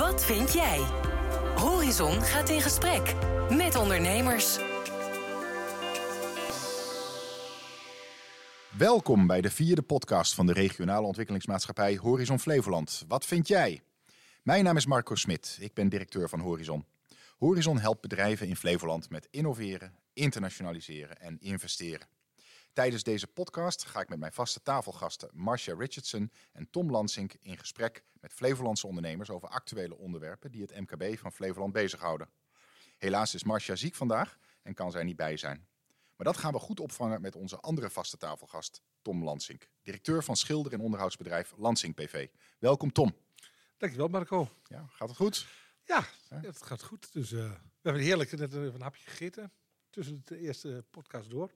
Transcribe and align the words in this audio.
Wat 0.00 0.24
vind 0.24 0.52
jij? 0.52 0.78
Horizon 1.56 2.22
gaat 2.22 2.48
in 2.48 2.60
gesprek 2.60 3.14
met 3.50 3.76
ondernemers. 3.76 4.58
Welkom 8.78 9.26
bij 9.26 9.40
de 9.40 9.50
vierde 9.50 9.82
podcast 9.82 10.34
van 10.34 10.46
de 10.46 10.52
regionale 10.52 11.06
ontwikkelingsmaatschappij 11.06 11.96
Horizon 11.96 12.38
Flevoland. 12.38 13.04
Wat 13.08 13.24
vind 13.24 13.48
jij? 13.48 13.80
Mijn 14.42 14.64
naam 14.64 14.76
is 14.76 14.86
Marco 14.86 15.14
Smit, 15.14 15.58
ik 15.60 15.74
ben 15.74 15.88
directeur 15.88 16.28
van 16.28 16.40
Horizon. 16.40 16.84
Horizon 17.38 17.78
helpt 17.78 18.00
bedrijven 18.00 18.48
in 18.48 18.56
Flevoland 18.56 19.10
met 19.10 19.28
innoveren, 19.30 19.94
internationaliseren 20.12 21.20
en 21.20 21.36
investeren. 21.40 22.06
Tijdens 22.72 23.02
deze 23.02 23.26
podcast 23.26 23.84
ga 23.84 24.00
ik 24.00 24.08
met 24.08 24.18
mijn 24.18 24.32
vaste 24.32 24.62
tafelgasten 24.62 25.30
Marcia 25.32 25.74
Richardson 25.74 26.32
en 26.52 26.70
Tom 26.70 26.90
Lansink 26.90 27.34
in 27.40 27.58
gesprek 27.58 28.04
met 28.20 28.32
Flevolandse 28.32 28.86
ondernemers 28.86 29.30
over 29.30 29.48
actuele 29.48 29.96
onderwerpen 29.96 30.50
die 30.50 30.62
het 30.62 30.80
MKB 30.80 31.18
van 31.18 31.32
Flevoland 31.32 31.72
bezighouden. 31.72 32.28
Helaas 32.98 33.34
is 33.34 33.44
Marcia 33.44 33.76
ziek 33.76 33.94
vandaag 33.94 34.38
en 34.62 34.74
kan 34.74 34.90
zij 34.90 35.02
niet 35.02 35.16
bij 35.16 35.36
zijn. 35.36 35.66
Maar 36.16 36.26
dat 36.26 36.36
gaan 36.36 36.52
we 36.52 36.58
goed 36.58 36.80
opvangen 36.80 37.20
met 37.20 37.36
onze 37.36 37.60
andere 37.60 37.90
vaste 37.90 38.16
tafelgast, 38.16 38.82
Tom 39.02 39.24
Lansink, 39.24 39.68
directeur 39.82 40.24
van 40.24 40.36
schilder- 40.36 40.72
en 40.72 40.80
onderhoudsbedrijf 40.80 41.54
Lansink 41.56 41.94
PV. 41.94 42.28
Welkom 42.58 42.92
Tom. 42.92 43.16
Dankjewel 43.76 44.08
Marco. 44.08 44.48
Ja, 44.64 44.86
gaat 44.90 45.08
het 45.08 45.16
goed? 45.16 45.46
Ja, 45.84 46.04
het 46.28 46.62
gaat 46.62 46.82
goed. 46.82 47.12
Dus, 47.12 47.32
uh, 47.32 47.50
we 47.50 47.58
hebben 47.82 48.02
heerlijk 48.02 48.36
net 48.36 48.54
even 48.54 48.74
een 48.74 48.80
hapje 48.80 49.02
gegeten 49.10 49.52
tussen 49.90 50.22
de 50.24 50.38
eerste 50.38 50.84
podcast 50.90 51.30
door. 51.30 51.50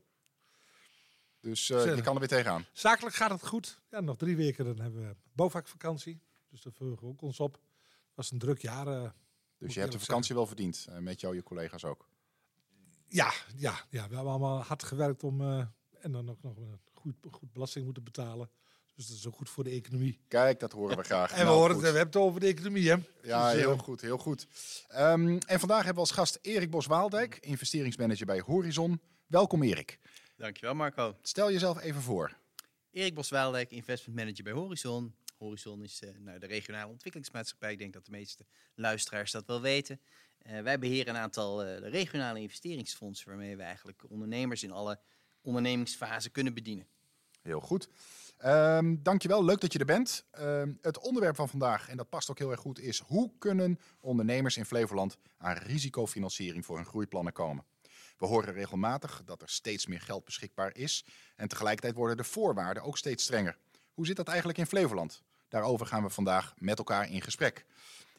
Dus 1.44 1.66
je 1.66 2.00
kan 2.02 2.14
er 2.14 2.18
weer 2.18 2.28
tegenaan. 2.28 2.66
Zakelijk 2.72 3.16
gaat 3.16 3.30
het 3.30 3.46
goed. 3.46 3.80
Ja, 3.90 4.00
nog 4.00 4.16
drie 4.16 4.36
weken 4.36 4.64
dan 4.64 4.80
hebben 4.80 5.08
we 5.08 5.16
BOVAC-vakantie. 5.32 6.20
Dus 6.50 6.62
daar 6.62 6.72
vullen 6.72 6.96
we 7.00 7.06
ook 7.06 7.22
ons 7.22 7.40
op. 7.40 7.52
Het 7.52 8.14
was 8.14 8.30
een 8.30 8.38
druk 8.38 8.58
jaar. 8.58 8.86
Uh, 8.86 9.10
dus 9.58 9.74
je 9.74 9.80
hebt 9.80 9.92
de 9.92 9.98
vakantie 9.98 10.34
wel 10.34 10.46
verdiend, 10.46 10.86
uh, 10.90 10.98
met 10.98 11.20
jou 11.20 11.34
je 11.34 11.42
collega's 11.42 11.84
ook? 11.84 12.08
Ja, 13.08 13.32
ja, 13.56 13.84
ja, 13.90 14.08
we 14.08 14.14
hebben 14.14 14.30
allemaal 14.30 14.62
hard 14.62 14.82
gewerkt 14.82 15.24
om... 15.24 15.40
en 16.00 16.12
dan 16.12 16.30
ook 16.30 16.42
nog 16.42 16.56
een 16.56 16.80
goed, 16.92 17.14
goed 17.30 17.52
belasting 17.52 17.84
moeten 17.84 18.04
betalen. 18.04 18.50
Dus 18.94 19.06
dat 19.06 19.16
is 19.16 19.26
ook 19.26 19.34
goed 19.34 19.50
voor 19.50 19.64
de 19.64 19.70
economie. 19.70 20.20
Kijk, 20.28 20.60
dat 20.60 20.72
horen 20.72 20.96
we 20.96 21.02
graag. 21.12 21.30
en 21.30 21.38
we, 21.38 21.44
nou, 21.44 21.56
horen 21.56 21.70
het, 21.70 21.80
we 21.80 21.86
hebben 21.86 22.04
het 22.06 22.16
over 22.16 22.40
de 22.40 22.46
economie, 22.46 22.90
hè? 22.90 22.96
Ja, 23.22 23.50
dus, 23.50 23.60
heel 23.60 23.78
goed, 23.78 24.00
heel 24.00 24.18
goed. 24.18 24.46
Um, 24.96 25.38
en 25.38 25.58
vandaag 25.58 25.84
hebben 25.84 25.94
we 25.94 26.00
als 26.00 26.10
gast 26.10 26.38
Erik 26.42 26.70
Bos-Waaldijk, 26.70 27.38
investeringsmanager 27.40 28.26
bij 28.26 28.40
Horizon. 28.40 29.00
Welkom 29.26 29.62
Erik. 29.62 29.98
Dankjewel 30.36 30.74
Marco. 30.74 31.16
Stel 31.22 31.52
jezelf 31.52 31.80
even 31.80 32.02
voor. 32.02 32.36
Erik 32.90 33.14
Boswaaldijk, 33.14 33.70
investment 33.70 34.18
manager 34.18 34.44
bij 34.44 34.52
Horizon. 34.52 35.14
Horizon 35.38 35.82
is 35.82 36.02
uh, 36.02 36.10
nou, 36.18 36.38
de 36.38 36.46
regionale 36.46 36.90
ontwikkelingsmaatschappij. 36.90 37.72
Ik 37.72 37.78
denk 37.78 37.92
dat 37.92 38.04
de 38.04 38.10
meeste 38.10 38.46
luisteraars 38.74 39.30
dat 39.30 39.46
wel 39.46 39.60
weten. 39.60 40.00
Uh, 40.46 40.60
wij 40.60 40.78
beheren 40.78 41.14
een 41.14 41.20
aantal 41.20 41.66
uh, 41.66 41.78
regionale 41.78 42.40
investeringsfondsen 42.40 43.28
waarmee 43.28 43.56
we 43.56 43.62
eigenlijk 43.62 44.04
ondernemers 44.10 44.62
in 44.62 44.70
alle 44.70 44.98
ondernemingsfasen 45.42 46.30
kunnen 46.30 46.54
bedienen. 46.54 46.86
Heel 47.42 47.60
goed. 47.60 47.88
Um, 48.44 49.02
dankjewel, 49.02 49.44
leuk 49.44 49.60
dat 49.60 49.72
je 49.72 49.78
er 49.78 49.84
bent. 49.84 50.24
Um, 50.38 50.78
het 50.80 50.98
onderwerp 50.98 51.36
van 51.36 51.48
vandaag, 51.48 51.88
en 51.88 51.96
dat 51.96 52.08
past 52.08 52.30
ook 52.30 52.38
heel 52.38 52.50
erg 52.50 52.60
goed, 52.60 52.78
is 52.80 52.98
hoe 52.98 53.32
kunnen 53.38 53.78
ondernemers 54.00 54.56
in 54.56 54.64
Flevoland 54.64 55.16
aan 55.36 55.56
risicofinanciering 55.56 56.64
voor 56.64 56.76
hun 56.76 56.86
groeiplannen 56.86 57.32
komen? 57.32 57.64
We 58.16 58.26
horen 58.26 58.52
regelmatig 58.52 59.22
dat 59.24 59.42
er 59.42 59.48
steeds 59.48 59.86
meer 59.86 60.00
geld 60.00 60.24
beschikbaar 60.24 60.76
is 60.76 61.04
en 61.36 61.48
tegelijkertijd 61.48 61.94
worden 61.94 62.16
de 62.16 62.24
voorwaarden 62.24 62.82
ook 62.82 62.98
steeds 62.98 63.24
strenger. 63.24 63.58
Hoe 63.92 64.06
zit 64.06 64.16
dat 64.16 64.28
eigenlijk 64.28 64.58
in 64.58 64.66
Flevoland? 64.66 65.22
Daarover 65.48 65.86
gaan 65.86 66.02
we 66.02 66.10
vandaag 66.10 66.54
met 66.58 66.78
elkaar 66.78 67.10
in 67.10 67.20
gesprek. 67.22 67.64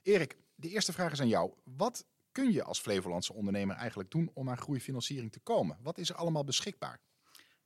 Erik, 0.01 0.38
de 0.55 0.69
eerste 0.69 0.93
vraag 0.93 1.11
is 1.11 1.21
aan 1.21 1.27
jou. 1.27 1.53
Wat 1.63 2.05
kun 2.31 2.51
je 2.51 2.63
als 2.63 2.79
Flevolandse 2.79 3.33
ondernemer 3.33 3.75
eigenlijk 3.75 4.11
doen 4.11 4.31
om 4.34 4.50
aan 4.50 4.57
groeifinanciering 4.57 5.31
te 5.31 5.39
komen? 5.39 5.78
Wat 5.81 5.97
is 5.97 6.09
er 6.09 6.16
allemaal 6.16 6.44
beschikbaar? 6.44 7.00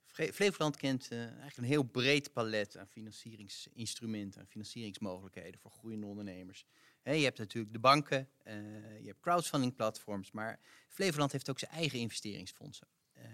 Flevoland 0.06 0.76
kent 0.76 1.08
uh, 1.12 1.18
eigenlijk 1.18 1.56
een 1.56 1.64
heel 1.64 1.82
breed 1.82 2.32
palet 2.32 2.76
aan 2.76 2.86
financieringsinstrumenten 2.86 4.40
en 4.40 4.46
financieringsmogelijkheden 4.46 5.60
voor 5.60 5.70
groeiende 5.70 6.06
ondernemers. 6.06 6.64
Je 7.02 7.24
hebt 7.24 7.38
natuurlijk 7.38 7.72
de 7.72 7.78
banken, 7.78 8.28
uh, 8.44 8.54
je 9.00 9.06
hebt 9.06 9.20
crowdfunding 9.20 9.74
platforms, 9.74 10.30
maar 10.30 10.60
Flevoland 10.88 11.32
heeft 11.32 11.50
ook 11.50 11.58
zijn 11.58 11.70
eigen 11.70 11.98
investeringsfondsen. 11.98 12.86
Uh, 13.16 13.24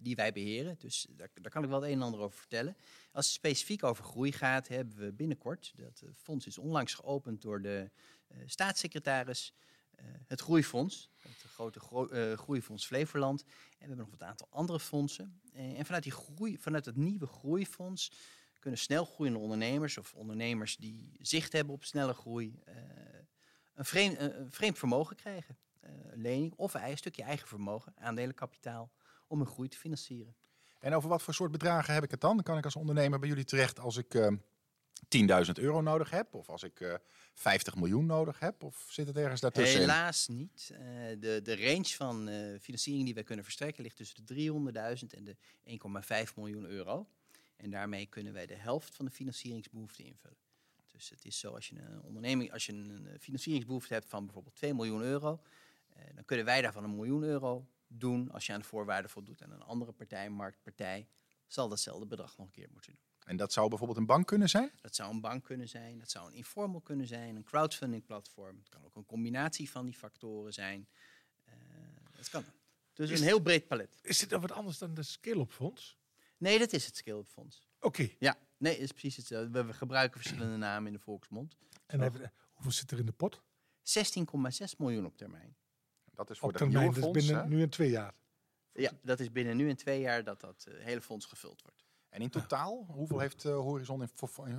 die 0.00 0.16
wij 0.16 0.32
beheren. 0.32 0.76
Dus 0.78 1.06
daar, 1.10 1.28
daar, 1.34 1.52
kan 1.52 1.62
ik 1.62 1.68
wel 1.68 1.80
het 1.80 1.90
een 1.90 1.96
en 1.96 2.02
ander 2.02 2.20
over 2.20 2.38
vertellen. 2.38 2.76
Als 3.12 3.26
het 3.26 3.34
specifiek 3.34 3.84
over 3.84 4.04
groei 4.04 4.32
gaat, 4.32 4.68
hebben 4.68 4.96
we 4.96 5.12
binnenkort, 5.12 5.72
dat 5.76 6.02
fonds 6.14 6.46
is 6.46 6.58
onlangs 6.58 6.94
geopend 6.94 7.42
door 7.42 7.62
de 7.62 7.90
staatssecretaris, 8.46 9.54
het 10.26 10.40
Groeifonds, 10.40 11.10
het 11.18 11.42
grote 11.52 11.80
gro 11.80 12.08
Groeifonds 12.36 12.86
Flevoland. 12.86 13.42
En 13.42 13.48
we 13.48 13.76
hebben 13.78 13.96
nog 13.96 14.10
wat 14.10 14.22
aantal 14.22 14.48
andere 14.50 14.80
fondsen. 14.80 15.40
En 15.52 15.84
vanuit, 15.84 16.02
die 16.02 16.12
groei, 16.12 16.58
vanuit 16.58 16.84
het 16.84 16.96
nieuwe 16.96 17.26
Groeifonds 17.26 18.12
kunnen 18.58 18.80
snel 18.80 19.04
groeiende 19.04 19.38
ondernemers 19.38 19.98
of 19.98 20.14
ondernemers 20.14 20.76
die 20.76 21.16
zicht 21.20 21.52
hebben 21.52 21.74
op 21.74 21.84
snelle 21.84 22.14
groei 22.14 22.62
een 23.74 23.84
vreemd, 23.84 24.20
een, 24.20 24.50
vreemd, 24.50 24.78
vermogen 24.78 25.16
krijgen. 25.16 25.58
lening 26.14 26.52
of 26.56 26.74
een 26.74 26.96
stukje 26.96 27.22
eigen 27.22 27.48
vermogen, 27.48 27.92
aandelenkapitaal, 27.96 28.90
om 29.26 29.38
hun 29.38 29.48
groei 29.48 29.68
te 29.68 29.78
financieren. 29.78 30.36
En 30.80 30.94
over 30.94 31.08
wat 31.08 31.22
voor 31.22 31.34
soort 31.34 31.52
bedragen 31.52 31.94
heb 31.94 32.02
ik 32.02 32.10
het 32.10 32.20
dan? 32.20 32.34
Dan 32.34 32.44
kan 32.44 32.58
ik 32.58 32.64
als 32.64 32.76
ondernemer 32.76 33.18
bij 33.18 33.28
jullie 33.28 33.44
terecht 33.44 33.80
als 33.80 33.96
ik 33.96 34.14
10.000 35.04 35.52
euro 35.54 35.80
nodig 35.80 36.10
heb, 36.10 36.34
of 36.34 36.48
als 36.48 36.62
ik 36.62 36.80
uh, 36.80 36.94
50 37.34 37.76
miljoen 37.76 38.06
nodig 38.06 38.38
heb, 38.38 38.62
of 38.62 38.86
zit 38.88 39.06
het 39.06 39.16
ergens 39.16 39.40
daartussen? 39.40 39.80
Helaas 39.80 40.28
niet. 40.28 40.70
Uh, 40.72 40.78
de, 41.18 41.40
de 41.42 41.56
range 41.56 41.88
van 41.88 42.28
uh, 42.28 42.58
financiering 42.60 43.04
die 43.04 43.14
wij 43.14 43.22
kunnen 43.22 43.44
verstrekken 43.44 43.82
ligt 43.82 43.96
tussen 43.96 44.26
de 44.26 44.34
300.000 45.00 45.06
en 45.16 45.24
de 45.24 45.36
1,5 46.28 46.34
miljoen 46.36 46.64
euro. 46.64 47.08
En 47.56 47.70
daarmee 47.70 48.06
kunnen 48.06 48.32
wij 48.32 48.46
de 48.46 48.54
helft 48.54 48.96
van 48.96 49.04
de 49.04 49.10
financieringsbehoefte 49.10 50.02
invullen. 50.02 50.38
Dus 50.96 51.10
het 51.10 51.24
is 51.24 51.38
zo 51.38 51.54
als 51.54 51.68
je 51.68 51.78
een 51.80 52.02
onderneming, 52.02 52.52
als 52.52 52.66
je 52.66 52.72
een 52.72 53.16
financieringsbehoefte 53.20 53.92
hebt 53.92 54.08
van 54.08 54.24
bijvoorbeeld 54.24 54.54
2 54.54 54.74
miljoen 54.74 55.02
euro, 55.02 55.42
uh, 55.96 56.02
dan 56.14 56.24
kunnen 56.24 56.44
wij 56.44 56.62
daarvan 56.62 56.84
een 56.84 56.94
miljoen 56.94 57.22
euro 57.22 57.68
doen 57.86 58.30
als 58.30 58.46
je 58.46 58.52
aan 58.52 58.58
de 58.58 58.64
voorwaarden 58.64 59.10
voldoet. 59.10 59.40
En 59.40 59.50
een 59.50 59.62
andere 59.62 59.92
partij, 59.92 60.26
een 60.26 60.32
marktpartij, 60.32 61.08
zal 61.46 61.68
datzelfde 61.68 62.06
bedrag 62.06 62.36
nog 62.36 62.46
een 62.46 62.52
keer 62.52 62.68
moeten 62.72 62.92
doen. 62.92 63.00
En 63.24 63.36
dat 63.36 63.52
zou 63.52 63.68
bijvoorbeeld 63.68 63.98
een 63.98 64.06
bank 64.06 64.26
kunnen 64.26 64.48
zijn? 64.48 64.72
Dat 64.80 64.94
zou 64.94 65.14
een 65.14 65.20
bank 65.20 65.44
kunnen 65.44 65.68
zijn, 65.68 65.98
dat 65.98 66.10
zou 66.10 66.28
een 66.28 66.36
informal 66.36 66.80
kunnen 66.80 67.06
zijn, 67.06 67.36
een 67.36 67.44
crowdfunding 67.44 68.04
platform. 68.04 68.58
Het 68.58 68.68
kan 68.68 68.84
ook 68.84 68.96
een 68.96 69.06
combinatie 69.06 69.70
van 69.70 69.84
die 69.84 69.94
factoren 69.94 70.52
zijn. 70.52 70.88
Uh, 71.48 71.54
dat 72.16 72.28
kan. 72.28 72.44
Dus 72.92 73.10
is 73.10 73.20
een 73.20 73.26
heel 73.26 73.40
breed 73.40 73.66
palet. 73.66 73.98
Is 74.02 74.18
dit 74.18 74.28
dan 74.28 74.40
wat 74.40 74.52
anders 74.52 74.78
dan 74.78 74.94
de 74.94 75.02
Scale-up 75.02 75.52
Fonds? 75.52 75.98
Nee, 76.36 76.58
dat 76.58 76.72
is 76.72 76.86
het 76.86 76.96
Scale-up 76.96 77.28
Fonds. 77.28 77.68
Oké. 77.76 77.86
Okay. 77.86 78.16
Ja, 78.18 78.36
nee, 78.56 78.78
is 78.78 78.90
precies 78.90 79.16
hetzelfde. 79.16 79.64
We 79.64 79.72
gebruiken 79.72 80.20
verschillende 80.20 80.56
namen 80.56 80.86
in 80.86 80.92
de 80.92 80.98
volksmond. 80.98 81.56
En 81.86 82.02
even, 82.02 82.32
hoeveel 82.52 82.72
zit 82.72 82.90
er 82.90 82.98
in 82.98 83.06
de 83.06 83.12
pot? 83.12 83.42
16,6 83.82 84.76
miljoen 84.78 85.06
op 85.06 85.16
termijn. 85.16 85.56
Dat 86.04 86.30
is 86.30 86.38
voor 86.38 86.48
op 86.48 86.52
de 86.52 86.58
termijn, 86.58 86.90
nieuwe 86.92 87.12
dus 87.12 87.26
binnen 87.26 87.48
nu 87.48 87.62
en 87.62 87.70
twee 87.70 87.90
jaar. 87.90 88.14
Ja, 88.72 88.92
dat 89.02 89.20
is 89.20 89.32
binnen 89.32 89.56
nu 89.56 89.68
en 89.68 89.76
twee 89.76 90.00
jaar 90.00 90.24
dat 90.24 90.40
dat 90.40 90.66
uh, 90.68 90.84
hele 90.84 91.00
fonds 91.00 91.26
gevuld 91.26 91.62
wordt. 91.62 91.84
En 92.08 92.22
in 92.22 92.30
totaal, 92.30 92.86
hoeveel 92.88 93.18
heeft 93.18 93.44
uh, 93.44 93.56
Horizon 93.56 94.02
in, 94.02 94.10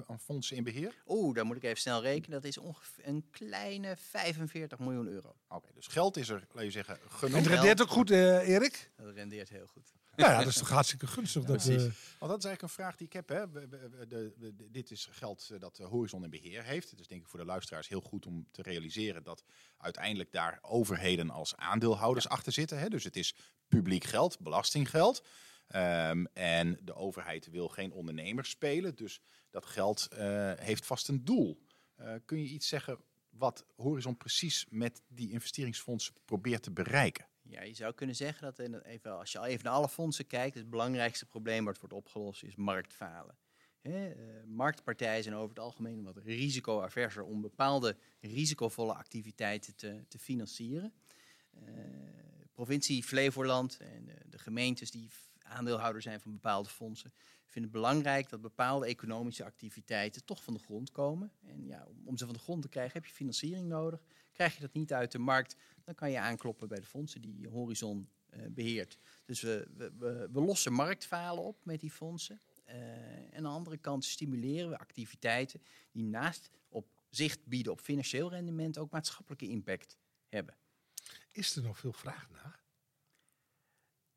in, 0.07 0.19
fondsen 0.19 0.57
in 0.57 0.63
beheer? 0.63 1.03
Oeh, 1.07 1.35
daar 1.35 1.45
moet 1.45 1.55
ik 1.55 1.63
even 1.63 1.77
snel 1.77 2.01
rekenen. 2.01 2.41
Dat 2.41 2.49
is 2.49 2.57
ongeveer 2.57 3.07
een 3.07 3.29
kleine 3.31 3.95
45 3.97 4.79
miljoen 4.79 5.07
euro. 5.07 5.29
Oké, 5.29 5.55
okay, 5.55 5.71
dus 5.73 5.87
geld 5.87 6.17
is 6.17 6.29
er, 6.29 6.47
laat 6.51 6.63
je 6.63 6.71
zeggen, 6.71 6.99
genoeg. 7.07 7.35
En 7.35 7.43
het 7.43 7.51
rendeert 7.51 7.81
ook 7.81 7.89
goed, 7.89 8.11
uh, 8.11 8.47
Erik? 8.47 8.91
Dat 8.95 9.13
rendeert 9.13 9.49
heel 9.49 9.67
goed. 9.67 9.93
Nou 10.17 10.31
ja, 10.31 10.37
dat 10.37 10.47
is 10.47 10.57
toch 10.57 10.69
hartstikke 10.69 11.07
gunstig. 11.07 11.41
Ja, 11.41 11.47
dat, 11.47 11.65
uh... 11.65 11.77
Want 11.77 12.31
dat 12.31 12.37
is 12.37 12.45
eigenlijk 12.45 12.61
een 12.61 12.69
vraag 12.69 12.95
die 12.95 13.07
ik 13.07 13.13
heb. 13.13 13.29
Hè. 13.29 13.49
We, 13.49 13.67
we, 13.67 14.07
de, 14.07 14.71
dit 14.71 14.91
is 14.91 15.07
geld 15.11 15.51
dat 15.59 15.77
Horizon 15.77 16.23
in 16.23 16.29
beheer 16.29 16.63
heeft. 16.63 16.89
Het 16.89 16.99
is 16.99 17.07
denk 17.07 17.21
ik 17.21 17.27
voor 17.27 17.39
de 17.39 17.45
luisteraars 17.45 17.87
heel 17.87 18.01
goed 18.01 18.25
om 18.25 18.47
te 18.51 18.61
realiseren 18.61 19.23
dat 19.23 19.43
uiteindelijk 19.77 20.31
daar 20.31 20.59
overheden 20.61 21.29
als 21.29 21.55
aandeelhouders 21.55 22.25
ja. 22.25 22.31
achter 22.31 22.51
zitten. 22.51 22.79
Hè. 22.79 22.89
Dus 22.89 23.03
het 23.03 23.15
is 23.15 23.35
publiek 23.67 24.03
geld, 24.03 24.39
belastinggeld. 24.39 25.25
Um, 25.75 26.27
en 26.33 26.79
de 26.81 26.95
overheid 26.95 27.49
wil 27.49 27.67
geen 27.67 27.91
ondernemers 27.91 28.49
spelen, 28.49 28.95
dus 28.95 29.21
dat 29.49 29.65
geld 29.65 30.07
uh, 30.11 30.17
heeft 30.55 30.85
vast 30.85 31.07
een 31.07 31.25
doel. 31.25 31.65
Uh, 31.99 32.13
kun 32.25 32.37
je 32.37 32.47
iets 32.47 32.67
zeggen 32.67 32.99
wat 33.29 33.65
Horizon 33.75 34.17
precies 34.17 34.65
met 34.69 35.01
die 35.07 35.31
investeringsfondsen 35.31 36.13
probeert 36.25 36.63
te 36.63 36.71
bereiken? 36.71 37.27
Ja, 37.49 37.61
je 37.63 37.73
zou 37.73 37.93
kunnen 37.93 38.15
zeggen 38.15 38.43
dat 38.43 38.59
even, 38.83 39.17
als 39.17 39.31
je 39.31 39.39
al 39.39 39.45
even 39.45 39.65
naar 39.65 39.73
alle 39.73 39.89
fondsen 39.89 40.27
kijkt, 40.27 40.55
het 40.55 40.69
belangrijkste 40.69 41.25
probleem 41.25 41.65
wat 41.65 41.79
wordt 41.79 41.95
opgelost 41.95 42.43
is 42.43 42.55
marktfalen. 42.55 43.37
He, 43.79 44.09
uh, 44.09 44.43
marktpartijen 44.45 45.23
zijn 45.23 45.35
over 45.35 45.49
het 45.49 45.59
algemeen 45.59 46.03
wat 46.03 46.17
risicoaverser 46.17 47.23
om 47.23 47.41
bepaalde 47.41 47.97
risicovolle 48.19 48.93
activiteiten 48.93 49.75
te, 49.75 50.05
te 50.07 50.19
financieren. 50.19 50.93
provincie 52.51 53.03
Flevoland 53.03 53.77
en 53.77 54.09
de 54.25 54.39
gemeentes 54.39 54.91
die 54.91 55.09
aandeelhouder 55.39 56.01
zijn 56.01 56.19
van 56.19 56.31
bepaalde 56.31 56.69
fondsen, 56.69 57.13
vinden 57.47 57.71
het 57.71 57.81
belangrijk 57.81 58.29
dat 58.29 58.41
bepaalde 58.41 58.85
economische 58.85 59.43
activiteiten 59.43 60.25
toch 60.25 60.43
van 60.43 60.53
de 60.53 60.59
grond 60.59 60.91
komen. 60.91 61.31
En 61.43 61.65
ja, 61.65 61.87
om, 62.05 62.17
ze 62.17 62.25
van 62.25 62.33
de 62.33 62.39
grond 62.39 62.61
te 62.61 62.69
krijgen 62.69 62.93
heb 62.93 63.05
je 63.05 63.13
financiering 63.13 63.67
nodig. 63.67 64.01
Krijg 64.33 64.55
je 64.55 64.61
dat 64.61 64.73
niet 64.73 64.93
uit 64.93 65.11
de 65.11 65.19
markt, 65.19 65.55
dan 65.83 65.95
kan 65.95 66.11
je 66.11 66.19
aankloppen 66.19 66.67
bij 66.67 66.79
de 66.79 66.85
fondsen 66.85 67.21
die 67.21 67.47
Horizon 67.47 68.09
eh, 68.29 68.41
beheert. 68.49 68.97
Dus 69.25 69.41
we, 69.41 69.67
we, 69.77 69.91
we, 69.97 70.29
we 70.31 70.41
lossen 70.41 70.73
marktfalen 70.73 71.43
op 71.43 71.65
met 71.65 71.79
die 71.79 71.91
fondsen. 71.91 72.41
Eh, 72.63 72.75
en 72.77 73.35
aan 73.35 73.43
de 73.43 73.49
andere 73.49 73.77
kant 73.77 74.05
stimuleren 74.05 74.69
we 74.69 74.77
activiteiten 74.77 75.61
die 75.91 76.03
naast 76.03 76.49
op 76.69 76.87
zicht 77.09 77.45
bieden 77.45 77.71
op 77.71 77.81
financieel 77.81 78.29
rendement 78.29 78.77
ook 78.77 78.91
maatschappelijke 78.91 79.47
impact 79.47 79.97
hebben. 80.27 80.55
Is 81.31 81.55
er 81.55 81.63
nog 81.63 81.77
veel 81.77 81.93
vraag 81.93 82.29
naar? 82.29 82.65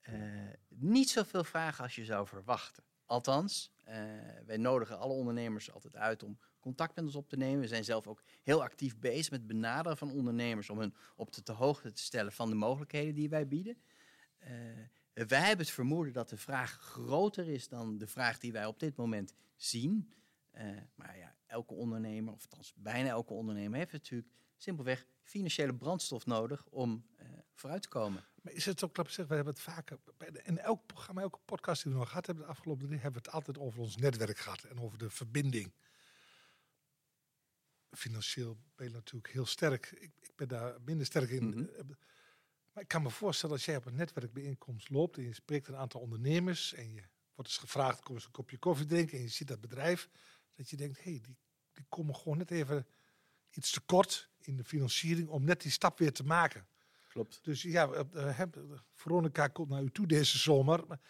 Uh, 0.09 0.53
niet 0.69 1.11
zoveel 1.11 1.45
vragen 1.45 1.85
als 1.85 1.95
je 1.95 2.05
zou 2.05 2.27
verwachten. 2.27 2.85
Althans, 3.11 3.73
uh, 3.89 3.95
wij 4.47 4.57
nodigen 4.57 4.99
alle 4.99 5.13
ondernemers 5.13 5.73
altijd 5.73 5.97
uit 5.97 6.23
om 6.23 6.39
contact 6.61 6.95
met 6.95 7.05
ons 7.05 7.15
op 7.15 7.29
te 7.29 7.37
nemen. 7.37 7.61
We 7.61 7.69
zijn 7.69 7.85
zelf 7.85 8.07
ook 8.07 8.23
heel 8.43 8.63
actief 8.63 8.99
bezig 8.99 9.31
met 9.31 9.47
benaderen 9.47 9.99
van 9.99 10.13
ondernemers 10.13 10.71
om 10.71 10.79
hen 10.79 10.95
op 11.17 11.33
de, 11.33 11.43
de 11.43 11.53
hoogte 11.53 11.93
te 11.93 12.03
stellen 12.03 12.33
van 12.33 12.49
de 12.49 12.55
mogelijkheden 12.55 13.15
die 13.15 13.29
wij 13.29 13.49
bieden. 13.49 13.77
Uh, 14.43 14.49
wij 15.13 15.41
hebben 15.41 15.67
het 15.67 15.75
vermoeden 15.75 16.13
dat 16.13 16.29
de 16.29 16.37
vraag 16.37 16.71
groter 16.71 17.49
is 17.49 17.69
dan 17.69 17.99
de 17.99 18.07
vraag 18.07 18.39
die 18.39 18.53
wij 18.53 18.67
op 18.67 18.81
dit 18.81 18.97
moment 18.97 19.35
zien. 19.57 20.13
maar 20.95 21.19
ja, 21.19 21.35
elke 21.47 21.75
ondernemer, 21.75 22.33
of 22.33 22.43
althans 22.43 22.75
bijna 22.77 23.09
elke 23.09 23.33
ondernemer, 23.33 23.79
heeft 23.79 23.93
natuurlijk 23.93 24.33
simpelweg 24.63 25.07
financiële 25.23 25.75
brandstof 25.75 26.27
nodig 26.27 26.67
om 26.67 27.05
vooruit 27.61 27.83
te 27.83 27.89
komen. 27.89 28.25
Maar 28.43 28.53
is 28.53 28.65
het 28.65 28.85
ook, 28.85 28.99
ik 28.99 29.07
zeggen, 29.07 29.29
we 29.29 29.35
hebben 29.35 29.55
het 29.55 29.63
vaker, 29.63 29.99
in 30.43 30.59
elk 30.59 30.87
programma, 30.87 31.21
elke 31.21 31.39
podcast 31.45 31.83
die 31.83 31.93
we 31.93 31.99
nog 31.99 32.09
gehad 32.09 32.27
hebben 32.27 32.45
de 32.45 32.51
afgelopen 32.51 32.87
drie, 32.87 33.01
hebben 33.01 33.23
we 33.23 33.29
het 33.29 33.37
altijd 33.37 33.59
over 33.59 33.81
ons 33.81 33.97
netwerk 33.97 34.39
gehad 34.39 34.63
en 34.63 34.81
over 34.81 34.99
de 34.99 35.11
verbinding. 35.11 35.73
Financieel 37.91 38.59
ben 38.75 38.87
je 38.87 38.93
natuurlijk 38.93 39.33
heel 39.33 39.47
sterk. 39.47 39.91
Ik, 39.91 40.13
ik 40.21 40.33
ben 40.37 40.49
daar 40.49 40.81
minder 40.85 41.07
sterk 41.07 41.31
in. 41.31 41.45
Mm 41.45 41.53
-hmm. 41.53 41.97
Maar 42.73 42.83
ik 42.83 42.89
kan 42.89 43.03
me 43.03 43.11
voorstellen, 43.11 43.55
als 43.55 43.65
jij 43.65 43.77
op 43.77 43.87
een 43.87 43.95
netwerkbijeenkomst 43.95 44.91
loopt 44.91 45.17
en 45.17 45.23
je 45.23 45.35
spreekt 45.35 45.69
een 45.69 45.77
aantal 45.77 46.01
ondernemers 46.01 46.73
en 46.73 46.93
je 46.93 47.03
wordt 47.35 47.51
eens 47.51 47.59
gevraagd, 47.59 48.03
kom 48.03 48.15
eens 48.15 48.25
een 48.25 48.31
kopje 48.31 48.59
koffie 48.59 48.87
drinken 48.87 49.17
en 49.17 49.23
je 49.23 49.29
ziet 49.29 49.49
dat 49.49 49.61
bedrijf, 49.61 50.09
dat 50.55 50.71
je 50.71 50.77
denkt, 50.77 50.97
hé, 50.97 51.11
hey, 51.11 51.21
die, 51.21 51.37
die 51.73 51.85
komen 51.89 52.17
gewoon 52.17 52.39
net 52.39 52.51
even 52.51 52.87
iets 53.51 53.71
te 53.71 53.81
kort 53.81 54.31
in 54.41 54.57
de 54.57 54.65
financiering 54.65 55.29
om 55.29 55.45
net 55.45 55.63
die 55.63 55.71
stap 55.71 55.99
weer 55.99 56.13
te 56.13 56.25
maken. 56.25 56.67
Klopt. 57.09 57.41
Dus 57.43 57.63
ja, 57.63 57.89
uh, 58.15 58.41
Veronica 58.95 59.49
komt 59.49 59.69
naar 59.69 59.83
u 59.83 59.91
toe 59.91 60.07
deze 60.07 60.39
zomer. 60.39 60.87
Maar 60.87 61.01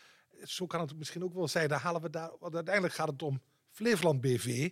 zo 0.45 0.67
kan 0.67 0.81
het 0.81 0.97
misschien 0.97 1.25
ook 1.25 1.35
wel 1.35 1.49
zijn. 1.49 1.69
Dan 1.69 1.79
halen 1.79 2.03
we 2.03 2.11
daar, 2.11 2.31
want 2.39 2.55
uiteindelijk 2.55 2.95
gaat 2.95 3.09
het 3.09 3.23
om 3.23 3.43
Flevoland 3.69 4.21
BV. 4.21 4.71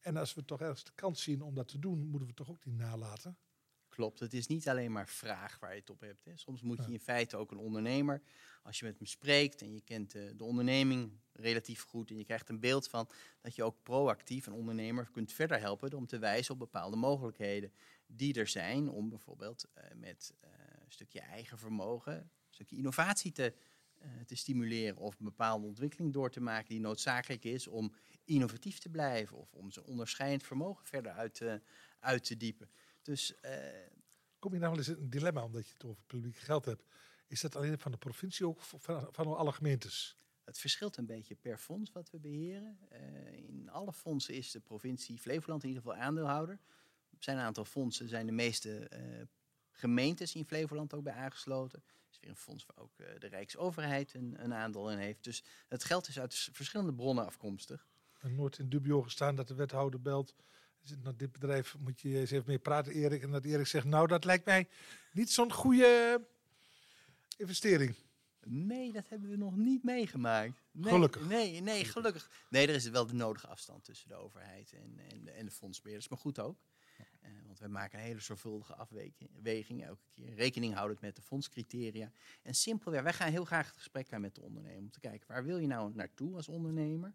En 0.00 0.16
als 0.16 0.34
we 0.34 0.44
toch 0.44 0.60
ergens 0.60 0.84
de 0.84 0.92
kans 0.94 1.22
zien 1.22 1.42
om 1.42 1.54
dat 1.54 1.68
te 1.68 1.78
doen, 1.78 2.06
moeten 2.06 2.28
we 2.28 2.34
toch 2.34 2.50
ook 2.50 2.62
die 2.62 2.72
nalaten. 2.72 3.38
Klopt, 3.90 4.20
het 4.20 4.34
is 4.34 4.46
niet 4.46 4.68
alleen 4.68 4.92
maar 4.92 5.08
vraag 5.08 5.58
waar 5.58 5.74
je 5.74 5.80
het 5.80 5.90
op 5.90 6.00
hebt. 6.00 6.24
Hè. 6.24 6.36
Soms 6.36 6.62
moet 6.62 6.84
je 6.86 6.92
in 6.92 7.00
feite 7.00 7.36
ook 7.36 7.50
een 7.50 7.58
ondernemer, 7.58 8.22
als 8.62 8.78
je 8.78 8.84
met 8.84 8.98
hem 8.98 9.06
spreekt 9.06 9.62
en 9.62 9.72
je 9.72 9.80
kent 9.80 10.10
de, 10.10 10.32
de 10.36 10.44
onderneming 10.44 11.20
relatief 11.32 11.82
goed 11.82 12.10
en 12.10 12.16
je 12.16 12.24
krijgt 12.24 12.48
een 12.48 12.60
beeld 12.60 12.88
van 12.88 13.08
dat 13.40 13.54
je 13.54 13.62
ook 13.62 13.82
proactief 13.82 14.46
een 14.46 14.52
ondernemer 14.52 15.10
kunt 15.10 15.32
verder 15.32 15.60
helpen 15.60 15.92
om 15.92 16.06
te 16.06 16.18
wijzen 16.18 16.52
op 16.52 16.58
bepaalde 16.58 16.96
mogelijkheden 16.96 17.72
die 18.06 18.34
er 18.34 18.46
zijn 18.46 18.88
om 18.88 19.08
bijvoorbeeld 19.08 19.64
uh, 19.74 19.84
met 19.94 20.34
uh, 20.44 20.50
een 20.84 20.92
stukje 20.92 21.20
eigen 21.20 21.58
vermogen, 21.58 22.14
een 22.14 22.30
stukje 22.50 22.76
innovatie 22.76 23.32
te, 23.32 23.54
uh, 24.02 24.08
te 24.26 24.36
stimuleren 24.36 24.96
of 24.96 25.18
een 25.18 25.24
bepaalde 25.24 25.66
ontwikkeling 25.66 26.12
door 26.12 26.30
te 26.30 26.40
maken 26.40 26.68
die 26.68 26.80
noodzakelijk 26.80 27.44
is 27.44 27.66
om 27.66 27.94
innovatief 28.24 28.78
te 28.78 28.88
blijven 28.88 29.36
of 29.36 29.52
om 29.52 29.70
zijn 29.70 29.86
onderscheidend 29.86 30.42
vermogen 30.42 30.86
verder 30.86 31.12
uit 31.12 31.34
te, 31.34 31.60
uit 31.98 32.24
te 32.24 32.36
diepen. 32.36 32.70
Dus, 33.02 33.34
Kom 34.38 34.52
je 34.52 34.58
nou 34.58 34.70
wel 34.70 34.78
eens 34.78 34.88
in 34.88 34.96
een 34.96 35.10
dilemma 35.10 35.44
omdat 35.44 35.66
je 35.66 35.72
het 35.72 35.84
over 35.84 36.02
publiek 36.06 36.36
geld 36.36 36.64
hebt? 36.64 36.82
Is 37.26 37.40
dat 37.40 37.56
alleen 37.56 37.78
van 37.78 37.90
de 37.90 37.98
provincie 37.98 38.46
ook 38.46 38.60
van, 38.60 39.08
van 39.10 39.36
alle 39.36 39.52
gemeentes? 39.52 40.16
Het 40.44 40.58
verschilt 40.58 40.96
een 40.96 41.06
beetje 41.06 41.34
per 41.34 41.58
fonds 41.58 41.92
wat 41.92 42.10
we 42.10 42.18
beheren. 42.18 42.78
in 43.48 43.68
alle 43.70 43.92
fondsen 43.92 44.34
is 44.34 44.50
de 44.50 44.60
provincie 44.60 45.18
Flevoland 45.18 45.62
in 45.62 45.68
ieder 45.68 45.82
geval 45.82 45.98
aandeelhouder 45.98 46.60
zijn 47.24 47.38
een 47.38 47.44
aantal 47.44 47.64
fondsen, 47.64 48.08
zijn 48.08 48.26
de 48.26 48.32
meeste 48.32 48.90
uh, 48.94 49.22
gemeentes 49.70 50.34
in 50.34 50.44
Flevoland 50.44 50.94
ook 50.94 51.02
bij 51.02 51.12
aangesloten. 51.12 51.78
Het 51.78 52.10
is 52.10 52.20
weer 52.20 52.30
een 52.30 52.36
fonds 52.36 52.66
waar 52.66 52.84
ook 52.84 52.98
uh, 52.98 53.06
de 53.18 53.26
Rijksoverheid 53.26 54.14
een, 54.14 54.44
een, 54.44 54.54
aandeel 54.54 54.90
in 54.90 54.98
heeft. 54.98 55.24
Dus 55.24 55.44
het 55.68 55.84
geld 55.84 56.08
is 56.08 56.20
uit 56.20 56.34
verschillende 56.52 56.94
bronnen 56.94 57.26
afkomstig. 57.26 57.86
En 58.18 58.34
nooit 58.34 58.58
in 58.58 58.68
dubio 58.68 59.02
gestaan 59.02 59.34
dat 59.34 59.48
de 59.48 59.54
wethouder 59.54 60.00
belt. 60.00 60.34
Nou, 61.02 61.16
dit 61.16 61.32
bedrijf 61.32 61.76
moet 61.78 62.00
je 62.00 62.18
eens 62.18 62.30
even 62.30 62.44
mee 62.46 62.58
praten, 62.58 62.92
Erik. 62.92 63.22
En 63.22 63.30
dat 63.30 63.44
Erik 63.44 63.66
zegt, 63.66 63.86
nou, 63.86 64.06
dat 64.06 64.24
lijkt 64.24 64.44
mij 64.44 64.68
niet 65.12 65.30
zo'n 65.30 65.52
goede 65.52 66.22
investering. 67.36 67.94
Nee, 68.44 68.92
dat 68.92 69.08
hebben 69.08 69.30
we 69.30 69.36
nog 69.36 69.56
niet 69.56 69.84
meegemaakt. 69.84 70.62
Nee, 70.70 70.92
gelukkig. 70.92 71.28
Nee, 71.28 71.60
nee, 71.60 71.84
gelukkig. 71.84 72.30
Nee, 72.48 72.66
er 72.66 72.74
is 72.74 72.88
wel 72.88 73.06
de 73.06 73.14
nodige 73.14 73.46
afstand 73.46 73.84
tussen 73.84 74.08
de 74.08 74.14
overheid 74.14 74.72
en, 74.72 74.98
en, 75.10 75.24
de, 75.24 75.30
en 75.30 75.44
de 75.44 75.50
fondsbeheerders. 75.50 76.08
Maar 76.08 76.18
goed 76.18 76.38
ook. 76.38 76.58
Uh, 77.22 77.30
want 77.46 77.58
we 77.58 77.68
maken 77.68 77.98
een 77.98 78.04
hele 78.04 78.20
zorgvuldige 78.20 78.74
afweging 78.74 79.84
elke 79.84 80.04
keer. 80.10 80.34
Rekening 80.34 80.74
houdend 80.74 81.00
met 81.00 81.16
de 81.16 81.22
fondscriteria. 81.22 82.12
En 82.42 82.54
simpelweg, 82.54 83.02
wij 83.02 83.12
gaan 83.12 83.30
heel 83.30 83.44
graag 83.44 83.66
het 83.66 83.76
gesprek 83.76 84.12
aan 84.12 84.20
met 84.20 84.34
de 84.34 84.42
ondernemer. 84.42 84.78
Om 84.78 84.90
te 84.90 85.00
kijken, 85.00 85.26
waar 85.28 85.44
wil 85.44 85.58
je 85.58 85.66
nou 85.66 85.94
naartoe 85.94 86.34
als 86.36 86.48
ondernemer? 86.48 87.14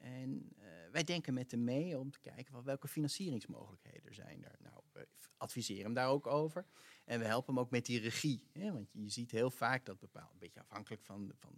En 0.00 0.52
uh, 0.58 0.64
wij 0.92 1.04
denken 1.04 1.34
met 1.34 1.50
hem 1.50 1.64
mee 1.64 1.98
om 1.98 2.10
te 2.10 2.20
kijken 2.20 2.52
wat, 2.52 2.64
welke 2.64 2.88
financieringsmogelijkheden 2.88 4.14
zijn 4.14 4.44
er. 4.44 4.56
Nou, 4.62 4.80
we 4.92 5.08
adviseren 5.36 5.84
hem 5.84 5.94
daar 5.94 6.08
ook 6.08 6.26
over. 6.26 6.66
En 7.04 7.18
we 7.18 7.24
helpen 7.24 7.54
hem 7.54 7.62
ook 7.62 7.70
met 7.70 7.86
die 7.86 8.00
regie. 8.00 8.48
Hè? 8.52 8.72
Want 8.72 8.88
je 8.92 9.08
ziet 9.08 9.30
heel 9.30 9.50
vaak 9.50 9.86
dat 9.86 9.98
bepaald, 9.98 10.32
een 10.32 10.38
beetje 10.38 10.60
afhankelijk 10.60 11.02
van, 11.02 11.32
van 11.34 11.52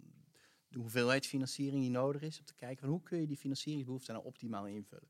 de 0.67 0.79
hoeveelheid 0.79 1.27
financiering 1.27 1.81
die 1.81 1.89
nodig 1.89 2.21
is. 2.21 2.39
Om 2.39 2.45
te 2.45 2.55
kijken 2.55 2.79
van 2.79 2.89
hoe 2.89 3.03
kun 3.03 3.19
je 3.19 3.27
die 3.27 3.37
financieringsbehoefte 3.37 4.11
nou 4.11 4.25
optimaal 4.25 4.67
invullen. 4.67 5.09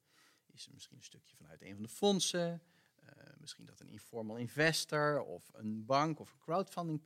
Is 0.52 0.66
er 0.66 0.74
misschien 0.74 0.98
een 0.98 1.04
stukje 1.04 1.36
vanuit 1.36 1.62
een 1.62 1.74
van 1.74 1.84
de 1.84 1.90
fondsen? 1.90 2.62
Uh, 3.04 3.10
misschien 3.38 3.66
dat 3.66 3.80
een 3.80 3.90
informal 3.90 4.38
investor 4.38 5.22
of 5.22 5.50
een 5.54 5.86
bank 5.86 6.20
of 6.20 6.32
een 6.32 6.40
crowdfunding 6.40 7.04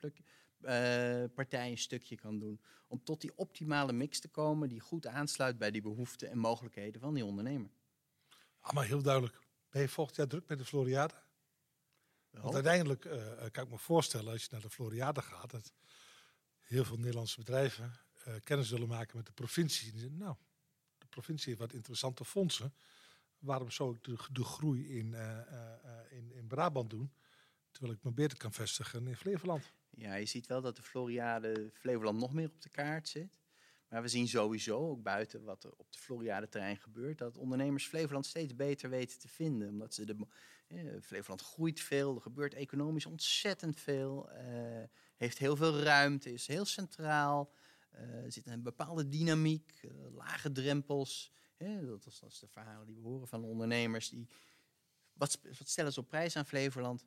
uh, 0.65 1.23
partij 1.33 1.71
een 1.71 1.77
stukje 1.77 2.15
kan 2.15 2.39
doen. 2.39 2.61
Om 2.87 3.03
tot 3.03 3.21
die 3.21 3.37
optimale 3.37 3.93
mix 3.93 4.19
te 4.19 4.27
komen 4.27 4.69
die 4.69 4.79
goed 4.79 5.07
aansluit 5.07 5.57
bij 5.57 5.71
die 5.71 5.81
behoeften 5.81 6.29
en 6.29 6.37
mogelijkheden 6.37 7.01
van 7.01 7.13
die 7.13 7.25
ondernemer. 7.25 7.69
Allemaal 8.59 8.83
heel 8.83 9.01
duidelijk. 9.01 9.39
Ben 9.69 9.81
je 9.81 9.89
volgend 9.89 10.17
jaar 10.17 10.27
druk 10.27 10.47
met 10.47 10.57
de 10.57 10.65
Floriade? 10.65 11.13
Want 12.29 12.53
uiteindelijk 12.53 13.05
uh, 13.05 13.13
kan 13.51 13.63
ik 13.63 13.69
me 13.69 13.77
voorstellen, 13.77 14.31
als 14.31 14.41
je 14.41 14.47
naar 14.51 14.61
de 14.61 14.69
Floriade 14.69 15.21
gaat, 15.21 15.51
dat 15.51 15.73
heel 16.61 16.85
veel 16.85 16.97
Nederlandse 16.97 17.39
bedrijven 17.39 17.93
uh, 18.27 18.33
kennis 18.43 18.67
zullen 18.67 18.87
maken 18.87 19.17
met 19.17 19.25
de 19.25 19.31
provincie. 19.31 19.91
Die 19.91 19.99
zeggen, 19.99 20.17
nou, 20.17 20.35
de 20.97 21.07
provincie 21.07 21.47
heeft 21.47 21.59
wat 21.59 21.73
interessante 21.73 22.25
fondsen 22.25 22.73
waarom 23.39 23.71
zou 23.71 23.95
ik 23.95 24.03
de, 24.03 24.17
de 24.31 24.43
groei 24.43 24.97
in, 24.97 25.11
uh, 25.11 25.19
uh, 25.19 25.71
in, 26.09 26.31
in 26.31 26.47
Brabant 26.47 26.89
doen, 26.89 27.13
terwijl 27.75 27.97
ik 27.97 28.03
me 28.03 28.11
beter 28.11 28.37
kan 28.37 28.53
vestigen 28.53 29.07
in 29.07 29.15
Flevoland? 29.15 29.71
Ja, 29.89 30.15
je 30.15 30.25
ziet 30.25 30.47
wel 30.47 30.61
dat 30.61 30.75
de 30.75 30.81
Floriade 30.81 31.71
Flevoland 31.73 32.19
nog 32.19 32.33
meer 32.33 32.47
op 32.47 32.61
de 32.61 32.69
kaart 32.69 33.09
zit. 33.09 33.39
Maar 33.87 34.01
we 34.01 34.07
zien 34.07 34.27
sowieso, 34.27 34.89
ook 34.89 35.03
buiten 35.03 35.43
wat 35.43 35.63
er 35.63 35.71
op 35.77 35.91
de 35.91 35.99
Floriade 35.99 36.49
terrein 36.49 36.77
gebeurt, 36.77 37.17
dat 37.17 37.37
ondernemers 37.37 37.87
Flevoland 37.87 38.25
steeds 38.25 38.55
beter 38.55 38.89
weten 38.89 39.19
te 39.19 39.27
vinden. 39.27 39.69
Omdat 39.69 39.93
ze 39.93 40.05
de, 40.05 40.27
eh, 40.67 41.01
Flevoland 41.01 41.41
groeit 41.41 41.79
veel, 41.79 42.15
er 42.15 42.21
gebeurt 42.21 42.53
economisch 42.53 43.05
ontzettend 43.05 43.79
veel, 43.79 44.29
uh, 44.31 44.83
heeft 45.15 45.37
heel 45.37 45.55
veel 45.55 45.79
ruimte, 45.79 46.33
is 46.33 46.47
heel 46.47 46.65
centraal, 46.65 47.53
uh, 47.95 48.23
zit 48.27 48.47
een 48.47 48.63
bepaalde 48.63 49.09
dynamiek, 49.09 49.81
lage 50.13 50.51
drempels. 50.51 51.31
Hè, 51.57 51.85
dat, 51.85 52.05
is, 52.05 52.19
dat 52.19 52.31
is 52.31 52.39
de 52.39 52.47
verhalen 52.47 52.87
die 52.87 52.95
we 52.95 53.01
horen 53.01 53.27
van 53.27 53.43
ondernemers. 53.43 54.09
Die, 54.09 54.27
wat, 55.13 55.39
wat 55.57 55.69
stellen 55.69 55.93
ze 55.93 55.99
op 55.99 56.07
prijs 56.07 56.35
aan 56.35 56.45
Flevoland? 56.45 57.05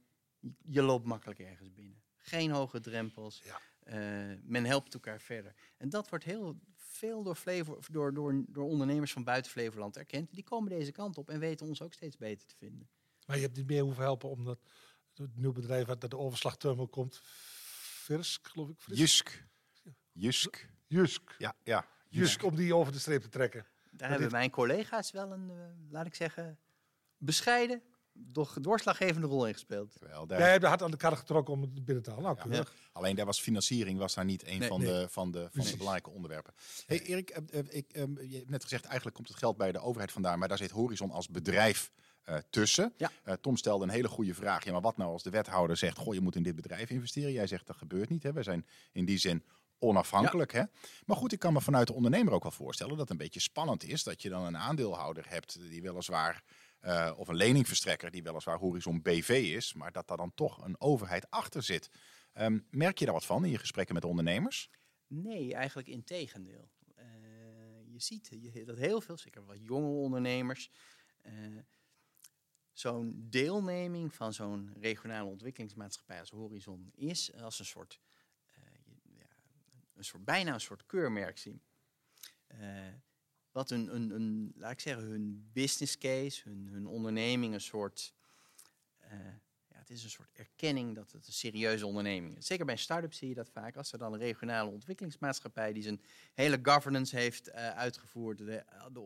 Je, 0.63 0.83
loopt 0.83 1.07
makkelijk 1.07 1.39
ergens 1.39 1.73
binnen. 1.73 2.03
Geen 2.17 2.51
hoge 2.51 2.81
drempels. 2.81 3.43
Ja. 3.45 3.61
Uh, 3.85 4.39
men 4.43 4.65
helpt 4.65 4.95
elkaar 4.95 5.21
verder. 5.21 5.55
En 5.77 5.89
dat 5.89 6.09
wordt 6.09 6.25
heel 6.25 6.59
veel 6.77 7.23
door, 7.23 7.35
Flevo, 7.35 7.79
door, 7.91 8.15
door, 8.15 8.45
door 8.49 8.65
ondernemers 8.65 9.13
van 9.13 9.25
buiten 9.25 9.51
Flevoland 9.51 9.97
erkend. 9.97 10.35
Die 10.35 10.45
komen 10.45 10.71
deze 10.71 10.93
kant 10.93 11.19
op 11.19 11.31
en 11.31 11.39
weten 11.39 11.67
ons 11.67 11.83
ook 11.83 11.93
steeds 11.93 12.17
beter 12.17 12.47
te 12.47 12.57
vinden. 12.57 12.89
Maar 13.27 13.37
je 13.37 13.43
hebt 13.43 13.57
niet 13.57 13.67
meer 13.67 13.83
hoeven 13.83 14.03
helpen 14.03 14.29
omdat 14.29 14.59
het 15.15 15.37
nieuw 15.37 15.53
bedrijf 15.53 15.87
dat 15.87 16.11
de 16.11 16.19
overslagterminal 16.19 16.89
komt. 16.89 17.21
Virsk, 17.23 18.47
geloof 18.47 18.69
ik. 18.69 18.79
Jusk. 18.87 19.45
Jusk. 20.13 20.69
Jusk. 20.87 21.35
Ja, 21.39 21.55
ja. 21.63 21.87
Jusk 22.09 22.43
om 22.43 22.57
die 22.57 22.75
over 22.75 22.93
de 22.93 22.99
streep 22.99 23.23
te 23.23 23.29
trekken. 23.29 23.67
Daar 23.91 24.09
hebben 24.09 24.29
dit... 24.29 24.37
mijn 24.37 24.51
collega's 24.51 25.11
wel 25.11 25.33
een, 25.33 25.51
uh, 25.51 25.91
laat 25.91 26.07
ik 26.07 26.15
zeggen, 26.15 26.59
bescheiden, 27.17 27.83
toch 28.33 28.57
doorslaggevende 28.61 29.27
rol 29.27 29.47
in 29.47 29.53
gespeeld. 29.53 29.97
Wel, 30.01 30.27
daar- 30.27 30.39
Jij 30.39 30.51
hebt 30.51 30.65
hard 30.65 30.83
aan 30.83 30.91
de 30.91 30.97
kar 30.97 31.17
getrokken 31.17 31.55
om 31.55 31.61
het 31.61 31.85
binnen 31.85 32.03
te 32.05 32.11
halen. 32.11 32.37
Nou, 32.37 32.55
Ja. 32.55 32.65
Alleen 32.93 33.17
daar 33.17 33.27
was 33.27 33.41
financiering 33.41 33.99
was 33.99 34.15
daar 34.15 34.25
niet 34.25 34.47
een 34.47 34.59
Nee. 34.59 34.69
van, 34.69 34.81
Nee. 34.81 34.89
de, 34.89 35.09
van, 35.09 35.31
de, 35.31 35.49
van 35.53 35.65
de 35.65 35.77
belangrijke 35.77 36.11
onderwerpen. 36.11 36.55
Hey, 36.87 37.01
Erik, 37.03 37.31
eh, 37.31 37.59
eh, 37.59 37.65
ik, 37.69 37.91
eh, 37.93 38.03
je 38.31 38.37
hebt 38.37 38.51
net 38.51 38.63
gezegd, 38.63 38.85
eigenlijk 38.85 39.17
komt 39.17 39.29
het 39.29 39.37
geld 39.37 39.57
bij 39.57 39.73
de 39.73 39.79
overheid 39.81 40.13
vandaan, 40.13 40.39
maar 40.39 40.49
daar 40.49 40.59
zit 40.59 40.71
Horizon 40.71 41.11
als 41.11 41.29
bedrijf 41.29 41.91
eh, 42.23 42.37
tussen. 42.51 42.93
Ja. 42.97 43.11
Eh, 43.25 43.35
Tom 43.41 43.57
stelde 43.57 43.85
een 43.85 43.91
hele 43.91 44.09
goede 44.09 44.35
vraag. 44.35 44.65
Ja, 44.65 44.73
maar 44.73 44.81
wat 44.81 44.97
nou 44.97 45.11
als 45.13 45.23
de 45.23 45.31
wethouder 45.31 45.77
zegt, 45.77 45.97
goh, 45.99 46.15
je 46.15 46.21
moet 46.21 46.37
in 46.37 46.43
dit 46.43 46.55
bedrijf 46.55 46.91
investeren? 46.91 47.33
Jij 47.33 47.47
zegt, 47.47 47.67
dat 47.67 47.77
gebeurt 47.77 48.09
niet. 48.09 48.23
Hè? 48.23 48.33
Wij 48.33 48.43
zijn 48.43 48.67
in 48.93 49.05
die 49.05 49.19
zin 49.19 49.45
onafhankelijk. 49.79 50.53
Hè? 50.53 50.63
Maar 51.07 51.17
goed, 51.17 51.33
ik 51.33 51.39
kan 51.39 51.53
me 51.53 51.61
vanuit 51.61 51.87
de 51.87 51.93
ondernemer 51.93 52.33
ook 52.33 52.43
wel 52.43 52.53
voorstellen 52.53 52.93
dat 52.93 53.01
het 53.01 53.11
een 53.11 53.17
beetje 53.17 53.41
spannend 53.41 53.85
is 53.85 54.03
dat 54.03 54.23
je 54.23 54.29
dan 54.29 54.45
een 54.45 54.57
aandeelhouder 54.57 55.25
hebt 55.29 55.59
die 55.61 55.83
weliswaar, 55.83 56.43
eh, 56.81 57.13
of 57.17 57.29
een 57.29 57.37
leningverstrekker 57.37 58.11
die 58.11 58.23
weliswaar 58.23 58.59
Horizon 58.59 59.03
BV 59.03 59.29
is, 59.55 59.75
maar 59.75 59.93
dat 59.93 60.09
daar 60.09 60.17
dan 60.17 60.35
toch 60.35 60.65
een 60.65 60.81
overheid 60.81 61.31
achter 61.31 61.63
zit. 61.63 61.91
Ehm, 62.33 62.59
merk 62.71 62.99
je 62.99 63.05
daar 63.05 63.15
wat 63.15 63.27
van 63.27 63.45
in 63.45 63.51
je 63.51 63.59
gesprekken 63.59 63.95
met 63.95 64.05
ondernemers? 64.05 64.71
Nee, 65.07 65.55
eigenlijk 65.55 65.89
in 65.89 66.05
tegendeel. 66.05 66.71
Eh, 66.95 67.07
je 67.87 68.01
ziet 68.01 68.67
dat 68.67 68.77
heel 68.77 69.01
veel, 69.01 69.17
zeker 69.17 69.45
wat 69.45 69.57
jonge 69.61 70.03
ondernemers, 70.03 70.71
eh, 71.23 71.33
zo'n 72.73 73.27
deelneming 73.31 74.15
van 74.15 74.33
zo'n 74.33 74.75
regionale 74.81 75.29
ontwikkelingsmaatschappij 75.29 76.21
als 76.21 76.31
Horizon 76.31 76.91
is 76.95 77.35
als 77.35 77.59
een 77.59 77.65
soort, 77.65 78.01
ja, 79.03 79.29
een 79.95 80.05
soort 80.05 80.25
bijna 80.25 80.53
een 80.53 80.61
soort 80.61 80.87
keurmerk 80.87 81.39
zien. 81.39 81.63
Wat 83.59 83.71
een, 83.71 83.95
een, 83.95 84.11
een, 84.11 84.53
laat 84.57 84.71
ik 84.73 84.81
zeggen, 84.81 85.05
hun 85.05 85.51
business 85.53 85.99
case, 85.99 86.49
hun, 86.49 86.69
hun 86.71 86.87
onderneming 86.87 87.55
een 87.55 87.61
soort, 87.61 88.15
eh, 88.99 89.11
ja, 89.69 89.79
het 89.79 89.91
is 89.91 90.05
een 90.05 90.11
soort 90.11 90.33
erkenning 90.33 90.95
dat 90.95 91.13
het 91.13 91.27
een 91.27 91.33
serieuze 91.33 91.87
onderneming 91.87 92.37
is. 92.37 92.47
Zeker 92.47 92.65
bij 92.65 92.75
een 92.75 92.81
start-up 92.81 93.15
zie 93.15 93.29
je 93.29 93.35
dat 93.35 93.51
vaak. 93.51 93.77
Als 93.77 93.93
er 93.93 93.99
dan 93.99 94.13
een 94.13 94.19
regionale 94.19 94.71
ontwikkelingsmaatschappij 94.71 95.73
die 95.73 95.83
zijn 95.83 96.01
hele 96.35 96.59
governance 96.63 97.17
heeft 97.17 97.49
eh, 97.49 97.71
uitgevoerd, 97.71 98.39
de, 98.39 98.65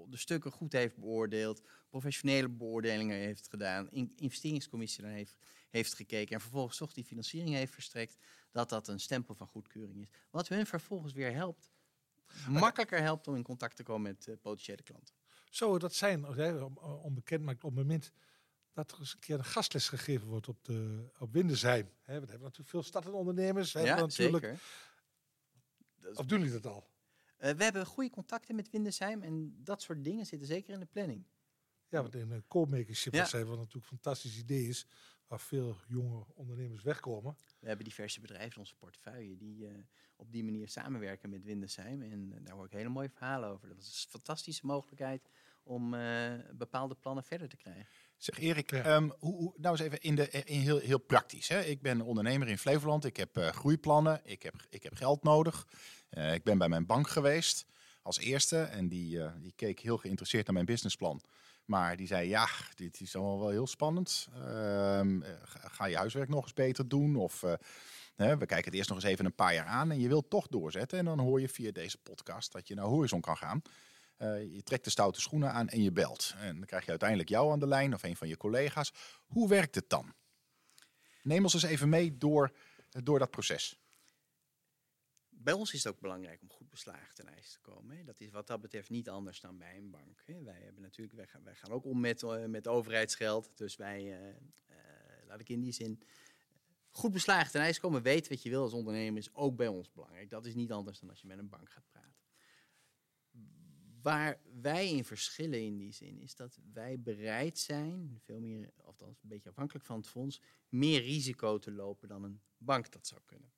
de, 0.08 0.16
stukken 0.16 0.50
goed 0.50 0.72
heeft 0.72 0.96
beoordeeld, 0.96 1.62
professionele 1.88 2.48
beoordelingen 2.48 3.16
heeft 3.16 3.48
gedaan, 3.48 3.90
in, 3.90 4.12
investeringscommissie 4.16 5.02
dan 5.02 5.12
heeft, 5.12 5.36
heeft 5.70 5.94
gekeken 5.94 6.34
en 6.34 6.40
vervolgens 6.40 6.76
toch 6.76 6.92
die 6.92 7.04
financiering 7.04 7.54
heeft 7.54 7.72
verstrekt, 7.72 8.16
dat 8.50 8.68
dat 8.68 8.88
een 8.88 9.00
stempel 9.00 9.34
van 9.34 9.46
goedkeuring 9.46 10.00
is. 10.00 10.08
Wat 10.30 10.48
hun 10.48 10.66
vervolgens 10.66 11.12
weer 11.12 11.32
helpt, 11.32 11.70
makkelijker 12.48 13.00
helpt 13.00 13.28
om 13.28 13.34
in 13.36 13.42
contact 13.42 13.76
te 13.76 13.82
komen 13.82 14.02
met 14.02 14.28
eh, 14.28 14.34
potentiële 14.40 14.82
klanten. 14.82 15.14
Zou 15.50 15.78
dat 15.78 15.94
zijn, 15.94 16.26
jij 16.34 16.60
om- 16.60 16.78
onbekend 16.78 17.42
maakt 17.44 17.64
op 17.64 17.70
het 17.70 17.78
moment 17.78 18.12
dat 18.72 18.92
er 18.92 18.98
eens 18.98 19.12
een 19.12 19.18
keer 19.18 19.38
een 19.38 19.44
gastles 19.44 19.88
gegeven 19.88 20.28
wordt 20.28 20.48
op, 20.48 20.64
de, 20.64 21.08
op 21.18 21.32
Windesheim. 21.32 21.84
Hè, 22.00 22.12
we 22.20 22.26
hebben 22.26 22.40
natuurlijk 22.40 22.68
veel 22.68 22.82
startende 22.82 23.16
ondernemers. 23.16 23.72
We 23.72 23.78
ja, 23.80 23.86
hebben 23.86 24.04
natuurlijk, 24.04 24.44
zeker. 24.44 24.60
Of 26.18 26.26
doen 26.26 26.38
jullie 26.38 26.60
dat 26.60 26.72
al? 26.72 26.90
Eh, 27.36 27.52
we 27.54 27.64
hebben 27.64 27.86
goede 27.86 28.10
contacten 28.10 28.54
met 28.54 28.70
Windesheim 28.70 29.22
en 29.22 29.54
dat 29.64 29.82
soort 29.82 30.04
dingen 30.04 30.26
zitten 30.26 30.48
zeker 30.48 30.72
in 30.74 30.80
de 30.80 30.86
planning. 30.86 31.26
Ja, 31.88 32.02
want 32.02 32.14
in 32.14 32.30
uh, 32.30 32.38
co-makership, 32.48 33.12
Ja. 33.14 33.24
zijn 33.24 33.46
wat 33.46 33.56
natuurlijk 33.58 33.84
een 33.84 33.98
fantastisch 33.98 34.38
idee 34.38 34.68
is, 34.68 34.86
waar 35.26 35.40
veel 35.40 35.76
jonge 35.88 36.24
ondernemers 36.34 36.82
wegkomen. 36.82 37.36
We 37.62 37.68
hebben 37.68 37.86
diverse 37.86 38.20
bedrijven 38.20 38.52
in 38.52 38.58
onze 38.58 38.74
portefeuille 38.74 39.36
die 39.36 39.66
eh, 39.66 39.74
op 40.16 40.32
die 40.32 40.44
manier 40.44 40.68
samenwerken 40.68 41.30
met 41.30 41.44
Windesheim. 41.44 42.02
En 42.02 42.32
eh, 42.32 42.38
daar 42.44 42.54
hoor 42.54 42.64
ik 42.64 42.72
hele 42.72 42.88
mooie 42.88 43.08
verhalen 43.08 43.48
over. 43.48 43.68
Dat 43.68 43.78
is 43.78 44.02
een 44.04 44.10
fantastische 44.10 44.66
mogelijkheid 44.66 45.28
om 45.62 45.94
eh, 45.94 46.32
bepaalde 46.52 46.94
plannen 46.94 47.24
verder 47.24 47.48
te 47.48 47.56
krijgen. 47.56 47.86
Zeg 48.16 48.38
Erik, 48.38 48.70
Ja. 48.70 48.82
ehm, 48.82 49.08
hoe, 49.18 49.34
hoe, 49.36 49.52
nou 49.56 49.76
eens 49.76 49.86
even 49.86 50.00
in 50.00 50.14
de, 50.14 50.30
in 50.30 50.60
heel, 50.60 50.78
heel 50.78 50.98
praktisch. 50.98 51.48
Hè? 51.48 51.60
Ik 51.60 51.82
ben 51.82 52.00
ondernemer 52.00 52.48
in 52.48 52.58
Flevoland. 52.58 53.04
Ik 53.04 53.16
heb 53.16 53.36
eh, 53.36 53.48
groeiplannen. 53.48 54.20
Ik 54.24 54.42
heb, 54.42 54.54
ik 54.70 54.82
heb 54.82 54.94
geld 54.94 55.22
nodig. 55.22 55.66
Eh, 56.08 56.34
ik 56.34 56.42
ben 56.44 56.58
bij 56.58 56.68
mijn 56.68 56.86
bank 56.86 57.08
geweest 57.08 57.66
als 58.02 58.18
eerste. 58.18 58.58
En 58.58 58.88
die, 58.88 59.22
eh, 59.22 59.32
die 59.40 59.52
keek 59.56 59.80
heel 59.80 59.96
geïnteresseerd 59.96 60.44
naar 60.44 60.54
mijn 60.54 60.66
businessplan. 60.66 61.22
Maar 61.64 61.96
die 61.96 62.06
zei, 62.06 62.28
ja, 62.28 62.48
dit 62.74 63.00
is 63.00 63.16
allemaal 63.16 63.38
wel 63.38 63.48
heel 63.48 63.66
spannend. 63.66 64.28
Ehm, 64.34 65.22
eh, 65.22 65.30
ga, 65.44 65.84
je 65.84 65.96
huiswerk 65.96 66.28
nog 66.28 66.42
eens 66.42 66.52
beter 66.52 66.88
doen? 66.88 67.16
Of 67.16 67.42
eh, 67.42 67.54
we 68.16 68.46
kijken 68.46 68.64
het 68.64 68.74
eerst 68.74 68.88
nog 68.88 68.98
eens 68.98 69.06
even 69.06 69.24
een 69.24 69.34
paar 69.34 69.54
jaar 69.54 69.66
aan. 69.66 69.90
En 69.90 70.00
je 70.00 70.08
wilt 70.08 70.30
toch 70.30 70.48
doorzetten. 70.48 70.98
En 70.98 71.04
dan 71.04 71.18
hoor 71.18 71.40
je 71.40 71.48
via 71.48 71.72
deze 71.72 71.98
podcast 71.98 72.52
dat 72.52 72.68
je 72.68 72.74
naar 72.74 72.84
Horizon 72.84 73.20
kan 73.20 73.36
gaan. 73.36 73.62
Je 74.52 74.60
trekt 74.62 74.84
de 74.84 74.90
stoute 74.90 75.20
schoenen 75.20 75.52
aan 75.52 75.68
en 75.68 75.82
je 75.82 75.92
belt. 75.92 76.34
En 76.38 76.56
dan 76.56 76.64
krijg 76.64 76.84
je 76.84 76.90
uiteindelijk 76.90 77.28
jou 77.28 77.52
aan 77.52 77.58
de 77.58 77.66
lijn 77.66 77.94
of 77.94 78.02
een 78.02 78.16
van 78.16 78.28
je 78.28 78.36
collega's. 78.36 78.92
Hoe 79.26 79.48
werkt 79.48 79.74
het 79.74 79.88
dan? 79.88 80.14
Neem 81.22 81.42
ons 81.42 81.54
eens 81.54 81.62
even 81.62 81.88
mee 81.88 82.18
door, 82.18 82.52
door 82.88 83.18
dat 83.18 83.30
proces. 83.30 83.82
Bij 85.42 85.52
ons 85.52 85.72
is 85.72 85.84
het 85.84 85.92
ook 85.92 86.00
belangrijk 86.00 86.42
om 86.42 86.50
goed 86.50 86.70
beslagen 86.70 87.14
ten 87.14 87.28
ijs 87.28 87.52
te 87.52 87.60
komen. 87.60 88.06
Dat 88.06 88.20
is 88.20 88.30
wat 88.30 88.46
dat 88.46 88.60
betreft 88.60 88.90
niet 88.90 89.08
anders 89.08 89.40
dan 89.40 89.58
bij 89.58 89.76
een 89.76 89.90
bank. 89.90 90.22
Hè. 90.26 90.42
Wij, 90.42 90.60
hebben 90.60 90.82
natuurlijk, 90.82 91.16
wij, 91.16 91.26
gaan, 91.26 91.44
wij 91.44 91.54
gaan 91.54 91.70
ook 91.70 91.84
om 91.84 92.00
met, 92.00 92.22
eh, 92.22 92.44
met 92.44 92.68
overheidsgeld. 92.68 93.56
Dus 93.58 93.76
wij, 93.76 94.00
eh, 94.00 94.28
eh, 94.28 95.26
laat 95.26 95.40
ik 95.40 95.48
in 95.48 95.60
die 95.60 95.72
zin, 95.72 96.02
goed 96.90 97.12
beslagen 97.12 97.50
ten 97.50 97.60
ijs 97.60 97.80
komen. 97.80 98.02
Weten 98.02 98.32
wat 98.32 98.42
je 98.42 98.50
wil 98.50 98.62
als 98.62 98.72
ondernemer 98.72 99.18
is 99.18 99.34
ook 99.34 99.56
bij 99.56 99.68
ons 99.68 99.92
belangrijk. 99.92 100.30
Dat 100.30 100.46
is 100.46 100.54
niet 100.54 100.72
anders 100.72 101.00
dan 101.00 101.10
als 101.10 101.20
je 101.20 101.26
met 101.26 101.38
een 101.38 101.48
bank 101.48 101.70
gaat 101.70 101.88
praten. 101.88 102.10
Waar 104.02 104.40
wij 104.60 104.90
in 104.90 105.04
verschillen 105.04 105.62
in 105.62 105.76
die 105.76 105.92
zin 105.92 106.20
is 106.20 106.34
dat 106.34 106.58
wij 106.72 107.00
bereid 107.00 107.58
zijn, 107.58 108.20
veel 108.24 108.40
meer, 108.40 108.72
althans 108.76 109.22
een 109.22 109.28
beetje 109.28 109.48
afhankelijk 109.48 109.84
van 109.84 109.96
het 109.96 110.08
fonds, 110.08 110.40
meer 110.68 111.00
risico 111.00 111.58
te 111.58 111.72
lopen 111.72 112.08
dan 112.08 112.22
een 112.22 112.40
bank 112.56 112.92
dat 112.92 113.06
zou 113.06 113.20
kunnen. 113.24 113.52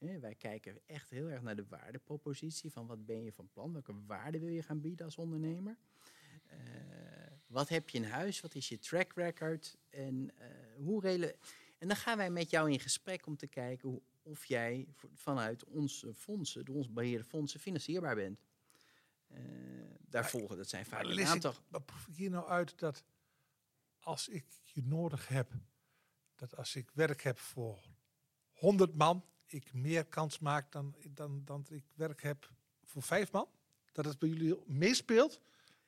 Wij 0.00 0.34
kijken 0.34 0.80
echt 0.86 1.10
heel 1.10 1.28
erg 1.28 1.42
naar 1.42 1.56
de 1.56 1.66
waardepropositie 1.68 2.72
van 2.72 2.86
wat 2.86 3.06
ben 3.06 3.22
je 3.22 3.32
van 3.32 3.48
plan, 3.48 3.72
welke 3.72 4.04
waarde 4.06 4.38
wil 4.38 4.48
je 4.48 4.62
gaan 4.62 4.80
bieden 4.80 5.04
als 5.04 5.16
ondernemer. 5.16 5.76
Eh, 6.46 6.58
wat 7.46 7.68
heb 7.68 7.88
je 7.88 7.98
in 7.98 8.04
huis, 8.04 8.40
wat 8.40 8.54
is 8.54 8.68
je 8.68 8.78
track 8.78 9.12
record 9.12 9.76
en 9.90 10.30
eh, 10.36 10.48
hoe 10.76 11.00
rele 11.00 11.36
En 11.78 11.88
dan 11.88 11.96
gaan 11.96 12.16
wij 12.16 12.30
met 12.30 12.50
jou 12.50 12.70
in 12.70 12.80
gesprek 12.80 13.26
om 13.26 13.36
te 13.36 13.46
kijken 13.46 13.88
hoe, 13.88 14.02
of 14.22 14.44
jij 14.44 14.88
vanuit 15.14 15.64
onze 15.64 16.14
fondsen, 16.14 16.64
door 16.64 16.76
ons 16.76 16.92
beheerde 16.92 17.24
fondsen, 17.24 17.60
financierbaar 17.60 18.14
bent. 18.14 18.40
Eh, 19.26 19.40
daar 20.00 20.30
volgen, 20.30 20.56
dat 20.56 20.68
zijn 20.68 20.86
vaak 20.86 21.02
Maar 21.02 21.12
een 21.12 21.26
aantal. 21.26 21.54
Wat 21.68 21.84
proef 21.84 22.06
ik 22.08 22.16
hier 22.16 22.30
nou 22.30 22.48
uit 22.48 22.78
dat 22.78 23.04
als 23.98 24.28
ik 24.28 24.44
je 24.62 24.82
nodig 24.82 25.28
heb, 25.28 25.52
dat 26.34 26.56
als 26.56 26.76
ik 26.76 26.90
werk 26.90 27.22
heb 27.22 27.38
voor 27.38 27.88
100 28.52 28.94
man, 28.94 29.24
ik 29.52 29.72
meer 29.72 30.04
kans 30.04 30.38
maak 30.38 30.72
dan, 30.72 30.94
dan, 31.14 31.42
dan 31.44 31.66
ik 31.68 31.84
werk 31.94 32.22
heb 32.22 32.50
voor 32.84 33.02
vijf 33.02 33.32
man? 33.32 33.48
Dat 33.92 34.04
het 34.04 34.18
bij 34.18 34.28
jullie 34.28 34.56
meespeelt? 34.66 35.40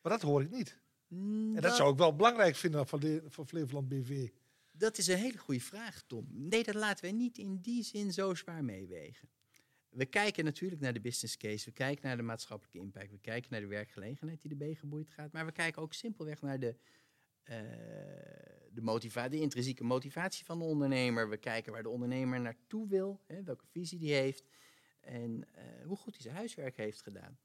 Maar 0.03 0.13
dat 0.13 0.23
hoor 0.23 0.43
ik 0.43 0.51
niet. 0.51 0.81
En 1.09 1.61
dat 1.61 1.77
zou 1.77 1.93
ik 1.93 1.99
wel 1.99 2.17
belangrijk 2.17 2.57
vinden 2.57 2.87
van, 2.87 3.01
de, 3.01 3.23
van 3.27 3.47
Flevoland 3.47 3.89
BV. 3.89 4.29
Dat 4.73 4.99
is 4.99 5.07
een 5.07 5.19
hele 5.19 5.39
goede 5.39 5.61
vraag, 5.61 6.03
Tom. 6.07 6.27
Nee, 6.31 6.63
dat 6.63 6.75
laten 6.75 7.05
wij 7.05 7.13
niet 7.13 7.39
in 7.39 7.59
die 7.61 7.83
zin 7.83 8.13
zo 8.13 8.35
zwaar 8.35 8.65
meewegen. 8.65 9.29
We 9.89 10.07
kijken 10.07 10.45
natuurlijk 10.45 10.81
naar 10.81 10.93
de 10.93 11.01
business 11.01 11.37
case, 11.37 11.65
we 11.65 11.73
kijken 11.73 12.07
naar 12.07 12.17
de 12.17 12.23
maatschappelijke 12.23 12.79
impact, 12.79 13.11
we 13.11 13.19
kijken 13.19 13.51
naar 13.51 13.61
de 13.61 13.67
werkgelegenheid 13.67 14.43
die 14.43 14.51
erbij 14.51 14.75
geboeid 14.75 15.11
gaat, 15.11 15.33
maar 15.33 15.47
we 15.47 15.53
kijken 15.53 15.83
ook 15.83 15.93
simpelweg 15.93 16.41
naar 16.41 16.61
de, 16.61 16.77
eh, 17.43 17.57
de, 18.73 18.83
motiva 18.83 19.29
de 19.29 19.41
intrinsieke 19.41 19.85
motivatie 19.85 20.45
van 20.45 20.59
de 20.59 20.65
ondernemer. 20.65 21.29
We 21.29 21.37
kijken 21.37 21.73
waar 21.73 21.83
de 21.83 21.89
ondernemer 21.89 22.41
naartoe 22.41 22.89
wil, 22.89 23.21
hè, 23.27 23.43
welke 23.43 23.67
visie 23.67 23.99
die 23.99 24.13
heeft 24.13 24.45
en 25.01 25.45
eh, 25.55 25.65
hoe 25.87 25.97
goed 25.97 26.13
hij 26.13 26.23
zijn 26.23 26.35
huiswerk 26.35 26.77
heeft 26.77 27.03
gedaan. 27.03 27.39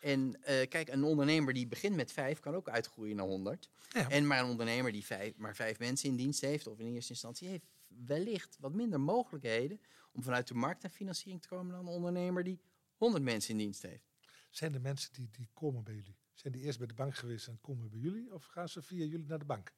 En 0.00 0.42
eh, 0.42 0.68
kijk, 0.68 0.88
een 0.88 1.04
ondernemer 1.04 1.54
die 1.54 1.66
begint 1.66 1.96
met 1.96 2.12
vijf 2.12 2.40
kan 2.40 2.54
ook 2.54 2.68
uitgroeien 2.68 3.16
naar 3.16 3.26
honderd. 3.26 3.70
Ja. 3.88 4.10
En 4.10 4.26
maar 4.26 4.40
een 4.42 4.50
ondernemer 4.50 4.92
die 4.92 5.04
vijf, 5.04 5.36
maar 5.36 5.54
vijf 5.54 5.78
mensen 5.78 6.08
in 6.08 6.16
dienst 6.16 6.40
heeft, 6.40 6.66
of 6.66 6.78
in 6.78 6.94
eerste 6.94 7.12
instantie, 7.12 7.48
heeft 7.48 7.66
wellicht 7.86 8.56
wat 8.60 8.72
minder 8.72 9.00
mogelijkheden 9.00 9.80
om 10.12 10.22
vanuit 10.22 10.48
de 10.48 10.54
markt 10.54 10.82
naar 10.82 10.90
financiering 10.90 11.42
te 11.42 11.48
komen 11.48 11.72
dan 11.72 11.86
een 11.86 11.92
ondernemer 11.92 12.44
die 12.44 12.60
100 12.96 13.24
mensen 13.24 13.50
in 13.50 13.58
dienst 13.58 13.82
heeft. 13.82 14.10
Zijn 14.50 14.72
de 14.72 14.80
mensen 14.80 15.12
die, 15.12 15.28
die 15.30 15.48
komen 15.52 15.84
bij 15.84 15.94
jullie, 15.94 16.16
zijn 16.40 16.52
die 16.52 16.62
eerst 16.62 16.78
bij 16.78 16.86
de 16.86 16.94
bank 16.94 17.14
geweest 17.14 17.46
en 17.46 17.60
komen 17.60 17.90
bij 17.90 17.98
jullie? 17.98 18.32
Of 18.32 18.44
gaan 18.44 18.68
ze 18.68 18.82
via 18.82 19.04
jullie 19.04 19.26
naar 19.26 19.38
de 19.38 19.44
bank? 19.44 19.72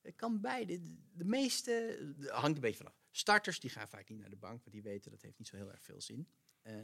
Het 0.00 0.16
kan 0.16 0.40
beide. 0.40 0.80
De, 1.12 1.24
meeste, 1.24 1.70
de- 2.18 2.30
hangt 2.30 2.56
een 2.56 2.60
beetje 2.60 2.76
vanaf. 2.76 2.94
Starters 3.10 3.60
die 3.60 3.70
gaan 3.70 3.88
vaak 3.88 4.08
niet 4.08 4.18
naar 4.18 4.30
de 4.30 4.36
bank, 4.36 4.60
want 4.60 4.72
die 4.72 4.82
weten 4.82 5.10
dat 5.10 5.22
heeft 5.22 5.38
niet 5.38 5.48
zo 5.48 5.56
heel 5.56 5.70
erg 5.70 5.82
veel 5.82 6.00
zin. 6.00 6.28
Eh, 6.62 6.74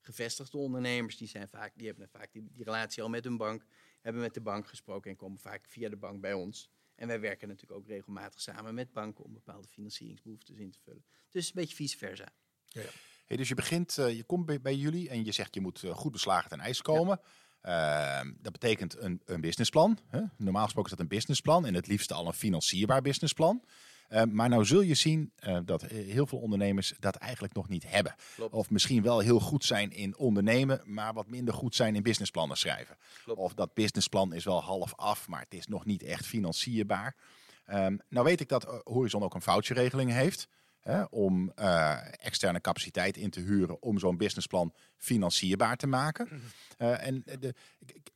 gevestigde 0.00 0.58
ondernemers 0.58 1.16
die, 1.16 1.28
zijn 1.28 1.48
vaak, 1.48 1.72
die 1.76 1.86
hebben 1.86 2.08
vaak 2.08 2.32
die, 2.32 2.48
die 2.52 2.64
relatie 2.64 3.02
al 3.02 3.08
met 3.08 3.24
hun 3.24 3.36
bank, 3.36 3.64
hebben 4.00 4.22
met 4.22 4.34
de 4.34 4.40
bank 4.40 4.66
gesproken 4.66 5.10
en 5.10 5.16
komen 5.16 5.38
vaak 5.38 5.66
via 5.66 5.88
de 5.88 5.96
bank 5.96 6.20
bij 6.20 6.32
ons. 6.32 6.70
En 6.94 7.06
wij 7.06 7.20
werken 7.20 7.48
natuurlijk 7.48 7.80
ook 7.80 7.86
regelmatig 7.86 8.40
samen 8.40 8.74
met 8.74 8.92
banken 8.92 9.24
om 9.24 9.32
bepaalde 9.32 9.68
financieringsbehoeftes 9.68 10.56
in 10.56 10.70
te 10.70 10.80
vullen. 10.80 11.04
Dus 11.30 11.46
een 11.46 11.52
beetje 11.54 11.74
vice 11.74 11.96
versa. 11.96 12.32
Hey, 13.26 13.36
dus 13.36 13.48
je 13.48 13.54
begint, 13.54 13.98
eh, 13.98 14.16
je 14.16 14.24
komt 14.24 14.46
bij, 14.46 14.60
bij 14.60 14.76
jullie 14.76 15.08
en 15.08 15.24
je 15.24 15.32
zegt 15.32 15.54
je 15.54 15.60
moet 15.60 15.82
eh, 15.82 15.94
goed 15.94 16.12
beslagen 16.12 16.50
ten 16.50 16.60
ijs 16.60 16.82
komen. 16.82 17.20
Ehm, 17.60 18.32
dat 18.42 18.52
betekent 18.52 18.98
een, 18.98 19.20
een 19.24 19.40
businessplan. 19.40 19.98
Hè? 20.08 20.20
Normaal 20.36 20.64
gesproken 20.64 20.90
is 20.90 20.96
dat 20.96 21.06
een 21.06 21.16
businessplan 21.16 21.66
en 21.66 21.74
het 21.74 21.86
liefste 21.86 22.14
al 22.14 22.26
een 22.26 22.32
financierbaar 22.32 23.02
businessplan. 23.02 23.62
Ehm, 24.08 24.34
maar 24.34 24.48
nou 24.48 24.64
zul 24.64 24.80
je 24.80 24.94
zien 24.94 25.32
eh, 25.36 25.58
dat 25.64 25.82
heel 25.82 26.26
veel 26.26 26.38
ondernemers 26.38 26.94
dat 26.98 27.16
eigenlijk 27.16 27.54
nog 27.54 27.68
niet 27.68 27.90
hebben. 27.90 28.14
Klopt. 28.34 28.54
Of 28.54 28.70
misschien 28.70 29.02
wel 29.02 29.18
heel 29.18 29.40
goed 29.40 29.64
zijn 29.64 29.90
in 29.90 30.16
ondernemen, 30.16 30.80
maar 30.84 31.12
wat 31.12 31.28
minder 31.28 31.54
goed 31.54 31.74
zijn 31.74 31.96
in 31.96 32.02
businessplannen 32.02 32.56
schrijven. 32.56 32.96
Klopt. 33.24 33.40
Of 33.40 33.54
dat 33.54 33.74
businessplan 33.74 34.32
is 34.32 34.44
wel 34.44 34.62
half 34.62 34.94
af, 34.96 35.28
maar 35.28 35.40
het 35.40 35.54
is 35.54 35.66
nog 35.66 35.84
niet 35.84 36.02
echt 36.02 36.26
financierbaar. 36.26 37.16
Ehm, 37.64 37.96
nou 38.08 38.26
weet 38.26 38.40
ik 38.40 38.48
dat 38.48 38.64
eh, 38.64 38.78
Horizon 38.84 39.22
ook 39.22 39.34
een 39.34 39.42
voucherregeling 39.42 40.12
heeft. 40.12 40.48
Hè, 40.80 41.02
om 41.02 41.52
eh, 41.54 41.98
externe 42.24 42.60
capaciteit 42.60 43.16
in 43.16 43.30
te 43.30 43.40
huren 43.40 43.82
om 43.82 43.98
zo'n 43.98 44.16
businessplan 44.16 44.74
financierbaar 44.96 45.76
te 45.76 45.86
maken. 45.86 46.42
Eh, 46.76 47.06
en 47.06 47.22
de, 47.40 47.54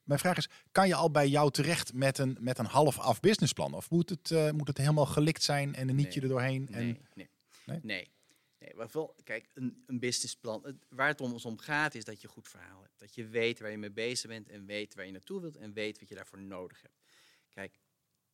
mijn 0.02 0.20
vraag 0.20 0.36
is, 0.36 0.48
kan 0.72 0.88
je 0.88 0.94
al 0.94 1.10
bij 1.10 1.28
jou 1.28 1.50
terecht 1.50 1.92
met 1.92 2.18
een, 2.18 2.36
met 2.40 2.58
een 2.58 2.66
half 2.66 2.98
af 2.98 3.20
businessplan? 3.20 3.74
Of 3.74 3.90
moet 3.90 4.08
het, 4.10 4.30
eh, 4.30 4.50
moet 4.50 4.68
het 4.68 4.78
helemaal 4.78 5.06
gelikt 5.06 5.42
zijn 5.42 5.74
en 5.74 5.88
een 5.88 5.96
nietje 5.96 6.20
Nee. 6.20 6.28
er 6.30 6.34
doorheen? 6.36 6.68
En, 6.72 6.84
Nee, 6.84 7.00
nee, 7.14 7.28
Nee? 7.64 7.80
nee. 7.82 8.10
nee. 8.58 8.86
wel, 8.92 9.14
kijk, 9.24 9.50
een, 9.54 9.82
een 9.86 9.98
businessplan, 9.98 10.78
waar 10.88 11.08
het 11.08 11.20
om, 11.20 11.32
ons 11.32 11.44
om 11.44 11.58
gaat, 11.58 11.94
is 11.94 12.04
dat 12.04 12.20
je 12.20 12.26
een 12.26 12.32
goed 12.34 12.48
verhaal 12.48 12.82
hebt. 12.82 12.98
Dat 12.98 13.14
je 13.14 13.26
weet 13.26 13.60
waar 13.60 13.70
je 13.70 13.78
mee 13.78 13.92
bezig 13.92 14.30
bent 14.30 14.48
en 14.48 14.66
weet 14.66 14.94
waar 14.94 15.06
je 15.06 15.12
naartoe 15.12 15.40
wilt 15.40 15.56
en 15.56 15.72
weet 15.72 15.98
wat 15.98 16.08
je 16.08 16.14
daarvoor 16.14 16.40
nodig 16.40 16.82
hebt. 16.82 17.00
Kijk, 17.48 17.78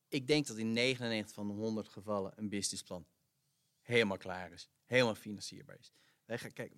ik 0.09 0.27
denk 0.27 0.47
dat 0.47 0.57
in 0.57 0.73
99 0.73 1.35
van 1.35 1.47
de 1.47 1.53
100 1.55 1.89
gevallen 1.89 2.33
een 2.37 2.49
businessplan 2.49 3.07
helemaal 3.91 4.17
klaar 4.17 4.53
is, 4.53 4.69
helemaal 4.85 5.15
financierbaar 5.15 5.79
is. 5.79 5.93
Wij, 6.25 6.39
gaan, 6.39 6.53
kijk, 6.53 6.73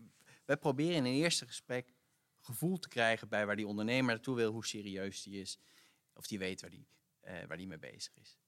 wij 0.44 0.56
proberen 0.56 0.96
in 0.96 1.04
een 1.04 1.12
eerste 1.12 1.46
gesprek 1.46 1.94
gevoel 2.40 2.78
te 2.78 2.88
krijgen 2.88 3.28
bij 3.28 3.46
waar 3.46 3.56
die 3.56 3.66
ondernemer 3.66 4.14
naartoe 4.14 4.36
wil, 4.36 4.52
hoe 4.52 4.66
serieus 4.66 5.22
die 5.22 5.40
is, 5.40 5.58
of 6.14 6.26
die 6.26 6.38
weet 6.38 6.60
waar 6.60 6.70
die, 6.70 6.86
eh, 7.20 7.44
waar 7.46 7.56
die 7.56 7.66
mee 7.66 7.78
bezig 7.78 8.16
is. 8.16 8.38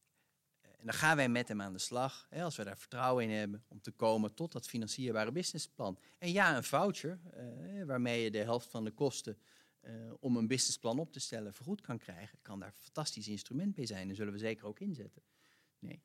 Eh, 0.60 0.70
En 0.78 0.86
dan 0.86 0.94
gaan 0.94 1.16
wij 1.16 1.28
met 1.28 1.48
hem 1.48 1.60
aan 1.60 1.72
de 1.72 1.78
slag, 1.78 2.26
hè, 2.30 2.42
als 2.42 2.56
we 2.56 2.64
daar 2.64 2.78
vertrouwen 2.78 3.24
in 3.24 3.30
hebben, 3.30 3.64
om 3.68 3.80
te 3.80 3.90
komen 3.90 4.34
tot 4.34 4.52
dat 4.52 4.68
financierbare 4.68 5.32
businessplan. 5.32 5.98
En 6.18 6.32
ja, 6.32 6.56
een 6.56 6.64
voucher, 6.64 7.20
eh, 7.32 7.84
waarmee 7.84 8.22
je 8.22 8.30
de 8.30 8.38
helft 8.38 8.70
van 8.70 8.84
de 8.84 8.90
kosten 8.90 9.38
om 10.20 10.36
een 10.36 10.46
businessplan 10.46 10.98
op 10.98 11.12
te 11.12 11.20
stellen 11.20 11.54
vergoed 11.54 11.80
kan 11.80 11.98
krijgen, 11.98 12.38
kan 12.42 12.58
daar 12.58 12.68
een 12.68 12.74
fantastisch 12.74 13.28
instrument 13.28 13.74
bij 13.74 13.86
zijn. 13.86 14.08
En 14.08 14.14
zullen 14.14 14.32
we 14.32 14.38
zeker 14.38 14.66
ook 14.66 14.80
inzetten. 14.80 15.22
Nee. 15.78 16.02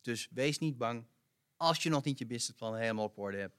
dus 0.00 0.28
wees 0.30 0.58
niet 0.58 0.78
bang. 0.78 1.06
Als 1.56 1.82
je 1.82 1.88
nog 1.88 2.04
niet 2.04 2.18
je 2.18 2.26
businessplan 2.26 2.76
helemaal 2.76 3.04
op 3.04 3.18
orde 3.18 3.36
hebt, 3.36 3.56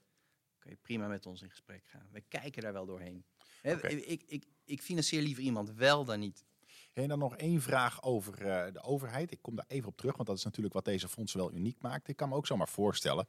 kun 0.59 0.69
je 0.69 0.77
prima 0.81 1.07
met 1.07 1.25
ons 1.25 1.41
in 1.41 1.49
gesprek 1.49 1.83
gaan. 1.85 2.07
We 2.11 2.21
kijken 2.21 2.61
daar 2.61 2.73
wel 2.73 2.85
doorheen. 2.85 3.25
Ik, 3.61 4.23
ik, 4.27 4.45
ik 4.65 4.81
financier 4.81 5.21
liever 5.21 5.43
iemand 5.43 5.71
wel 5.71 6.05
dan 6.05 6.19
niet. 6.19 6.45
En 6.93 7.07
dan 7.07 7.19
nog 7.19 7.35
één 7.35 7.61
vraag 7.61 8.03
over 8.03 8.45
eh, 8.45 8.73
de 8.73 8.81
overheid. 8.81 9.31
Ik 9.31 9.41
kom 9.41 9.55
daar 9.55 9.65
even 9.67 9.87
op 9.87 9.97
terug, 9.97 10.15
want 10.15 10.27
dat 10.27 10.37
is 10.37 10.43
natuurlijk 10.43 10.73
wat 10.73 10.85
deze 10.85 11.07
fondsen 11.07 11.39
wel 11.39 11.53
uniek 11.53 11.81
maakt. 11.81 12.07
Ik 12.07 12.15
kan 12.15 12.29
me 12.29 12.35
ook 12.35 12.47
zomaar 12.47 12.67
voorstellen 12.67 13.27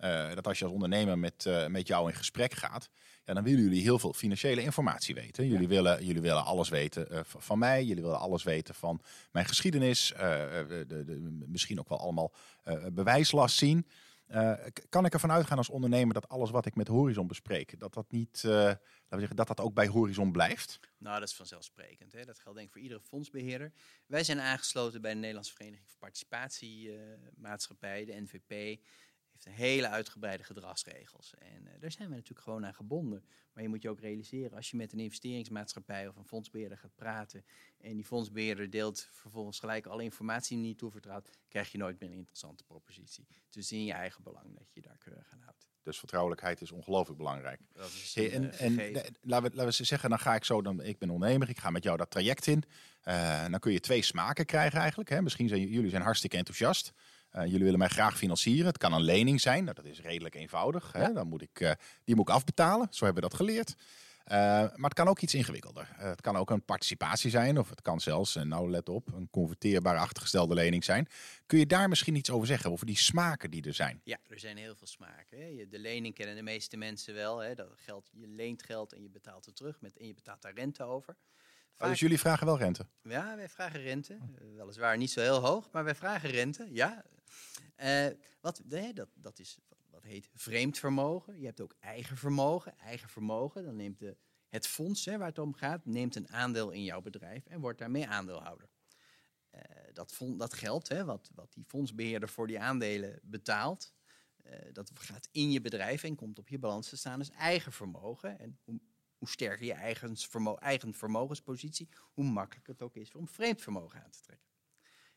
eh, 0.00 0.34
dat 0.34 0.46
als 0.46 0.58
je 0.58 0.64
als 0.64 0.72
ondernemer 0.72 1.18
met, 1.18 1.46
eh, 1.46 1.66
met 1.66 1.86
jou 1.86 2.10
in 2.10 2.16
gesprek 2.16 2.54
gaat, 2.54 2.90
ja, 3.24 3.34
dan 3.34 3.44
willen 3.44 3.62
jullie 3.62 3.82
heel 3.82 3.98
veel 3.98 4.12
financiële 4.12 4.62
informatie 4.62 5.14
weten. 5.14 5.48
Jullie, 5.48 5.68
willen, 5.68 6.04
jullie 6.04 6.22
willen 6.22 6.44
alles 6.44 6.68
weten 6.68 7.10
eh, 7.10 7.20
van 7.24 7.58
mij, 7.58 7.84
jullie 7.84 8.02
willen 8.02 8.18
alles 8.18 8.42
weten 8.42 8.74
van 8.74 9.02
mijn 9.32 9.46
geschiedenis, 9.46 10.12
de, 10.16 10.84
de, 10.86 11.44
misschien 11.46 11.78
ook 11.78 11.88
wel 11.88 11.98
allemaal 11.98 12.32
bewijslast 12.92 13.56
zien. 13.56 13.86
Kan 14.88 15.04
ik 15.04 15.12
ervan 15.12 15.32
uitgaan 15.32 15.58
als 15.58 15.68
ondernemer 15.68 16.14
dat 16.14 16.28
alles 16.28 16.50
wat 16.50 16.66
ik 16.66 16.74
met 16.74 16.88
Horizon 16.88 17.26
bespreek, 17.26 17.80
dat 17.80 17.94
dat 17.94 18.10
niet, 18.10 18.40
laten 18.42 18.80
we 19.08 19.18
zeggen, 19.18 19.36
dat 19.36 19.48
dat 19.48 19.60
ook 19.60 19.74
bij 19.74 19.86
Horizon 19.86 20.32
blijft? 20.32 20.80
Nou, 20.98 21.20
dat 21.20 21.28
is 21.28 21.34
vanzelfsprekend. 21.34 22.12
Hè? 22.12 22.24
Dat 22.24 22.38
geldt 22.38 22.58
denk 22.58 22.68
ik 22.68 22.74
voor 22.74 22.82
iedere 22.82 23.00
fondsbeheerder. 23.00 23.72
Wij 24.06 24.24
zijn 24.24 24.40
aangesloten 24.40 25.00
bij 25.00 25.12
de 25.12 25.18
Nederlandse 25.18 25.54
Vereniging 25.54 25.88
voor 25.88 25.98
Participatiemaatschappij, 25.98 28.04
de 28.04 28.20
NVP. 28.20 28.80
Heeft 29.44 29.58
hele 29.58 29.88
uitgebreide 29.88 30.42
gedragsregels. 30.44 31.34
En 31.38 31.66
eh, 31.66 31.80
daar 31.80 31.92
zijn 31.92 32.08
we 32.08 32.14
natuurlijk 32.14 32.40
gewoon 32.44 32.66
aan 32.66 32.74
gebonden. 32.74 33.24
Maar 33.52 33.62
je 33.62 33.68
moet 33.68 33.82
je 33.82 33.88
ook 33.88 34.00
realiseren, 34.00 34.56
als 34.56 34.70
je 34.70 34.76
met 34.76 34.92
een 34.92 34.98
investeringsmaatschappij 35.00 36.08
of 36.08 36.16
een 36.16 36.24
fondsbeheerder 36.24 36.78
gaat 36.78 36.94
praten. 36.94 37.44
en 37.80 37.96
die 37.96 38.04
fondsbeheerder 38.04 38.70
deelt 38.70 39.08
vervolgens 39.12 39.58
gelijk 39.58 39.86
alle 39.86 40.02
informatie 40.02 40.56
die 40.56 40.66
niet 40.66 40.78
toevertrouwt. 40.78 41.30
krijg 41.48 41.72
je 41.72 41.78
nooit 41.78 42.00
meer 42.00 42.08
een 42.10 42.16
interessante 42.16 42.64
propositie. 42.64 43.26
Dus 43.50 43.72
in 43.72 43.84
je 43.84 43.92
eigen 43.92 44.22
belang 44.22 44.54
dat 44.58 44.72
je 44.72 44.80
daar 44.80 44.98
keurig 44.98 45.28
aan 45.32 45.40
houdt. 45.40 45.66
Dus 45.82 45.98
vertrouwelijkheid 45.98 46.60
is 46.60 46.70
ongelooflijk 46.70 47.18
belangrijk. 47.18 47.60
Dat 47.72 47.86
is 47.86 48.14
Hey, 48.14 48.34
een, 48.34 48.50
en 48.52 48.78
eh, 48.78 48.86
en 48.86 48.92
de- 48.92 49.12
laten, 49.20 49.50
we, 49.50 49.56
laten 49.56 49.78
we 49.78 49.84
zeggen, 49.84 50.10
dan 50.10 50.18
ga 50.18 50.34
ik 50.34 50.44
zo, 50.44 50.62
dan, 50.62 50.80
ik 50.82 50.98
ben 50.98 51.10
ondernemer, 51.10 51.48
ik 51.48 51.58
ga 51.58 51.70
met 51.70 51.82
jou 51.82 51.96
dat 51.96 52.10
traject 52.10 52.46
in. 52.46 52.62
Eh, 53.00 53.46
dan 53.50 53.60
kun 53.60 53.72
je 53.72 53.80
twee 53.80 54.02
smaken 54.02 54.44
krijgen 54.46 54.78
eigenlijk. 54.80 55.10
Hè. 55.10 55.22
Misschien 55.22 55.48
zijn 55.48 55.66
jullie 55.68 55.90
zijn 55.90 56.02
hartstikke 56.02 56.36
enthousiast. 56.36 56.92
Eh, 57.30 57.44
jullie 57.44 57.64
willen 57.64 57.78
mij 57.78 57.88
graag 57.88 58.16
financieren. 58.16 58.66
Het 58.66 58.78
kan 58.78 58.92
een 58.92 59.02
lening 59.02 59.40
zijn, 59.40 59.64
nou, 59.64 59.74
dat 59.74 59.84
is 59.84 60.00
redelijk 60.00 60.34
eenvoudig. 60.34 60.92
Hè. 60.92 61.12
Dan 61.12 61.28
moet 61.28 61.42
ik, 61.42 61.60
eh, 61.60 61.72
die 62.04 62.14
moet 62.16 62.28
ik 62.28 62.34
afbetalen, 62.34 62.86
zo 62.90 63.04
hebben 63.04 63.22
we 63.22 63.28
dat 63.28 63.38
geleerd. 63.38 63.74
Eh, 64.24 64.36
maar 64.36 64.90
het 64.90 64.94
kan 64.94 65.08
ook 65.08 65.20
iets 65.20 65.34
ingewikkelder. 65.34 65.88
Het 65.96 66.20
kan 66.20 66.36
ook 66.36 66.50
een 66.50 66.64
participatie 66.64 67.30
zijn, 67.30 67.58
of 67.58 67.70
het 67.70 67.82
kan 67.82 68.00
zelfs, 68.00 68.36
en 68.36 68.48
nou 68.48 68.70
let 68.70 68.88
op, 68.88 69.12
een 69.12 69.28
converteerbare 69.30 69.98
achtergestelde 69.98 70.54
lening 70.54 70.84
zijn. 70.84 71.08
Kun 71.46 71.58
je 71.58 71.66
daar 71.66 71.88
misschien 71.88 72.14
iets 72.14 72.30
over 72.30 72.46
zeggen, 72.46 72.70
over 72.70 72.86
die 72.86 72.96
smaken 72.96 73.50
die 73.50 73.62
er 73.62 73.74
zijn? 73.74 74.00
Ja, 74.04 74.18
er 74.26 74.38
zijn 74.38 74.56
heel 74.56 74.74
veel 74.76 74.86
smaken. 74.86 75.38
Hè. 75.38 75.68
De 75.68 75.78
lening 75.78 76.14
kennen 76.14 76.36
de 76.36 76.42
meeste 76.42 76.76
mensen 76.76 77.14
wel. 77.14 77.38
Hè. 77.38 77.54
Dat 77.54 77.68
geld, 77.76 78.10
je 78.12 78.26
leent 78.28 78.62
geld 78.62 78.92
en 78.92 79.02
je 79.02 79.10
betaalt 79.10 79.46
het 79.46 79.56
terug 79.56 79.80
met, 79.80 79.96
en 79.96 80.06
je 80.06 80.14
betaalt 80.14 80.42
daar 80.42 80.54
rente 80.54 80.84
over. 80.84 81.16
Oh, 81.16 81.76
Vaak- 81.76 81.88
dus 81.88 82.00
jullie 82.00 82.18
vragen 82.18 82.46
wel 82.46 82.58
rente? 82.58 82.86
Ja, 83.02 83.36
wij 83.36 83.48
vragen 83.48 83.80
rente. 83.82 84.18
Weliswaar 84.56 84.96
niet 84.96 85.10
zo 85.10 85.20
heel 85.20 85.40
hoog, 85.40 85.68
maar 85.72 85.84
wij 85.84 85.94
vragen 85.94 86.30
rente. 86.30 86.68
Ja. 86.70 87.04
Eh, 87.76 88.06
wat, 88.40 88.62
dat, 88.94 89.08
dat 89.14 89.38
is 89.38 89.58
wat, 89.90 90.02
heet 90.02 90.28
vreemd 90.34 90.78
vermogen. 90.78 91.40
Je 91.40 91.46
hebt 91.46 91.60
ook 91.60 91.76
eigen 91.80 92.16
vermogen. 92.16 92.78
Eigen 92.78 93.08
vermogen, 93.08 93.64
dan 93.64 93.76
neemt 93.76 93.98
de, 93.98 94.16
het 94.48 94.66
fonds 94.66 95.04
hè, 95.04 95.18
waar 95.18 95.28
het 95.28 95.38
om 95.38 95.54
gaat, 95.54 95.84
neemt 95.84 96.16
een 96.16 96.28
aandeel 96.28 96.70
in 96.70 96.84
jouw 96.84 97.00
bedrijf 97.00 97.46
en 97.46 97.60
wordt 97.60 97.78
daarmee 97.78 98.06
aandeelhouder. 98.06 98.68
Eh, 99.50 99.62
dat, 99.92 100.12
fond, 100.12 100.38
dat 100.38 100.54
geld, 100.54 100.88
hè, 100.88 101.04
wat, 101.04 101.30
wat 101.34 101.52
die 101.52 101.64
fondsbeheerder 101.66 102.28
voor 102.28 102.46
die 102.46 102.60
aandelen 102.60 103.20
betaalt, 103.22 103.92
eh, 104.42 104.72
dat 104.72 104.90
gaat 104.94 105.28
in 105.32 105.50
je 105.50 105.60
bedrijf 105.60 106.02
en 106.02 106.14
komt 106.14 106.38
op 106.38 106.48
je 106.48 106.58
balans 106.58 106.88
te 106.88 106.96
staan 106.96 107.18
als 107.18 107.30
eigen 107.30 107.72
vermogen. 107.72 108.38
En 108.38 108.58
hoe, 108.64 108.80
hoe 109.18 109.28
sterker 109.28 109.66
je 109.66 109.72
eigen, 109.72 110.16
eigen 110.58 110.94
vermogenspositie, 110.94 111.88
hoe 112.12 112.24
makkelijk 112.24 112.66
het 112.66 112.82
ook 112.82 112.96
is 112.96 113.14
om 113.14 113.28
vreemd 113.28 113.62
vermogen 113.62 114.02
aan 114.04 114.10
te 114.10 114.20
trekken. 114.20 114.49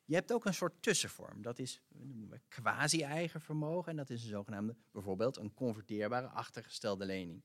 Je 0.05 0.15
hebt 0.15 0.31
ook 0.31 0.45
een 0.45 0.53
soort 0.53 0.81
tussenvorm. 0.81 1.41
Dat 1.41 1.59
is 1.59 1.81
noemen 1.87 2.29
we 2.29 2.39
quasi-eigen 2.47 3.41
vermogen. 3.41 3.91
En 3.91 3.97
dat 3.97 4.09
is 4.09 4.23
een 4.23 4.29
zogenaamde, 4.29 4.75
bijvoorbeeld 4.91 5.37
een 5.37 5.53
converteerbare 5.53 6.27
achtergestelde 6.27 7.05
lening. 7.05 7.43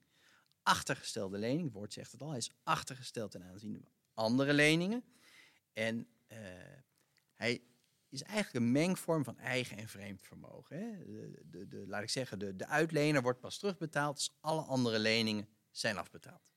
Achtergestelde 0.63 1.39
lening, 1.39 1.73
woord 1.73 1.93
zegt 1.93 2.13
het 2.13 2.23
al, 2.23 2.29
hij 2.29 2.39
is 2.39 2.51
achtergesteld 2.63 3.31
ten 3.31 3.43
aanzien 3.43 3.73
van 3.73 3.91
andere 4.15 4.53
leningen. 4.53 5.05
En 5.73 6.09
eh, 6.27 6.39
hij 7.35 7.63
is 8.09 8.23
eigenlijk 8.23 8.65
een 8.65 8.73
mengvorm 8.73 9.25
van 9.25 9.39
eigen 9.39 9.77
en 9.77 9.89
vreemd 9.89 10.23
vermogen. 10.23 10.77
Hè. 10.77 11.05
De, 11.51 11.69
de, 11.69 11.85
laat 11.87 12.03
ik 12.03 12.11
zeggen, 12.11 12.39
de, 12.39 12.57
de 12.57 12.67
uitlener 12.67 13.23
wordt 13.23 13.41
pas 13.41 13.59
terugbetaald 13.59 14.17
als 14.17 14.37
alle 14.41 14.63
andere 14.63 14.99
leningen 14.99 15.49
zijn 15.71 15.97
afbetaald. 15.97 16.53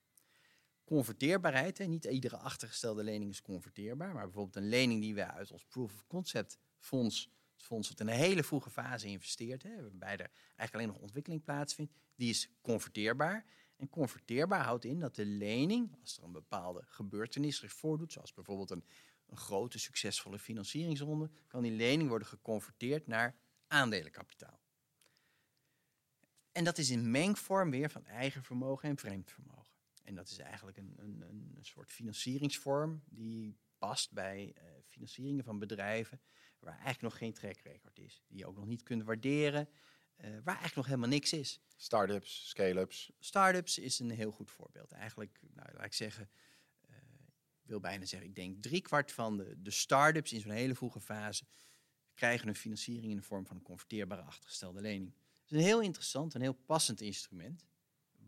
Converteerbaarheid, 0.91 1.87
niet 1.87 2.05
iedere 2.05 2.37
achtergestelde 2.37 3.03
lening 3.03 3.31
is 3.31 3.41
converteerbaar, 3.41 4.13
maar 4.13 4.23
bijvoorbeeld 4.23 4.55
een 4.55 4.69
lening 4.69 5.01
die 5.01 5.15
wij 5.15 5.27
uit 5.27 5.51
ons 5.51 5.65
proof 5.65 5.93
of 5.93 6.07
concept 6.07 6.59
fonds, 6.77 7.31
het 7.53 7.63
fonds 7.63 7.89
dat 7.89 7.99
in 7.99 8.07
een 8.07 8.19
hele 8.19 8.43
vroege 8.43 8.69
fase 8.69 9.07
investeert, 9.07 9.63
hè, 9.63 9.81
waarbij 9.81 10.17
er 10.17 10.31
eigenlijk 10.55 10.73
alleen 10.73 10.87
nog 10.87 10.97
ontwikkeling 10.97 11.43
plaatsvindt, 11.43 11.93
die 12.15 12.29
is 12.29 12.49
converteerbaar. 12.61 13.45
En 13.75 13.89
converteerbaar 13.89 14.63
houdt 14.63 14.85
in 14.85 14.99
dat 14.99 15.15
de 15.15 15.25
lening, 15.25 15.97
als 16.01 16.17
er 16.17 16.23
een 16.23 16.31
bepaalde 16.31 16.83
gebeurtenis 16.85 17.57
zich 17.57 17.73
voordoet, 17.73 18.11
zoals 18.11 18.33
bijvoorbeeld 18.33 18.71
een, 18.71 18.85
een 19.27 19.37
grote 19.37 19.79
succesvolle 19.79 20.39
financieringsronde, 20.39 21.29
kan 21.47 21.61
die 21.61 21.71
lening 21.71 22.09
worden 22.09 22.27
geconverteerd 22.27 23.07
naar 23.07 23.35
aandelenkapitaal. 23.67 24.59
En 26.51 26.63
dat 26.63 26.77
is 26.77 26.89
in 26.89 27.11
mengvorm 27.11 27.71
weer 27.71 27.89
van 27.89 28.05
eigen 28.05 28.43
vermogen 28.43 28.89
en 28.89 28.97
vreemd 28.97 29.31
vermogen. 29.31 29.60
En 30.03 30.15
dat 30.15 30.27
is 30.29 30.37
eigenlijk 30.37 30.77
een, 30.77 30.93
een, 30.97 31.21
een 31.21 31.57
soort 31.61 31.91
financieringsvorm 31.91 33.03
die 33.05 33.57
past 33.77 34.11
bij 34.11 34.53
eh, 34.55 34.63
financieringen 34.87 35.43
van 35.43 35.59
bedrijven 35.59 36.21
waar 36.59 36.73
eigenlijk 36.73 37.01
nog 37.01 37.17
geen 37.17 37.33
track 37.33 37.57
record 37.57 37.99
is. 37.99 38.23
Die 38.27 38.37
je 38.37 38.45
ook 38.45 38.55
nog 38.55 38.65
niet 38.65 38.83
kunt 38.83 39.03
waarderen, 39.03 39.69
eh, 40.15 40.29
waar 40.29 40.45
eigenlijk 40.45 40.75
nog 40.75 40.85
helemaal 40.85 41.09
niks 41.09 41.33
is. 41.33 41.59
Startups, 41.75 42.49
scale-ups. 42.49 43.11
Startups 43.19 43.77
is 43.77 43.99
een 43.99 44.09
heel 44.09 44.31
goed 44.31 44.51
voorbeeld. 44.51 44.91
Eigenlijk, 44.91 45.39
nou, 45.53 45.69
laat 45.73 45.85
ik 45.85 45.93
zeggen, 45.93 46.29
eh, 46.81 46.95
ik 47.61 47.67
wil 47.67 47.79
bijna 47.79 48.05
zeggen, 48.05 48.29
ik 48.29 48.35
denk 48.35 48.61
driekwart 48.61 49.11
van 49.11 49.37
de, 49.37 49.61
de 49.61 49.71
startups 49.71 50.33
in 50.33 50.41
zo'n 50.41 50.51
hele 50.51 50.75
vroege 50.75 50.99
fase 50.99 51.45
krijgen 52.13 52.47
een 52.47 52.55
financiering 52.55 53.11
in 53.11 53.17
de 53.17 53.23
vorm 53.23 53.45
van 53.45 53.55
een 53.55 53.61
converteerbare 53.61 54.21
achtergestelde 54.21 54.81
lening. 54.81 55.13
Het 55.41 55.51
is 55.51 55.57
een 55.57 55.63
heel 55.63 55.81
interessant 55.81 56.35
en 56.35 56.41
heel 56.41 56.53
passend 56.65 57.01
instrument. 57.01 57.65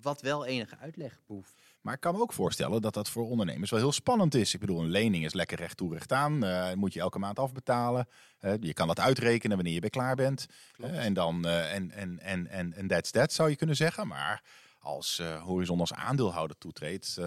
Wat 0.03 0.21
wel 0.21 0.45
enige 0.45 0.77
uitleg 0.77 1.19
behoeft. 1.27 1.53
Maar 1.81 1.93
ik 1.93 1.99
kan 1.99 2.15
me 2.15 2.21
ook 2.21 2.33
voorstellen 2.33 2.81
dat 2.81 2.93
dat 2.93 3.09
voor 3.09 3.29
ondernemers 3.29 3.71
wel 3.71 3.79
heel 3.79 3.91
spannend 3.91 4.35
is. 4.35 4.53
Ik 4.53 4.59
bedoel, 4.59 4.79
een 4.81 4.89
lening 4.89 5.25
is 5.25 5.33
lekker 5.33 5.57
recht 5.57 5.77
toe 5.77 5.93
recht 5.93 6.11
aan. 6.11 6.43
eh, 6.43 6.73
moet 6.73 6.93
je 6.93 6.99
elke 6.99 7.19
maand 7.19 7.39
afbetalen. 7.39 8.07
Eh, 8.39 8.53
je 8.59 8.73
kan 8.73 8.87
dat 8.87 8.99
uitrekenen 8.99 9.55
wanneer 9.55 9.73
je 9.73 9.79
bij 9.79 9.89
klaar 9.89 10.15
bent. 10.15 10.45
Eh, 10.77 11.05
en 11.05 11.13
dan 11.13 11.45
en, 11.47 11.91
en, 11.91 12.19
en, 12.19 12.47
en, 12.47 12.73
en 12.73 12.87
that's 12.87 13.11
that 13.11 13.33
zou 13.33 13.49
je 13.49 13.55
kunnen 13.55 13.75
zeggen. 13.75 14.07
Maar 14.07 14.43
als 14.79 15.21
Horizon 15.43 15.79
als 15.79 15.93
aandeelhouder 15.93 16.57
toetreedt, 16.57 17.17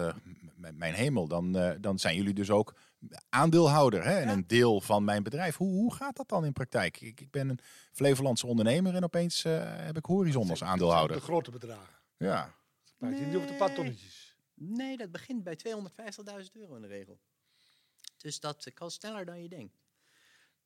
mijn 0.55 0.93
hemel, 0.93 1.27
dan, 1.27 1.75
dan 1.81 1.99
zijn 1.99 2.15
jullie 2.15 2.33
dus 2.33 2.49
ook 2.49 2.73
aandeelhouder 3.29 4.03
hè? 4.03 4.17
en 4.19 4.27
Ja. 4.27 4.33
een 4.33 4.47
deel 4.47 4.81
van 4.81 5.03
mijn 5.03 5.23
bedrijf. 5.23 5.57
Hoe, 5.57 5.71
hoe 5.73 5.93
gaat 5.93 6.15
dat 6.15 6.29
dan 6.29 6.45
in 6.45 6.53
praktijk? 6.53 7.01
Ik, 7.01 7.21
ik 7.21 7.31
ben 7.31 7.49
een 7.49 7.59
Flevolandse 7.91 8.47
ondernemer 8.47 8.95
en 8.95 9.03
opeens 9.03 9.43
heb 9.43 9.97
ik 9.97 10.05
Horizon 10.05 10.49
als 10.49 10.59
De 10.59 10.65
aandeelhouder. 10.65 11.21
grote 11.21 11.51
bedragen. 11.51 11.95
Ja. 12.17 12.53
Maar 12.97 13.13
je 13.15 13.25
niet 13.25 13.35
over 13.35 13.47
de 13.47 13.53
paar 13.53 13.73
tonnetjes. 13.73 14.35
Nee, 14.53 14.97
dat 14.97 15.11
begint 15.11 15.43
bij 15.43 15.55
250.000 15.57 16.51
euro 16.53 16.75
in 16.75 16.81
de 16.81 16.87
regel. 16.87 17.19
Dus 18.17 18.39
dat 18.39 18.71
kan 18.73 18.91
sneller 18.91 19.25
dan 19.25 19.41
je 19.41 19.49
denkt. 19.49 19.77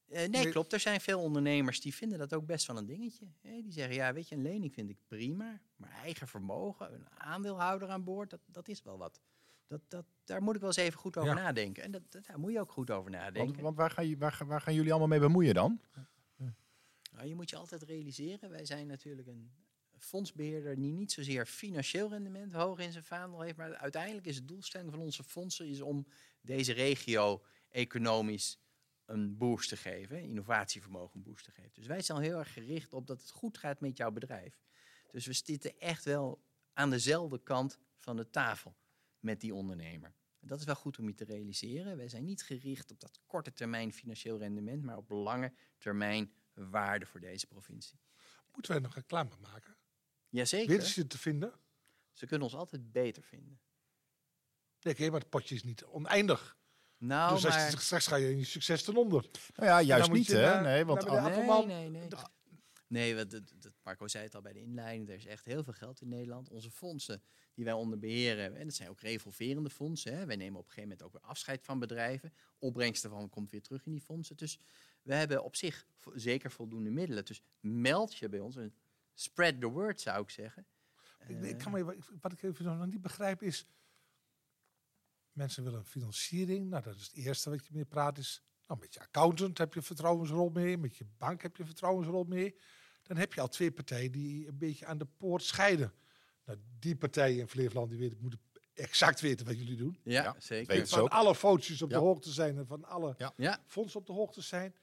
Eh, 0.08 0.18
nee, 0.18 0.28
Nee. 0.30 0.50
klopt. 0.52 0.74
Er 0.74 0.80
zijn 0.80 1.02
veel 1.02 1.20
ondernemers 1.22 1.82
die 1.82 1.94
vinden 1.96 2.18
dat 2.20 2.34
ook 2.34 2.46
best 2.46 2.68
wel 2.68 2.78
een 2.78 2.86
dingetje. 2.86 3.28
Die 3.42 3.72
zeggen, 3.72 3.96
ja, 3.96 4.14
weet 4.14 4.28
je, 4.30 4.36
een 4.36 4.42
lening 4.42 4.74
vind 4.74 4.90
ik 4.90 4.98
prima. 5.08 5.62
Maar 5.76 5.92
eigen 5.92 6.28
vermogen, 6.28 6.94
een 6.94 7.10
aandeelhouder 7.10 7.90
aan 7.90 8.04
boord, 8.04 8.30
dat, 8.30 8.40
dat 8.46 8.68
is 8.68 8.82
wel 8.84 8.98
wat. 8.98 9.22
Dat, 9.68 9.82
dat, 9.88 10.06
daar 10.24 10.44
moet 10.44 10.54
ik 10.56 10.60
wel 10.62 10.70
eens 10.70 10.78
even 10.80 11.00
goed 11.00 11.18
over 11.18 11.30
Ja. 11.36 11.42
nadenken. 11.42 11.84
En 11.84 11.92
dat, 11.92 12.02
dat- 12.12 12.26
daar 12.26 12.40
moet 12.40 12.52
je 12.52 12.60
ook 12.60 12.72
goed 12.72 12.92
over 12.92 13.12
nadenken. 13.12 13.46
Want, 13.46 13.60
want 13.62 13.76
waar, 13.78 13.92
gaan, 13.92 14.08
je- 14.08 14.18
waar, 14.18 14.32
gaan- 14.32 14.48
waar 14.48 14.62
gaan 14.62 14.74
jullie 14.74 14.90
allemaal 14.92 15.08
mee 15.10 15.20
bemoeien 15.20 15.54
dan? 15.54 15.82
Nou, 17.12 17.28
je 17.28 17.36
moet 17.36 17.50
je 17.50 17.56
altijd 17.56 17.82
realiseren, 17.84 18.50
wij 18.50 18.66
zijn 18.66 18.88
natuurlijk 18.88 19.28
een 19.28 19.52
fondsbeheerder 20.04 20.80
die 20.80 20.92
niet 20.92 21.12
zozeer 21.12 21.46
financieel 21.46 22.10
rendement 22.10 22.52
hoog 22.52 22.80
in 22.80 22.92
zijn 22.92 23.04
vaandel 23.04 23.42
heeft, 23.42 23.58
maar 23.58 23.76
uiteindelijk 23.76 24.28
is 24.28 24.36
de 24.36 24.46
doelstelling 24.46 24.92
van 24.92 25.00
onze 25.00 25.24
fondsen 25.24 25.68
is 25.68 25.82
om 25.82 26.08
deze 26.42 26.74
regio 26.74 27.44
economisch 27.70 28.60
een 29.06 29.38
boost 29.38 29.70
te 29.70 29.78
geven, 29.78 30.22
innovatievermogen 30.22 31.18
een 31.18 31.24
boost 31.24 31.46
te 31.46 31.52
geven. 31.52 31.72
Dus 31.74 31.86
wij 31.86 32.02
zijn 32.02 32.22
heel 32.22 32.38
erg 32.38 32.54
gericht 32.54 32.94
op 32.94 33.08
dat 33.08 33.22
het 33.22 33.32
goed 33.32 33.58
gaat 33.58 33.80
met 33.80 33.98
jouw 33.98 34.12
bedrijf. 34.12 34.62
Dus 35.12 35.26
we 35.26 35.34
zitten 35.34 35.80
echt 35.80 36.04
wel 36.04 36.44
aan 36.74 36.90
dezelfde 36.90 37.44
kant 37.44 37.80
van 37.96 38.16
de 38.16 38.30
tafel 38.30 38.76
met 39.20 39.42
die 39.42 39.54
ondernemer. 39.54 40.14
En 40.40 40.48
dat 40.48 40.60
is 40.60 40.66
wel 40.66 40.76
goed 40.76 40.98
om 40.98 41.08
je 41.08 41.14
te 41.14 41.24
realiseren. 41.24 41.98
Wij 41.98 42.10
zijn 42.10 42.26
niet 42.26 42.44
gericht 42.44 42.92
op 42.92 43.00
dat 43.00 43.20
korte 43.26 43.54
termijn 43.54 43.94
financieel 43.94 44.38
rendement, 44.38 44.84
maar 44.84 44.98
op 44.98 45.10
lange 45.10 45.54
termijn 45.78 46.32
waarde 46.54 47.06
voor 47.06 47.20
deze 47.20 47.48
provincie. 47.48 48.00
Moeten 48.54 48.72
wij 48.72 48.82
nog 48.82 48.96
reclame 48.96 49.30
maken? 49.42 49.76
Jazeker, 50.32 50.68
Weten 50.68 50.88
ze 50.88 51.08
te 51.08 51.18
vinden? 51.18 51.54
ze 52.12 52.26
kunnen 52.26 52.48
ons 52.48 52.56
altijd 52.56 52.92
beter 52.92 53.24
vinden. 53.24 53.60
Nee, 54.82 54.94
oké, 54.94 55.10
maar 55.10 55.20
het 55.20 55.30
potje 55.30 55.56
is 55.56 55.64
niet 55.64 55.84
oneindig. 55.86 56.58
Nou, 56.98 57.34
dus 57.34 57.44
maar... 57.44 57.82
straks 57.82 58.08
ga 58.08 58.16
je 58.16 58.30
in 58.32 58.38
je 58.38 58.46
succes 58.46 58.84
ten 58.84 58.96
onder. 58.96 59.26
Nou 59.56 59.68
ja, 59.70 59.82
juist 59.82 60.12
niet 60.12 60.28
hè? 60.28 60.42
naar- 60.42 60.62
nee, 60.62 60.86
want 60.86 61.06
al- 61.08 61.66
Nee, 61.66 61.66
nee, 61.66 61.90
nee. 61.90 62.08
de- 62.10 62.28
Nee, 62.88 63.16
want 63.16 63.32
dat, 63.32 63.54
dat- 63.60 63.74
Marco 63.84 64.08
zei 64.08 64.24
het 64.24 64.36
al 64.36 64.42
bij 64.42 64.54
de 64.54 64.60
inleiding. 64.62 65.10
Er 65.10 65.16
is 65.16 65.26
echt 65.26 65.46
heel 65.46 65.64
veel 65.64 65.74
geld 65.74 66.02
in 66.02 66.08
Nederland. 66.08 66.50
Onze 66.50 66.72
fondsen 66.72 67.24
die 67.54 67.66
wij 67.66 67.74
onder 67.74 68.00
beheer 68.00 68.38
hebben. 68.40 68.60
En 68.60 68.66
dat 68.66 68.76
zijn 68.76 68.90
ook 68.90 69.02
revolverende 69.02 69.70
fondsen. 69.70 70.18
Hè. 70.18 70.26
Wij 70.26 70.36
nemen 70.36 70.60
op 70.60 70.66
een 70.66 70.72
gegeven 70.72 70.90
moment 70.90 71.08
ook 71.08 71.14
weer 71.22 71.30
afscheid 71.32 71.64
van 71.64 71.80
bedrijven. 71.80 72.34
Opbrengst 72.60 73.02
daarvan 73.02 73.30
komt 73.30 73.52
weer 73.52 73.62
terug 73.62 73.86
in 73.86 73.92
die 73.92 74.02
fondsen. 74.02 74.38
Dus 74.38 74.60
we 75.02 75.14
hebben 75.14 75.44
op 75.44 75.56
zich 75.56 75.86
zeker 76.14 76.52
voldoende 76.52 76.90
middelen. 76.90 77.26
Dus 77.26 77.42
meld 77.60 78.16
je 78.18 78.30
bij 78.30 78.40
ons. 78.40 78.56
En 78.56 78.74
spread 79.14 79.60
the 79.62 79.68
word 79.68 80.02
zou 80.02 80.22
ik 80.24 80.30
zeggen. 80.30 80.66
Ik, 81.28 81.42
ik 81.42 81.58
kan 81.58 81.72
me, 81.72 81.98
wat 82.22 82.32
ik 82.32 82.42
even 82.44 82.66
nog 82.66 82.86
niet 82.86 83.02
begrijp 83.02 83.42
is... 83.42 83.66
Mensen 85.32 85.64
willen 85.64 85.86
financiering. 85.86 86.70
Nou, 86.70 86.84
dat 86.84 86.96
is 86.96 87.02
het 87.06 87.14
eerste 87.16 87.50
wat 87.50 87.66
je 87.66 87.74
mee 87.74 87.86
praat. 87.86 88.18
Is, 88.18 88.44
nou, 88.68 88.80
met 88.80 88.94
je 88.94 89.00
accountant 89.00 89.58
heb 89.58 89.74
je 89.74 89.80
een 89.80 89.86
vertrouwensrol 89.86 90.50
mee. 90.50 90.78
Met 90.78 90.98
je 90.98 91.06
bank 91.18 91.42
heb 91.42 91.56
je 91.56 91.62
een 91.62 91.68
vertrouwensrol 91.68 92.24
mee. 92.24 92.56
Dan 93.04 93.18
heb 93.18 93.34
je 93.34 93.42
al 93.42 93.48
twee 93.48 93.72
partijen 93.72 94.12
die 94.12 94.48
een 94.48 94.58
beetje 94.58 94.86
aan 94.86 94.98
de 94.98 95.06
poort 95.18 95.44
scheiden. 95.44 95.94
Nou, 96.46 96.60
die 96.80 96.96
partijen 96.96 97.40
in 97.40 97.48
Flevoland 97.48 97.90
die 97.90 98.00
weten, 98.00 98.18
moeten 98.22 98.40
exact 98.74 99.20
weten 99.20 99.46
wat 99.46 99.58
jullie 99.58 99.76
doen. 99.78 100.00
Ja, 100.04 100.24
Ja, 100.24 100.36
zeker. 100.40 100.88
Van 100.88 101.00
ook. 101.00 101.10
alle 101.10 101.36
foto's 101.36 101.82
op 101.82 101.90
Ja. 101.90 101.98
de 101.98 102.04
hoogte 102.04 102.32
zijn 102.32 102.58
en 102.58 102.68
van 102.68 102.84
alle 102.86 103.16
Ja. 103.18 103.34
Ja, 103.36 103.64
fondsen 103.66 104.00
op 104.00 104.06
de 104.06 104.14
hoogte 104.14 104.42
zijn. 104.42 104.76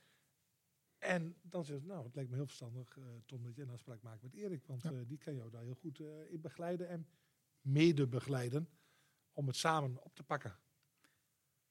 En 0.99 1.37
dan 1.43 1.65
zegt 1.65 1.85
nou, 1.85 2.05
het 2.05 2.15
lijkt 2.15 2.31
me 2.31 2.37
heel 2.37 2.47
verstandig, 2.47 2.97
eh, 2.99 3.05
Tom, 3.27 3.43
dat 3.43 3.55
je 3.57 3.63
een 3.63 3.71
afspraak 3.71 4.03
maakt 4.03 4.23
met 4.23 4.35
Erik. 4.35 4.67
Want 4.67 4.83
Ja. 4.83 4.91
eh, 4.93 4.99
die 5.07 5.19
kan 5.19 5.35
jou 5.35 5.51
daar 5.51 5.63
heel 5.63 5.75
goed 5.75 6.01
eh, 6.01 6.07
in 6.33 6.41
begeleiden 6.41 6.89
en 6.89 7.07
mede 7.61 8.07
begeleiden 8.07 8.69
om 9.33 9.47
het 9.47 9.57
samen 9.57 10.03
op 10.05 10.15
te 10.15 10.23
pakken. 10.23 10.57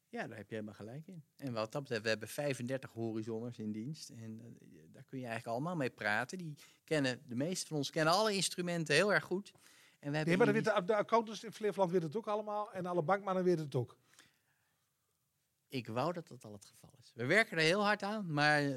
Ja, 0.10 0.28
daar 0.28 0.38
heb 0.38 0.48
je 0.50 0.54
helemaal 0.56 0.76
gelijk 0.76 1.08
in. 1.08 1.24
En 1.38 1.54
wat 1.54 1.72
dat 1.72 1.82
betreft, 1.82 2.04
we 2.04 2.10
hebben 2.10 2.28
35 2.28 2.92
horizonners 2.92 3.60
in 3.60 3.72
dienst. 3.72 4.10
En 4.10 4.58
daar 4.92 5.04
kun 5.04 5.20
je 5.20 5.26
eigenlijk 5.26 5.48
allemaal 5.56 5.76
mee 5.76 5.90
praten. 5.90 6.38
Die 6.38 6.56
kennen, 6.84 7.22
de 7.28 7.36
meeste 7.36 7.68
van 7.68 7.78
ons 7.78 7.90
kennen 7.90 8.13
alle 8.13 8.34
instrumenten 8.34 8.96
heel 8.96 9.13
erg 9.13 9.24
goed. 9.24 9.52
En 10.00 10.12
we 10.12 10.18
hebben 10.18 10.26
Nee, 10.28 10.38
maar 10.38 10.54
dan 10.54 10.63
die- 10.63 10.74
de, 10.82 10.84
de 10.86 10.96
accountants 10.96 11.44
in 11.44 11.52
Flevoland 11.52 11.92
weten 11.92 12.08
het 12.08 12.18
ook 12.18 12.28
allemaal 12.28 12.72
en 12.74 12.86
alle 12.86 13.02
bankmannen 13.04 13.44
weten 13.44 13.66
het 13.66 13.76
ook. 13.76 13.98
Ik 15.70 15.88
wou 15.88 16.14
dat 16.14 16.28
dat 16.28 16.44
al 16.46 16.54
het 16.54 16.66
geval 16.66 16.90
is. 17.04 17.12
We 17.16 17.26
werken 17.26 17.58
er 17.58 17.64
heel 17.64 17.84
hard 17.84 18.04
aan, 18.04 18.34
maar 18.34 18.62
eh, 18.64 18.76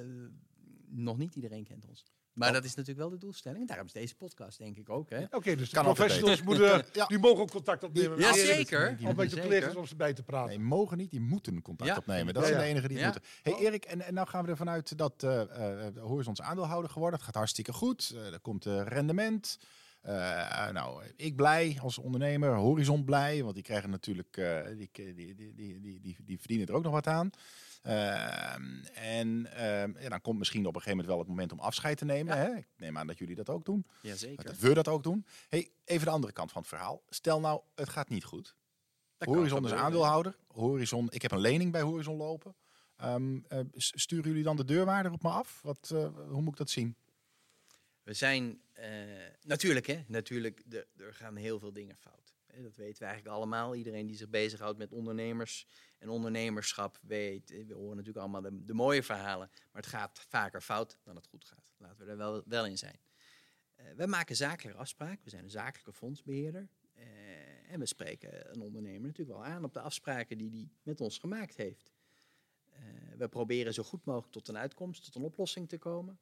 nog 0.88 1.18
niet 1.18 1.34
iedereen 1.34 1.64
kent 1.64 1.86
ons. 1.88 2.04
Maar 2.32 2.48
Oh. 2.48 2.54
dat 2.54 2.64
is 2.64 2.74
natuurlijk 2.74 2.98
wel 3.08 3.10
de 3.18 3.24
doelstelling. 3.26 3.60
En 3.60 3.66
daarom 3.66 3.86
is 3.86 3.92
deze 3.92 4.14
podcast 4.16 4.58
denk 4.58 4.76
ik 4.76 4.88
ook. 4.90 5.10
Hè? 5.10 5.24
Oké, 5.30 5.56
dus 5.56 5.68
de 5.68 5.74
Kan 5.74 5.84
professionals 5.84 6.42
moeten, 6.42 6.84
Ja. 6.92 7.06
die 7.06 7.18
mogen 7.18 7.42
ook 7.42 7.50
contact 7.50 7.84
opnemen. 7.84 8.18
Ja, 8.18 8.32
zeker. 8.34 8.88
Om 9.00 9.04
met 9.06 9.16
de 9.16 9.28
Zeker. 9.28 9.42
collega's 9.42 9.74
om 9.74 9.86
ze 9.86 9.96
bij 9.96 10.12
te 10.14 10.22
praten. 10.22 10.48
Nee, 10.48 10.58
mogen 10.58 10.96
niet, 10.96 11.10
die 11.10 11.20
moeten 11.20 11.62
contact 11.62 11.90
Ja. 11.90 11.96
opnemen. 11.96 12.34
Dat 12.34 12.42
Ja, 12.42 12.48
zijn 12.48 12.60
ja. 12.60 12.64
de 12.66 12.70
enigen 12.70 12.88
die 12.88 12.98
het 12.98 13.06
moeten. 13.14 13.30
Hey 13.42 13.54
Erik, 13.66 13.84
en, 13.84 14.00
en 14.00 14.14
nou 14.14 14.28
gaan 14.28 14.44
we 14.44 14.50
ervan 14.50 14.68
uit 14.68 14.98
dat 14.98 15.22
eh 15.22 15.86
eh 15.86 15.96
Horizons 16.02 16.40
aandeelhouder 16.40 16.90
geworden. 16.90 17.16
Het 17.18 17.26
gaat 17.26 17.34
hartstikke 17.36 17.72
goed. 17.72 18.12
Eh, 18.14 18.32
er 18.32 18.40
komt 18.40 18.66
eh, 18.66 18.82
rendement. 18.86 19.58
Eh, 20.00 20.70
nou, 20.70 21.04
ik 21.16 21.36
blij 21.36 21.78
als 21.82 21.98
ondernemer, 21.98 22.54
Horizon 22.54 23.04
blij, 23.04 23.42
want 23.42 23.54
die 23.54 23.62
krijgen 23.62 23.90
natuurlijk, 23.90 24.36
eh, 24.36 24.66
die, 24.66 24.88
die, 24.92 25.14
die, 25.14 25.34
die, 25.34 25.80
die, 25.80 26.00
die, 26.00 26.16
die 26.24 26.38
verdienen 26.38 26.66
er 26.66 26.74
ook 26.74 26.82
nog 26.82 26.92
wat 26.92 27.06
aan. 27.06 27.30
Ehm, 27.82 28.82
en 28.94 29.52
ehm, 29.52 29.92
ja, 30.02 30.08
dan 30.08 30.20
komt 30.20 30.38
misschien 30.38 30.66
op 30.66 30.74
een 30.74 30.80
gegeven 30.80 30.90
moment 30.90 31.08
wel 31.08 31.18
het 31.18 31.28
moment 31.28 31.52
om 31.52 31.58
afscheid 31.60 31.98
te 31.98 32.04
nemen. 32.04 32.36
Ja. 32.36 32.42
Hè? 32.42 32.54
Ik 32.56 32.66
neem 32.76 32.98
aan 32.98 33.06
dat 33.06 33.18
jullie 33.18 33.34
dat 33.34 33.48
ook 33.48 33.64
doen. 33.64 33.86
Jazeker. 34.02 34.44
Dat 34.44 34.58
we 34.58 34.74
dat 34.74 34.88
ook 34.88 35.02
doen. 35.02 35.26
Hey, 35.48 35.70
even 35.84 36.04
de 36.06 36.12
andere 36.12 36.32
kant 36.32 36.52
van 36.52 36.60
het 36.60 36.70
verhaal. 36.70 37.02
Stel 37.08 37.40
nou, 37.40 37.60
het 37.74 37.88
gaat 37.88 38.08
niet 38.08 38.24
goed. 38.24 38.56
Dat 39.18 39.28
Horizon 39.28 39.64
is 39.64 39.70
aandeelhouder. 39.72 40.36
Horizon, 40.46 41.06
ik 41.10 41.22
heb 41.22 41.30
een 41.30 41.38
lening 41.40 41.72
bij 41.72 41.80
Horizon 41.82 42.16
lopen. 42.16 42.54
Eh, 42.96 43.14
s- 43.74 43.92
sturen 43.96 44.28
jullie 44.28 44.42
dan 44.44 44.56
de 44.56 44.64
deurwaarder 44.64 45.12
op 45.12 45.22
me 45.22 45.28
af? 45.28 45.60
Wat, 45.62 45.90
eh, 45.94 46.08
hoe 46.28 46.40
moet 46.40 46.52
ik 46.52 46.56
dat 46.58 46.70
zien? 46.70 46.96
We 48.02 48.12
zijn 48.12 48.60
eh, 48.72 48.90
natuurlijk, 49.42 49.86
hè, 49.86 50.02
natuurlijk, 50.06 50.62
er 50.96 51.14
gaan 51.14 51.36
heel 51.36 51.58
veel 51.58 51.72
dingen 51.72 51.96
fout. 51.96 52.34
Dat 52.62 52.76
weten 52.76 52.98
we 52.98 53.04
eigenlijk 53.04 53.36
allemaal. 53.36 53.74
Iedereen 53.74 54.06
die 54.06 54.16
zich 54.16 54.28
bezighoudt 54.28 54.78
met 54.78 54.92
ondernemers 54.92 55.66
en 55.98 56.08
ondernemerschap 56.08 56.98
weet. 57.02 57.50
eh, 57.50 57.66
We 57.66 57.74
horen 57.74 57.96
natuurlijk 57.96 58.26
allemaal 58.26 58.50
de, 58.64 58.74
mooie 58.74 59.02
verhalen. 59.02 59.50
Maar 59.52 59.82
het 59.82 59.86
gaat 59.86 60.26
vaker 60.28 60.60
fout 60.60 60.98
dan 61.02 61.16
het 61.16 61.26
goed 61.26 61.44
gaat. 61.44 61.74
Laten 61.76 62.04
we 62.04 62.10
er 62.10 62.16
wel, 62.16 62.42
wel 62.46 62.66
in 62.66 62.78
zijn. 62.78 63.00
Eh 63.74 63.86
we 63.96 64.06
maken 64.06 64.36
zakelijke 64.36 64.78
afspraken. 64.78 65.24
We 65.24 65.30
zijn 65.30 65.44
een 65.44 65.50
zakelijke 65.50 65.92
fondsbeheerder. 65.92 66.68
Eh, 66.94 67.72
en 67.72 67.78
we 67.80 67.86
spreken 67.86 68.50
een 68.54 68.60
ondernemer 68.60 69.06
natuurlijk 69.06 69.38
wel 69.38 69.46
aan 69.46 69.64
op 69.64 69.72
de 69.72 69.80
afspraken 69.80 70.38
die 70.38 70.50
hij 70.50 70.68
met 70.82 71.00
ons 71.00 71.18
gemaakt 71.18 71.56
heeft. 71.56 71.92
We 73.16 73.28
proberen 73.28 73.74
zo 73.74 73.82
goed 73.82 74.04
mogelijk 74.04 74.32
tot 74.32 74.48
een 74.48 74.56
uitkomst, 74.56 75.04
tot 75.04 75.14
een 75.14 75.22
oplossing 75.22 75.68
te 75.68 75.78
komen. 75.78 76.18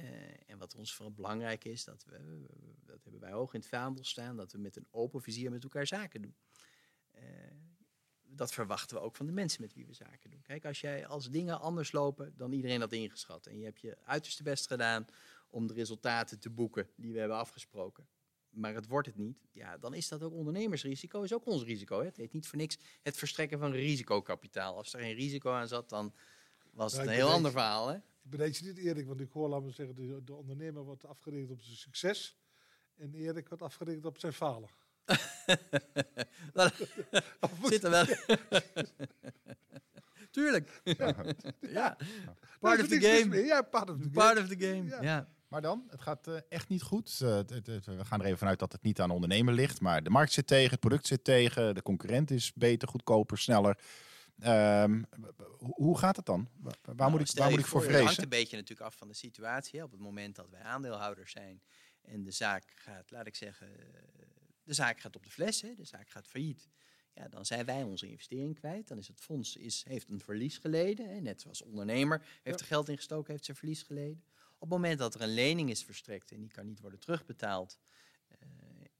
Eh, 0.00 0.50
en 0.50 0.58
wat 0.58 0.74
ons 0.74 0.94
vooral 0.94 1.14
belangrijk 1.14 1.64
is, 1.64 1.84
dat 1.84 2.04
we, 2.04 2.46
dat 2.84 3.02
hebben 3.02 3.20
wij 3.20 3.32
hoog 3.32 3.54
in 3.54 3.60
het 3.60 3.68
vaandel 3.68 4.04
staan, 4.04 4.36
dat 4.36 4.52
we 4.52 4.58
met 4.58 4.76
een 4.76 4.86
open 4.90 5.22
vizier 5.22 5.50
met 5.50 5.62
elkaar 5.62 5.86
zaken 5.86 6.22
doen. 6.22 6.36
Eh, 7.10 7.24
dat 8.22 8.52
verwachten 8.52 8.96
we 8.96 9.02
ook 9.02 9.16
van 9.16 9.26
de 9.26 9.32
mensen 9.32 9.62
met 9.62 9.74
wie 9.74 9.86
we 9.86 9.94
zaken 9.94 10.30
doen. 10.30 10.42
Kijk, 10.42 10.64
als 10.64 10.80
jij 10.80 11.06
als 11.06 11.30
dingen 11.30 11.60
anders 11.60 11.92
lopen 11.92 12.32
dan 12.36 12.52
iedereen 12.52 12.80
had 12.80 12.92
ingeschat 12.92 13.46
en 13.46 13.58
je 13.58 13.64
hebt 13.64 13.80
je 13.80 13.96
uiterste 14.04 14.42
best 14.42 14.66
gedaan 14.66 15.06
om 15.48 15.66
de 15.66 15.74
resultaten 15.74 16.38
te 16.38 16.50
boeken 16.50 16.88
die 16.96 17.12
we 17.12 17.18
hebben 17.18 17.36
afgesproken, 17.36 18.08
maar 18.50 18.74
het 18.74 18.86
wordt 18.86 19.06
het 19.06 19.16
niet, 19.16 19.38
ja, 19.52 19.78
dan 19.78 19.94
is 19.94 20.08
dat 20.08 20.22
ook 20.22 20.32
ondernemersrisico, 20.32 21.22
is 21.22 21.34
ook 21.34 21.46
ons 21.46 21.62
risico. 21.62 21.98
Hè? 21.98 22.04
Het 22.04 22.16
heet 22.16 22.32
niet 22.32 22.48
voor 22.48 22.58
niks 22.58 22.78
het 23.02 23.16
verstrekken 23.16 23.58
van 23.58 23.72
risicokapitaal. 23.72 24.76
Als 24.76 24.92
er 24.92 25.00
geen 25.00 25.14
risico 25.14 25.52
aan 25.52 25.68
zat, 25.68 25.88
dan 25.88 26.14
was 26.70 26.92
het 26.92 27.06
een 27.06 27.12
heel 27.12 27.30
ander 27.30 27.50
verhaal. 27.50 27.88
Hè? 27.88 27.98
Ik 28.24 28.30
ben 28.30 28.48
niet 28.48 28.78
Erik, 28.78 29.06
want 29.06 29.20
ik 29.20 29.30
hoor, 29.30 29.48
laten 29.48 29.66
we 29.66 29.72
zeggen, 29.72 29.94
de, 29.94 30.24
de 30.24 30.34
ondernemer 30.34 30.82
wordt 30.82 31.06
afgerekend 31.06 31.50
op 31.50 31.60
zijn 31.60 31.76
succes. 31.76 32.38
En 32.96 33.14
Erik 33.14 33.48
wordt 33.48 33.62
afgerekend 33.62 34.06
op 34.06 34.18
zijn 34.18 34.32
falen. 34.32 34.68
Dat 36.52 36.74
zit 37.70 37.84
er 37.84 37.90
wel. 37.90 38.04
Tuurlijk. 40.30 40.80
ja. 41.60 41.96
Part 42.60 42.80
of 42.80 42.88
the 42.88 43.00
game. 43.00 43.36
Ja, 43.44 43.62
part 43.62 43.90
of 43.90 43.96
the 44.00 44.08
Part 44.10 44.38
game. 44.38 44.40
of 44.40 44.48
the 44.56 44.66
game. 44.66 44.84
Ja. 44.84 45.02
Ja. 45.02 45.28
Maar 45.48 45.62
dan, 45.62 45.84
het 45.88 46.00
gaat 46.00 46.26
eh, 46.26 46.36
echt 46.48 46.68
niet 46.68 46.82
goed. 46.82 47.20
Eh, 47.22 47.34
het- 47.34 47.50
het- 47.50 47.66
het- 47.66 47.86
we 47.86 48.04
gaan 48.04 48.20
er 48.20 48.26
even 48.26 48.38
vanuit 48.38 48.58
dat 48.58 48.72
het 48.72 48.82
niet 48.82 49.00
aan 49.00 49.08
de 49.08 49.14
ondernemer 49.14 49.54
ligt. 49.54 49.80
Maar 49.80 50.02
de 50.02 50.10
markt 50.10 50.32
zit 50.32 50.46
tegen, 50.46 50.70
het 50.70 50.80
product 50.80 51.06
zit 51.06 51.24
tegen. 51.24 51.74
De 51.74 51.82
concurrent 51.82 52.30
is 52.30 52.52
beter, 52.54 52.88
goedkoper, 52.88 53.38
sneller. 53.38 53.78
Ehm, 54.40 55.02
hoe- 55.58 55.98
gaat 55.98 56.16
het 56.16 56.26
dan? 56.26 56.48
Wa- 56.56 56.70
Waar, 56.82 56.94
Nou, 56.96 57.10
moet, 57.10 57.20
ik, 57.20 57.38
waar 57.38 57.50
moet 57.50 57.58
ik 57.58 57.66
voor 57.66 57.80
Het 57.80 57.90
hangt 57.90 58.04
vrezen? 58.04 58.22
een 58.22 58.28
beetje 58.28 58.56
natuurlijk 58.56 58.88
af 58.88 58.96
van 58.96 59.08
de 59.08 59.14
situatie. 59.14 59.82
Op 59.82 59.90
het 59.90 60.00
moment 60.00 60.36
dat 60.36 60.50
wij 60.50 60.62
aandeelhouders 60.62 61.32
zijn 61.32 61.62
en 62.02 62.22
de 62.22 62.30
zaak 62.30 62.64
gaat, 62.74 63.10
laat 63.10 63.26
ik 63.26 63.34
zeggen, 63.34 63.68
eh, 63.78 63.84
de 64.62 64.74
zaak 64.74 65.00
gaat 65.00 65.16
op 65.16 65.24
de 65.24 65.30
fles, 65.30 65.60
hè, 65.62 65.74
de 65.74 65.84
zaak 65.84 66.08
gaat 66.08 66.26
failliet. 66.26 66.68
Ja, 67.14 67.28
dan 67.28 67.46
zijn 67.46 67.64
wij 67.64 67.82
onze 67.82 68.08
investering 68.08 68.58
kwijt. 68.58 68.88
Dan 68.88 68.98
is 68.98 69.08
het 69.08 69.20
fonds 69.20 69.56
is, 69.56 69.84
heeft 69.88 70.08
een 70.08 70.20
verlies 70.20 70.58
geleden. 70.58 71.08
Hè. 71.08 71.20
Net 71.20 71.40
zoals 71.40 71.62
ondernemer 71.62 72.22
heeft 72.42 72.60
er 72.60 72.66
geld 72.66 72.88
ingestoken, 72.88 73.32
heeft 73.32 73.44
zijn 73.44 73.56
verlies 73.56 73.82
geleden. 73.82 74.24
Op 74.54 74.60
het 74.60 74.70
moment 74.70 74.98
dat 74.98 75.14
er 75.14 75.20
een 75.20 75.34
lening 75.34 75.70
is 75.70 75.84
verstrekt 75.84 76.32
en 76.32 76.40
die 76.40 76.50
kan 76.50 76.66
niet 76.66 76.80
worden 76.80 76.98
terugbetaald, 77.00 77.78
eh, 78.28 78.38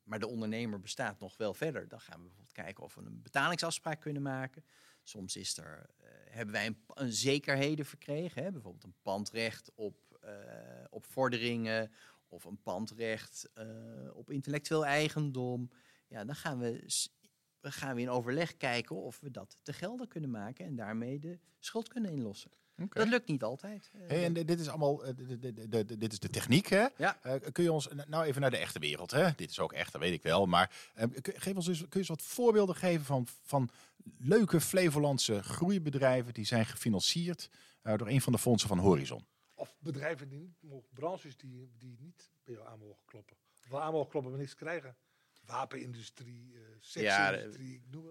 maar 0.02 0.18
de 0.18 0.26
ondernemer 0.28 0.80
bestaat 0.80 1.20
nog 1.20 1.36
wel 1.36 1.54
verder, 1.54 1.88
dan 1.88 2.00
gaan 2.00 2.14
we 2.16 2.20
bijvoorbeeld 2.22 2.52
kijken 2.52 2.84
of 2.84 2.94
we 2.94 3.00
een 3.02 3.22
betalingsafspraak 3.22 4.00
kunnen 4.00 4.22
maken. 4.22 4.64
Soms 5.10 5.36
is 5.36 5.56
er, 5.56 5.90
eh, 5.98 6.08
hebben 6.24 6.54
wij 6.54 6.76
een, 6.86 7.12
zekerheden 7.12 7.86
verkregen, 7.86 8.42
hè? 8.42 8.50
bijvoorbeeld 8.50 8.84
een 8.84 9.00
pandrecht 9.02 9.70
op, 9.74 10.18
eh, 10.20 10.32
op 10.90 11.06
vorderingen 11.06 11.92
of 12.28 12.44
een 12.44 12.62
pandrecht 12.62 13.50
eh, 13.54 13.66
op 14.12 14.30
intellectueel 14.30 14.86
eigendom. 14.86 15.70
Ja, 16.08 16.24
dan 16.24 16.34
gaan 16.34 16.58
we, 16.58 16.84
gaan 17.60 17.94
we 17.94 18.00
in 18.00 18.10
overleg 18.10 18.56
kijken 18.56 18.96
of 18.96 19.20
we 19.20 19.30
dat 19.30 19.56
te 19.62 19.72
gelden 19.72 20.08
kunnen 20.08 20.30
maken 20.30 20.64
en 20.64 20.76
daarmee 20.76 21.18
de 21.18 21.38
schuld 21.58 21.88
kunnen 21.88 22.10
inlossen. 22.10 22.50
Dat 22.88 23.08
lukt 23.08 23.28
niet 23.28 23.42
altijd. 23.42 23.90
eh, 23.94 24.00
Hey, 24.08 24.24
en 24.24 24.32
di- 24.32 24.44
dit 24.44 24.60
is 24.60 24.68
allemaal, 24.68 25.04
eh, 25.04 25.16
de- 25.16 25.38
de- 25.38 25.52
de- 25.52 25.68
de- 25.68 25.84
de- 25.84 25.98
dit 25.98 26.12
is 26.12 26.18
de 26.18 26.28
techniek, 26.28 26.66
hè? 26.66 26.86
Ja. 26.96 27.18
Eh, 27.22 27.34
kun 27.52 27.64
je 27.64 27.72
ons 27.72 27.88
nou 28.06 28.24
even 28.24 28.40
naar 28.40 28.50
de 28.50 28.56
echte 28.56 28.78
wereld, 28.78 29.10
hè? 29.10 29.30
Dit 29.36 29.50
is 29.50 29.58
ook 29.60 29.72
echt, 29.72 29.92
dat 29.92 30.00
weet 30.00 30.12
ik 30.12 30.22
wel. 30.22 30.46
Maar 30.46 30.90
eh, 30.94 31.06
kun- 31.22 31.40
geef 31.40 31.54
ons 31.54 31.66
eens, 31.68 31.78
kun 31.78 31.88
je 31.90 31.98
eens 31.98 32.08
wat 32.08 32.22
voorbeelden 32.22 32.74
geven 32.76 33.04
van, 33.04 33.26
van 33.42 33.70
leuke 34.18 34.60
Flevolandse 34.60 35.42
groeibedrijven 35.42 36.34
die 36.34 36.44
zijn 36.46 36.66
gefinancierd 36.66 37.50
eh, 37.82 37.96
door 37.96 38.08
een 38.08 38.20
van 38.20 38.32
de 38.32 38.38
fondsen 38.38 38.68
van 38.68 38.78
Horizon? 38.78 39.26
Of 39.54 39.76
bedrijven 39.78 40.28
die 40.28 40.38
niet 40.38 40.56
mogen, 40.62 40.88
branches 40.92 41.36
die, 41.36 41.70
die 41.78 41.96
niet 41.98 42.30
bij 42.44 42.54
jou 42.54 42.66
aan 42.68 42.78
mogen 42.78 43.02
kloppen. 43.04 43.36
Of 43.64 43.70
wel 43.70 43.80
aan 43.82 43.92
mogen 43.92 44.10
kloppen, 44.10 44.30
maar 44.32 44.40
niks 44.40 44.54
krijgen. 44.54 44.96
Wapenindustrie, 45.46 46.52
eh 46.54 46.60
seksindustrie, 46.80 47.74
ik 47.74 47.82
noem, 47.90 48.06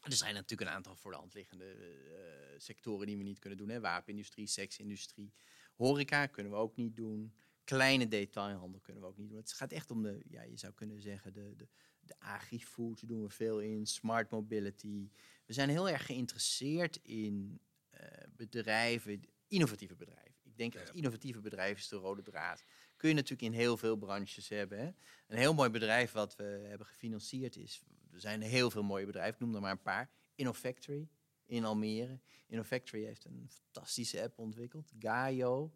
Er 0.00 0.12
zijn 0.12 0.34
natuurlijk 0.34 0.70
een 0.70 0.76
aantal 0.76 0.96
voor 0.96 1.10
de 1.10 1.16
hand 1.16 1.34
liggende 1.34 1.64
eh, 1.64 2.58
sectoren 2.58 3.06
die 3.06 3.16
we 3.16 3.22
niet 3.22 3.38
kunnen 3.38 3.58
doen. 3.58 3.68
Hè. 3.68 3.80
Wapenindustrie, 3.80 4.46
seksindustrie, 4.46 5.32
horeca 5.74 6.26
kunnen 6.26 6.52
we 6.52 6.58
ook 6.58 6.76
niet 6.76 6.96
doen. 6.96 7.34
Kleine 7.64 8.08
detailhandel 8.08 8.80
kunnen 8.80 9.02
we 9.02 9.08
ook 9.08 9.16
niet 9.16 9.28
doen. 9.28 9.38
Het 9.38 9.52
gaat 9.52 9.72
echt 9.72 9.90
om 9.90 10.02
de, 10.02 10.22
ja, 10.28 10.42
je 10.42 10.56
zou 10.56 10.72
kunnen 10.72 11.00
zeggen, 11.00 11.32
de, 11.32 11.56
de, 11.56 11.68
de 12.00 12.18
agri-food 12.18 13.08
doen 13.08 13.22
we 13.22 13.28
veel 13.28 13.60
in, 13.60 13.86
smart 13.86 14.30
mobility. 14.30 15.10
We 15.46 15.52
zijn 15.52 15.68
heel 15.68 15.88
erg 15.88 16.06
geïnteresseerd 16.06 16.96
in 17.02 17.60
eh, 17.90 18.28
bedrijven, 18.36 19.22
innovatieve 19.46 19.96
bedrijven. 19.96 20.34
Ik 20.42 20.56
denk 20.56 20.72
dat 20.72 20.94
innovatieve 20.94 21.40
bedrijven 21.40 21.76
is 21.76 21.88
de 21.88 21.96
rode 21.96 22.22
draad. 22.22 22.64
Kun 22.96 23.08
je 23.08 23.14
natuurlijk 23.14 23.42
in 23.42 23.52
heel 23.52 23.76
veel 23.76 23.96
branches 23.96 24.48
hebben. 24.48 24.78
Hè. 24.78 24.90
Een 25.26 25.38
heel 25.38 25.54
mooi 25.54 25.70
bedrijf 25.70 26.12
wat 26.12 26.36
we 26.36 26.44
hebben 26.44 26.86
gefinancierd 26.86 27.56
is, 27.56 27.82
er 28.12 28.20
zijn 28.20 28.40
heel 28.40 28.70
veel 28.70 28.82
mooie 28.82 29.06
bedrijven, 29.06 29.34
ik 29.34 29.40
noem 29.40 29.54
er 29.54 29.60
maar 29.60 29.70
een 29.70 29.82
paar. 29.82 30.10
InnoFactory 30.34 31.08
in 31.46 31.64
Almere. 31.64 32.20
InnoFactory 32.46 33.04
heeft 33.04 33.24
een 33.24 33.50
fantastische 33.50 34.22
app 34.22 34.38
ontwikkeld, 34.38 34.92
Gaio. 34.98 35.74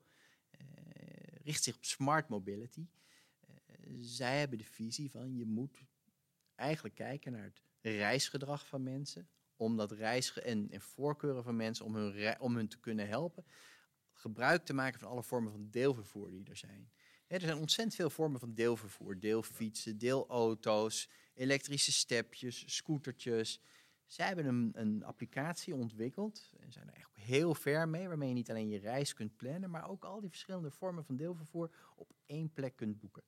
eh, 0.50 0.58
richt 1.44 1.62
zich 1.62 1.76
op 1.76 1.84
smart 1.84 2.28
mobility. 2.28 2.86
Eh, 3.40 3.94
zij 3.98 4.38
hebben 4.38 4.58
de 4.58 4.64
visie 4.64 5.10
van 5.10 5.36
je 5.36 5.46
moet 5.46 5.84
eigenlijk 6.54 6.94
kijken 6.94 7.32
naar 7.32 7.42
het 7.42 7.62
reisgedrag 7.80 8.66
van 8.66 8.82
mensen. 8.82 9.28
Om 9.56 9.76
dat 9.76 9.92
reisge 9.92 10.40
en, 10.40 10.70
en 10.70 10.80
voorkeuren 10.80 11.42
van 11.42 11.56
mensen, 11.56 11.84
om 11.84 11.94
hun, 11.94 12.40
om 12.40 12.56
hun 12.56 12.68
te 12.68 12.80
kunnen 12.80 13.08
helpen. 13.08 13.44
Gebruik 14.12 14.64
te 14.64 14.72
maken 14.72 15.00
van 15.00 15.08
alle 15.08 15.22
vormen 15.22 15.52
van 15.52 15.70
deelvervoer 15.70 16.30
die 16.30 16.48
er 16.48 16.56
zijn. 16.56 16.92
Er 17.26 17.40
zijn 17.40 17.56
ontzettend 17.56 17.94
veel 17.94 18.10
vormen 18.10 18.40
van 18.40 18.54
deelvervoer. 18.54 19.20
Deelfietsen, 19.20 19.98
deelauto's, 19.98 21.08
elektrische 21.34 21.92
stepjes, 21.92 22.74
scootertjes. 22.76 23.60
Zij 24.04 24.26
hebben 24.26 24.46
een, 24.46 24.72
een 24.74 25.04
applicatie 25.04 25.74
ontwikkeld 25.74 26.50
en 26.58 26.72
zijn 26.72 26.88
er 26.88 26.94
echt 26.94 27.14
heel 27.14 27.54
ver 27.54 27.88
mee, 27.88 28.08
waarmee 28.08 28.28
je 28.28 28.34
niet 28.34 28.50
alleen 28.50 28.68
je 28.68 28.78
reis 28.78 29.14
kunt 29.14 29.36
plannen, 29.36 29.70
maar 29.70 29.88
ook 29.88 30.04
al 30.04 30.20
die 30.20 30.30
verschillende 30.30 30.70
vormen 30.70 31.04
van 31.04 31.16
deelvervoer 31.16 31.70
op 31.96 32.12
één 32.26 32.52
plek 32.52 32.76
kunt 32.76 32.98
boeken. 33.00 33.22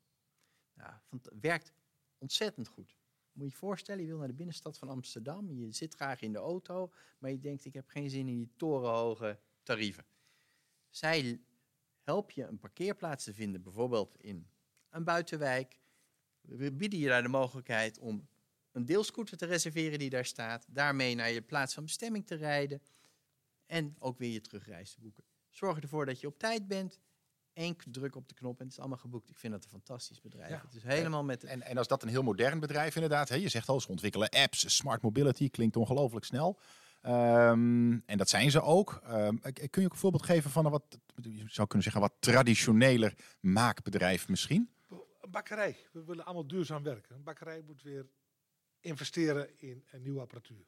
Nou, 0.75 0.92
het 1.11 1.31
werkt 1.40 1.73
ontzettend 2.19 2.69
goed. 2.69 2.97
Moet 3.33 3.45
je 3.45 3.51
je 3.51 3.57
voorstellen, 3.57 4.03
je 4.03 4.09
wil 4.09 4.19
naar 4.19 4.29
de 4.29 4.35
binnenstad 4.35 4.79
van 4.79 4.88
Amsterdam, 4.88 5.53
je 5.53 5.73
zit 5.73 5.95
graag 5.95 6.21
in 6.21 6.33
de 6.33 6.38
auto, 6.38 6.92
maar 7.19 7.31
je 7.31 7.40
denkt 7.40 7.64
ik 7.64 7.75
heb 7.75 7.88
geen 7.88 8.11
zin 8.11 8.29
in 8.29 8.37
die 8.37 8.53
torenhoge 8.57 9.38
tarieven. 9.62 10.05
Zij 10.90 11.40
help 12.01 12.31
je 12.31 12.45
een 12.45 12.59
parkeerplaats 12.59 13.25
te 13.25 13.35
vinden, 13.35 13.62
bijvoorbeeld 13.62 14.16
in 14.21 14.51
een 14.90 15.05
buitenwijk. 15.05 15.81
We 16.49 16.73
bieden 16.73 16.99
je 16.99 17.09
daar 17.09 17.23
de 17.23 17.29
mogelijkheid 17.29 17.99
om 17.99 18.29
een 18.73 18.85
deelscooter 18.85 19.37
te 19.37 19.47
reserveren 19.47 19.99
die 19.99 20.11
daar 20.11 20.25
staat. 20.25 20.67
Daarmee 20.69 21.15
naar 21.15 21.31
je 21.31 21.43
plaats 21.43 21.75
van 21.75 21.85
bestemming 21.85 22.27
te 22.27 22.35
rijden. 22.35 22.83
En 23.67 23.97
ook 23.99 24.19
weer 24.19 24.33
je 24.33 24.41
terugreis 24.41 24.93
te 24.93 25.01
boeken. 25.01 25.25
Zorg 25.49 25.81
ervoor 25.81 26.07
dat 26.07 26.21
je 26.21 26.27
op 26.27 26.39
tijd 26.39 26.69
bent. 26.69 27.01
Eén 27.53 27.77
druk 27.91 28.17
op 28.17 28.29
de 28.29 28.35
knop 28.35 28.59
en 28.59 28.65
het 28.65 28.73
is 28.73 28.79
allemaal 28.79 28.99
geboekt. 28.99 29.31
Ik 29.31 29.39
vind 29.39 29.53
dat 29.53 29.65
een 29.65 29.71
fantastisch 29.71 30.21
bedrijf. 30.21 30.51
Ja. 30.51 30.63
Het 30.65 30.75
is 30.75 30.83
helemaal 30.83 31.25
met... 31.25 31.45
En, 31.45 31.63
en 31.63 31.79
als 31.79 31.89
dat 31.89 32.03
een 32.03 32.09
heel 32.09 32.23
modern 32.23 32.61
bedrijf 32.61 32.95
inderdaad, 32.95 33.29
hè, 33.29 33.35
je 33.35 33.49
zegt 33.49 33.69
al, 33.69 33.81
ze 33.81 33.89
ontwikkelen 33.89 34.29
apps, 34.29 34.77
smart 34.77 35.03
mobility, 35.03 35.51
klinkt 35.51 35.77
ongelooflijk 35.77 36.25
snel. 36.25 36.59
Ehm, 37.01 37.99
en 38.07 38.17
dat 38.17 38.29
zijn 38.29 38.51
ze 38.51 38.63
ook. 38.63 39.01
Ehm, 39.05 39.37
kun 39.41 39.81
je 39.83 39.85
ook 39.85 39.93
een 39.93 39.99
voorbeeld 39.99 40.25
geven 40.25 40.51
van 40.51 40.65
een 40.65 40.71
wat, 40.71 40.99
je 41.23 41.45
zou 41.47 41.67
kunnen 41.67 41.83
zeggen, 41.83 42.01
wat 42.01 42.15
traditioneler 42.19 43.15
maakbedrijf 43.41 44.29
misschien? 44.29 44.71
Een 45.27 45.33
bakkerij. 45.33 45.77
We 45.93 46.05
willen 46.05 46.25
allemaal 46.25 46.47
duurzaam 46.47 46.83
werken. 46.83 47.15
Een 47.15 47.23
bakkerij 47.23 47.62
moet 47.62 47.83
weer 47.83 48.07
investeren 48.81 49.59
in 49.59 49.85
een 49.91 50.03
nieuwe 50.03 50.21
apparatuur. 50.21 50.67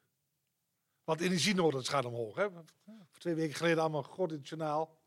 Want 1.05 1.21
energienodig 1.21 1.87
gaat 1.87 2.05
omhoog. 2.05 2.37
Hè? 2.37 2.51
Voor 2.85 3.19
twee 3.19 3.35
weken 3.35 3.55
geleden 3.57 3.79
allemaal 3.79 4.03
goed 4.03 4.31
in 4.33 4.39
het 4.39 4.49
journaal. 4.49 4.99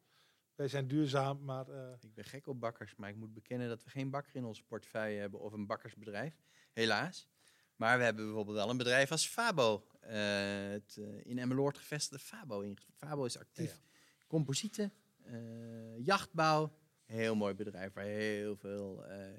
Wij 0.56 0.68
zijn 0.68 0.88
duurzaam, 0.88 1.44
maar 1.44 1.70
eh, 1.70 1.94
Ik 2.02 2.14
ben 2.14 2.24
gek 2.24 2.48
op 2.48 2.60
bakkers, 2.60 2.96
maar 2.96 3.10
ik 3.10 3.16
moet 3.16 3.34
bekennen 3.34 3.68
dat 3.68 3.84
we 3.84 3.90
geen 3.90 4.10
bakker 4.10 4.36
in 4.36 4.46
onze 4.46 4.64
portefeuille 4.64 5.20
hebben 5.20 5.40
of 5.40 5.54
een 5.54 5.68
bakkersbedrijf. 5.68 6.36
Helaas. 6.74 7.28
Maar 7.76 7.98
we 7.98 8.04
hebben 8.04 8.26
bijvoorbeeld 8.26 8.58
wel 8.58 8.70
een 8.70 8.78
bedrijf 8.78 9.12
als 9.12 9.28
Fabo. 9.28 9.88
eh, 10.00 10.12
het 10.70 10.98
eh, 10.98 11.26
in 11.26 11.40
Emmeloord 11.40 11.78
gevestigde 11.78 12.20
Fabo. 12.20 12.60
In, 12.60 12.78
Fabo 12.98 13.26
is 13.26 13.38
actief. 13.38 13.72
Ja. 13.72 13.90
Composieten, 14.28 14.94
jachtbouw. 15.98 16.80
Heel 17.12 17.36
mooi 17.36 17.54
bedrijf 17.54 17.94
waar 17.94 18.04
heel 18.04 18.56
veel, 18.56 19.06
eh, 19.06 19.38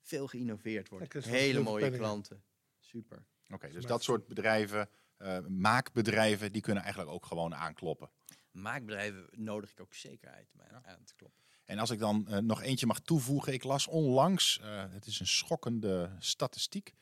veel 0.00 0.26
geïnnoveerd 0.26 0.88
wordt. 0.88 1.24
Hele 1.24 1.60
mooie 1.60 1.80
penningen. 1.80 2.06
klanten. 2.06 2.44
Super. 2.78 3.24
Oké, 3.48 3.70
dus 3.70 3.84
dat 3.84 4.02
soort 4.02 4.26
bedrijven, 4.26 4.88
eh, 5.16 5.38
maakbedrijven, 5.46 6.52
die 6.52 6.62
kunnen 6.62 6.82
eigenlijk 6.82 7.12
ook 7.12 7.26
gewoon 7.26 7.54
aankloppen. 7.54 8.10
Maakbedrijven 8.50 9.28
nodig 9.30 9.70
ik 9.70 9.80
ook 9.80 9.94
zeker 9.94 10.30
uit 10.30 10.50
om 10.52 10.60
aan, 10.60 10.86
aan 10.86 11.04
te 11.04 11.14
kloppen. 11.14 11.44
En 11.66 11.78
als 11.78 11.90
ik 11.90 11.98
dan 11.98 12.28
eh, 12.28 12.38
nog 12.38 12.62
eentje 12.62 12.86
mag 12.86 13.00
toevoegen, 13.00 13.52
ik 13.52 13.62
las 13.62 13.86
onlangs, 13.86 14.60
eh, 14.60 14.84
het 14.90 15.06
is 15.06 15.20
een 15.20 15.26
schokkende 15.26 16.16
statistiek, 16.18 16.92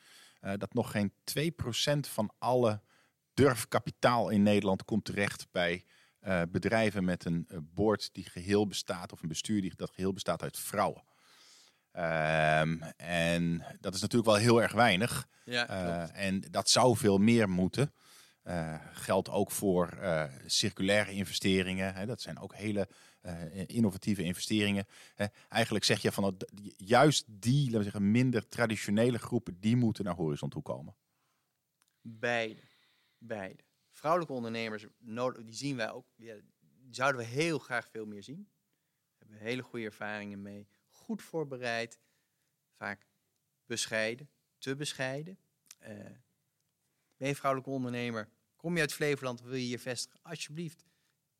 eh, 0.41 0.53
dat 0.57 0.75
nog 0.75 0.91
geen 0.91 1.13
2% 1.25 2.09
van 2.09 2.33
alle 2.39 2.81
durfkapitaal 3.35 4.29
in 4.29 4.43
Nederland 4.43 4.85
komt 4.85 5.05
terecht 5.05 5.47
bij 5.51 5.85
eh, 6.25 6.43
bedrijven 6.49 7.05
met 7.05 7.25
een 7.25 7.45
eh, 7.49 7.59
board 7.75 8.09
die 8.13 8.25
geheel 8.25 8.67
bestaat, 8.67 9.13
of 9.13 9.23
een 9.23 9.29
bestuur 9.29 9.61
die 9.61 9.73
dat 9.77 9.91
geheel 9.91 10.13
bestaat 10.13 10.43
uit 10.43 10.59
vrouwen. 10.59 11.03
Ehm, 11.93 12.83
en 12.97 13.65
dat 13.81 13.95
is 13.95 14.01
natuurlijk 14.01 14.31
wel 14.31 14.41
heel 14.41 14.63
erg 14.63 14.73
weinig. 14.73 15.29
Ja, 15.45 15.69
Eh, 15.69 16.27
en 16.27 16.41
dat 16.51 16.69
zou 16.71 16.97
veel 16.97 17.19
meer 17.19 17.49
moeten. 17.49 17.93
Eh, 18.43 18.75
geldt 18.93 19.31
ook 19.31 19.51
voor 19.51 19.99
circulaire 20.47 21.13
investeringen. 21.13 21.95
Hè. 21.95 22.07
Dat 22.07 22.21
zijn 22.21 22.39
ook 22.39 22.55
hele 22.55 22.89
innovatieve 23.67 24.23
investeringen. 24.23 24.87
Hè. 25.15 25.27
Eigenlijk 25.49 25.85
zeg 25.85 26.03
je 26.03 26.13
van 26.13 26.23
dat 26.23 26.53
juist 26.77 27.25
die, 27.29 27.65
laten 27.65 27.79
we 27.79 27.83
zeggen, 27.83 28.11
minder 28.11 28.49
traditionele 28.49 29.19
groepen, 29.19 29.61
die 29.61 29.77
moeten 29.77 30.05
naar 30.05 30.15
Horizon 30.15 30.49
toe 30.49 30.63
komen. 30.63 30.97
Beide. 32.01 32.61
Beide. 33.19 33.63
Vrouwelijke 34.05 34.37
ondernemers, 34.37 34.87
die 35.45 35.55
zien 35.55 35.77
wij 35.77 35.91
ook. 35.91 36.07
Die 36.17 36.43
zouden 36.91 37.21
we 37.21 37.27
heel 37.27 37.59
graag 37.59 37.89
veel 37.89 38.07
meer 38.07 38.23
zien. 38.23 38.49
We 39.09 39.15
hebben 39.19 39.39
hele 39.39 39.63
goede 39.63 39.85
ervaringen 39.85 40.43
mee. 40.43 40.69
Goed 40.89 41.23
voorbereid. 41.23 42.01
Vaak 42.77 43.09
bescheiden. 43.67 44.31
Te 44.59 44.77
bescheiden. 44.77 45.39
Je 47.17 47.35
vrouwelijke 47.35 47.73
ondernemer? 47.73 48.29
Kom 48.57 48.75
je 48.75 48.81
uit 48.81 48.93
Flevoland? 48.93 49.41
Wil 49.41 49.55
je 49.55 49.65
hier 49.65 49.81
vestigen? 49.81 50.21
Alsjeblieft. 50.23 50.85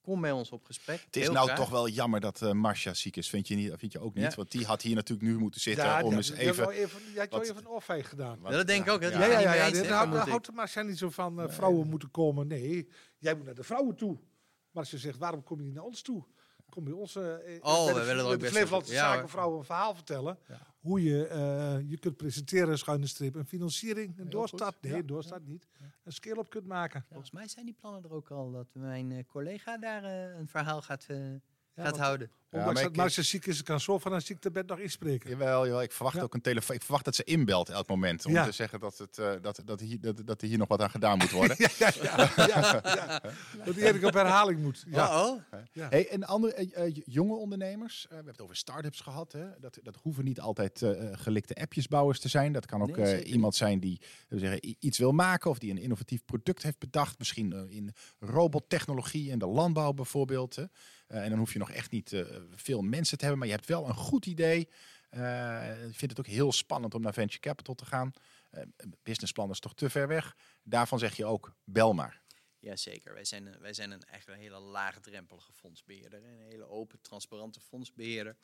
Kom 0.05 0.21
bij 0.21 0.33
ons 0.33 0.51
op 0.51 0.65
gesprek. 0.65 1.01
Het 1.07 1.17
is 1.17 1.23
Heel 1.23 1.33
nou 1.33 1.45
graag. 1.47 1.59
toch 1.59 1.69
wel 1.71 1.89
jammer 1.89 2.21
dat 2.21 2.43
eh 2.43 2.51
Marcia 2.51 2.95
ziek 2.95 3.17
is, 3.17 3.29
vind 3.29 3.49
je, 3.49 3.55
niet, 3.55 3.73
vind 3.77 3.93
je 3.93 4.01
ook 4.01 4.15
niet? 4.15 4.25
Ja. 4.25 4.35
Want 4.37 4.51
die 4.51 4.65
had 4.67 4.83
hier 4.83 4.95
natuurlijk 4.95 5.29
nu 5.29 5.39
moeten 5.39 5.61
zitten 5.61 5.85
Ja, 5.85 6.03
om 6.03 6.15
eens 6.15 6.31
even... 6.31 6.57
wel 6.65 6.73
even, 6.73 7.01
die 7.11 7.19
had 7.19 7.31
wel 7.31 7.39
wat- 7.39 7.49
even 7.49 7.61
een 7.63 7.69
oorvijg 7.69 8.09
gedaan. 8.09 8.39
wat- 8.41 8.51
Ja, 8.51 8.57
dat 8.57 8.67
denk 8.67 8.87
ik 8.87 8.93
ook, 8.93 9.01
hè. 9.03 9.09
Ja, 9.09 9.19
Ja, 9.27 9.27
ja, 9.27 9.39
niet 9.39 9.57
ja. 9.57 9.71
dit 9.71 9.87
hè, 9.87 9.93
houdt- 10.31 10.53
Marcia 10.53 10.83
niet 10.83 10.99
zo 10.99 11.11
van 11.11 11.41
eh, 11.41 11.49
vrouwen 11.49 11.89
moeten 11.89 12.11
komen. 12.11 12.47
Nee, 12.47 12.89
jij 13.19 13.35
moet 13.35 13.45
naar 13.45 13.55
de 13.55 13.63
vrouwen 13.65 13.97
toe. 13.97 14.13
Maar 14.71 14.83
als 14.83 14.91
je 14.91 14.99
zegt, 14.99 15.19
waarom 15.19 15.43
kom 15.43 15.59
je 15.59 15.65
niet 15.65 15.75
naar 15.75 15.85
ons 15.85 16.03
toe? 16.03 16.25
Kom 16.69 16.87
je 16.87 16.97
ons 16.97 17.17
eh, 17.17 17.23
Oh, 17.23 17.85
bij 17.85 17.95
we 17.95 18.01
de, 18.01 18.07
willen 18.07 18.09
er 18.17 18.23
ook 18.23 18.27
bij 18.29 18.33
de 18.33 18.37
best 18.39 18.53
Flevolandse 18.53 18.91
over- 18.93 18.95
ja, 19.03 19.05
Zaken 19.07 19.21
hoor. 19.21 19.31
Vrouwen 19.31 19.59
een 19.59 19.65
verhaal 19.65 19.95
vertellen. 19.95 20.39
Hoe 20.85 21.03
je 21.03 21.27
eh, 21.27 21.91
je 21.91 21.99
kunt 21.99 22.17
presenteren, 22.17 22.79
schuine 22.79 23.07
strip, 23.07 23.35
een 23.35 23.47
financiering, 23.47 24.19
een 24.19 24.31
doorstart. 24.31 24.77
Nee, 24.83 24.93
Ja, 24.93 24.99
een 24.99 25.07
doorstart 25.07 25.47
niet. 25.47 25.67
Een 26.05 26.13
scale-up 26.13 26.51
kunt 26.51 26.67
maken. 26.67 27.05
Volgens 27.09 27.31
mij 27.31 27.49
zijn 27.49 27.65
die 27.65 27.75
plannen 27.81 28.03
er 28.03 28.13
ook 28.13 28.31
al 28.31 28.51
dat 28.53 28.67
mijn 28.73 29.13
eh, 29.13 29.25
collega 29.27 29.79
daar 29.79 30.05
eh, 30.05 30.39
een 30.39 30.49
verhaal 30.49 30.83
gaat, 30.83 31.05
gaat 31.05 31.41
want- 31.75 31.97
houden. 31.97 32.31
Ondanks 32.55 32.75
maar 32.75 32.83
dat 32.83 32.93
ik- 32.93 32.97
Marcia 32.99 33.23
ziek 33.23 33.47
is, 33.47 33.63
kan 33.63 33.81
zo 33.81 33.99
van 33.99 34.13
een 34.13 34.21
ziektebed 34.23 34.67
nog 34.67 34.79
inspreken. 34.79 35.31
Jawel, 35.31 35.65
jawel, 35.67 35.83
ik 35.83 35.93
verwacht 35.93 36.17
Ja. 36.17 36.23
ook 36.23 36.35
een 36.35 36.41
telefoon. 36.41 36.77
Ik 36.77 36.83
verwacht 36.83 37.05
dat 37.05 37.15
ze 37.15 37.25
inbelt 37.25 37.69
elk 37.69 37.89
moment 37.89 38.27
om 38.27 38.33
Ja. 38.33 38.45
te 38.45 38.53
zeggen 38.53 38.81
dat, 38.81 38.99
het, 38.99 39.19
eh, 39.19 39.33
dat, 39.41 39.61
dat, 39.65 39.81
hier, 39.81 40.01
dat, 40.01 40.21
dat 40.27 40.43
er 40.43 40.49
hier 40.49 40.59
nog 40.59 40.69
wat 40.69 40.81
aan 40.81 40.91
gedaan 40.91 41.19
moet 41.19 41.31
worden. 41.31 41.57
ja, 41.79 41.91
ja, 42.03 42.31
ja, 42.37 42.47
ja. 42.47 43.21
Dat 43.65 43.75
die 43.75 43.83
eigenlijk 43.83 44.05
op 44.05 44.13
herhaling 44.15 44.61
moet. 44.61 44.85
Ja. 44.89 45.23
Oh, 45.25 45.31
oh. 45.33 45.41
Ja. 45.73 45.89
Hey, 45.89 46.09
en 46.09 46.25
andere 46.25 46.55
eh, 46.55 46.87
eh, 46.87 46.95
jonge 47.05 47.35
ondernemers, 47.35 48.03
eh, 48.05 48.09
we 48.09 48.15
hebben 48.15 48.33
het 48.33 48.43
over 48.43 48.57
start-ups 48.57 49.01
gehad. 49.01 49.33
Hè? 49.33 49.45
Dat, 49.61 49.79
dat 49.83 49.97
hoeven 50.03 50.25
niet 50.25 50.41
altijd 50.41 50.83
gelikte 51.13 51.55
appjesbouwers 51.55 52.21
te 52.21 52.29
zijn. 52.29 52.53
Dat 52.53 52.67
kan 52.67 52.83
ook 52.83 52.97
Nee, 52.97 53.15
eh, 53.23 53.33
iemand 53.33 53.55
zijn 53.55 53.81
die 53.81 54.01
we 54.29 54.39
zeggen, 54.39 54.75
iets 54.79 54.99
wil 54.99 55.13
maken 55.13 55.51
of 55.51 55.59
die 55.59 55.71
een 55.71 55.79
innovatief 55.79 56.25
product 56.25 56.63
heeft 56.63 56.79
bedacht. 56.79 57.19
Misschien 57.19 57.69
in 57.71 57.93
robottechnologie 58.19 59.31
in 59.31 59.39
de 59.39 59.47
landbouw 59.47 59.93
bijvoorbeeld. 59.93 60.57
Hè? 60.57 60.65
Eh, 61.07 61.23
en 61.23 61.31
dan 61.31 61.39
hoef 61.39 61.53
je 61.53 61.59
nog 61.59 61.71
echt 61.71 61.91
niet 61.91 62.13
eh, 62.13 62.21
veel 62.55 62.83
mensen 62.83 63.19
te 63.19 63.25
hebben, 63.25 63.39
maar 63.39 63.49
je 63.49 63.55
hebt 63.55 63.69
wel 63.69 63.89
een 63.89 63.95
goed 63.95 64.27
idee. 64.27 64.69
Eh, 65.15 65.87
ik 65.87 65.97
vind 65.97 66.11
het 66.11 66.19
ook 66.19 66.27
heel 66.27 66.53
spannend 66.53 66.95
om 66.95 67.03
naar 67.03 67.13
venture 67.13 67.41
capital 67.41 67.75
te 67.75 67.85
gaan. 67.85 68.13
Eh, 68.51 68.63
businessplan 69.03 69.51
is 69.51 69.59
toch 69.59 69.75
te 69.75 69.91
ver 69.91 70.09
weg. 70.09 70.37
Daarvan 70.63 70.99
zeg 70.99 71.17
je 71.17 71.25
ook, 71.25 71.55
bel 71.65 71.93
maar. 71.93 72.23
Jazeker, 72.59 73.15
wij 73.15 73.25
zijn, 73.25 73.61
wij 73.61 73.73
zijn 73.73 73.91
een, 73.91 74.03
eigenlijk 74.03 74.41
een 74.41 74.47
hele 74.47 74.65
laagdrempelige 74.65 75.53
fondsbeheerder. 75.53 76.25
Een 76.25 76.41
hele 76.41 76.69
open, 76.69 77.01
transparante 77.01 77.61
fondsbeheerder. 77.61 78.37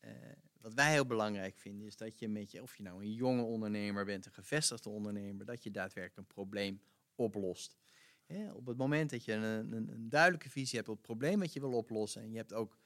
Eh, 0.00 0.12
wat 0.60 0.74
wij 0.74 0.92
heel 0.92 1.06
belangrijk 1.06 1.58
vinden 1.58 1.86
is 1.86 1.96
dat 1.96 2.18
je 2.18 2.28
met 2.28 2.50
je, 2.50 2.62
of 2.62 2.76
je 2.76 2.82
nou 2.82 3.02
een 3.02 3.12
jonge 3.12 3.42
ondernemer 3.42 4.04
bent, 4.04 4.26
een 4.26 4.32
gevestigde 4.32 4.88
ondernemer, 4.88 5.46
dat 5.46 5.62
je 5.62 5.70
daadwerkelijk 5.70 6.28
een 6.28 6.34
probleem 6.34 6.80
oplost. 7.14 7.76
Op 8.52 8.66
het 8.66 8.76
moment 8.76 9.10
dat 9.10 9.24
je 9.24 9.32
een, 9.32 9.72
een, 9.72 9.88
een 9.92 10.08
duidelijke 10.08 10.50
visie 10.50 10.76
hebt 10.76 10.88
op 10.88 10.96
het 10.96 11.06
probleem 11.06 11.40
wat 11.40 11.52
je 11.52 11.60
wil 11.60 11.72
oplossen 11.72 12.22
en 12.22 12.30
je 12.30 12.36
hebt 12.36 12.52
ook 12.52 12.78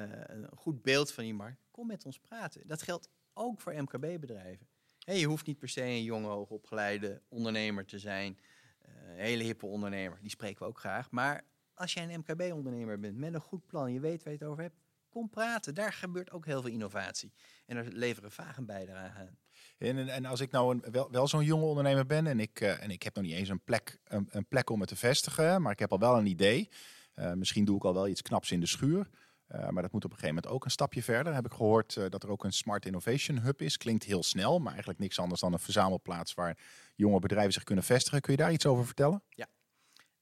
een 0.00 0.48
goed 0.56 0.82
beeld 0.82 1.12
van 1.12 1.24
die 1.24 1.34
markt, 1.34 1.60
kom 1.70 1.86
met 1.86 2.04
ons 2.04 2.18
praten. 2.18 2.66
Dat 2.66 2.82
geldt 2.82 3.08
ook 3.32 3.60
voor 3.60 3.74
MKB-bedrijven. 3.82 4.66
je 4.98 5.24
hoeft 5.26 5.46
niet 5.46 5.58
per 5.58 5.68
se 5.68 5.82
een 5.82 6.02
jonge, 6.02 6.28
hoogopgeleide 6.28 7.22
ondernemer 7.28 7.84
te 7.86 7.98
zijn. 7.98 8.38
Eh, 8.80 8.92
een 9.08 9.18
hele 9.18 9.42
hippe 9.44 9.66
ondernemer, 9.66 10.18
die 10.20 10.30
spreken 10.30 10.58
we 10.62 10.68
ook 10.68 10.78
graag. 10.78 11.10
Maar 11.10 11.44
als 11.74 11.92
jij 11.92 12.04
een 12.04 12.18
MKB-ondernemer 12.20 13.00
bent 13.00 13.16
met 13.16 13.34
een 13.34 13.40
goed 13.40 13.66
plan, 13.66 13.92
je 13.92 14.00
weet 14.00 14.22
waar 14.22 14.32
je 14.32 14.38
het 14.38 14.48
over 14.48 14.62
hebt, 14.62 14.76
kom 15.08 15.30
praten. 15.30 15.74
Daar 15.74 15.92
gebeurt 15.92 16.30
ook 16.30 16.46
heel 16.46 16.60
veel 16.62 16.70
innovatie. 16.70 17.32
En 17.66 17.74
daar 17.74 17.84
leveren 17.84 18.30
vaak 18.32 18.56
een 18.56 18.66
bijdrage 18.66 19.18
aan. 19.18 19.38
En, 19.78 20.08
en- 20.08 20.24
als 20.24 20.40
ik 20.40 20.50
nou 20.50 20.80
een, 20.82 21.10
wel, 21.10 21.28
zo'n 21.28 21.44
jonge 21.44 21.64
ondernemer 21.64 22.06
ben 22.06 22.26
en 22.26 22.40
ik, 22.40 22.60
eh, 22.60 22.82
en 22.82 22.90
ik 22.90 23.02
heb 23.02 23.14
nog 23.14 23.24
niet 23.24 23.34
eens 23.34 23.48
een 23.48 23.64
plek, 23.64 23.98
een, 24.04 24.46
plek 24.48 24.70
om 24.70 24.78
me 24.78 24.86
te 24.86 24.96
vestigen, 24.96 25.62
maar 25.62 25.72
ik 25.72 25.78
heb 25.78 25.92
al 25.92 25.98
wel 25.98 26.18
een 26.18 26.26
idee. 26.26 26.68
Eh, 27.14 27.32
misschien 27.32 27.64
doe 27.64 27.76
ik 27.76 27.84
al 27.84 27.94
wel 27.94 28.08
iets 28.08 28.22
knaps 28.22 28.50
in 28.50 28.60
de 28.60 28.66
schuur. 28.66 29.08
Eh, 29.46 29.68
maar 29.68 29.82
dat 29.82 29.92
moet 29.92 30.04
op 30.04 30.10
een 30.10 30.16
gegeven 30.16 30.34
moment 30.34 30.54
ook 30.54 30.64
een 30.64 30.70
stapje 30.70 31.02
verder. 31.02 31.34
Heb 31.34 31.46
ik 31.46 31.52
gehoord 31.52 31.96
eh, 31.96 32.08
dat 32.08 32.22
er 32.22 32.28
ook 32.28 32.44
een 32.44 32.52
Smart 32.52 32.86
Innovation 32.86 33.38
Hub 33.38 33.62
is. 33.62 33.76
Klinkt 33.76 34.04
heel 34.04 34.22
snel, 34.22 34.58
maar 34.58 34.70
eigenlijk 34.70 35.00
niks 35.00 35.18
anders 35.18 35.40
dan 35.40 35.52
een 35.52 35.58
verzamelplaats 35.58 36.34
waar 36.34 36.58
jonge 36.94 37.18
bedrijven 37.18 37.52
zich 37.52 37.64
kunnen 37.64 37.84
vestigen. 37.84 38.20
Kun 38.20 38.32
je 38.32 38.38
daar 38.38 38.52
iets 38.52 38.66
over 38.66 38.86
vertellen? 38.86 39.22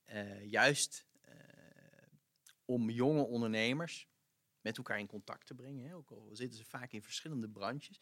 Eh, 0.05 0.51
juist 0.51 1.07
om 2.65 2.91
jonge 2.91 3.23
ondernemers 3.23 4.09
met 4.61 4.77
elkaar 4.77 4.99
in 4.99 5.07
contact 5.07 5.47
te 5.47 5.55
brengen. 5.55 5.89
Hè. 5.89 5.95
Ook 5.95 6.11
al 6.11 6.29
zitten 6.33 6.59
ze 6.59 6.65
vaak 6.65 6.93
in 6.93 7.03
verschillende 7.03 7.49
branches. 7.49 8.01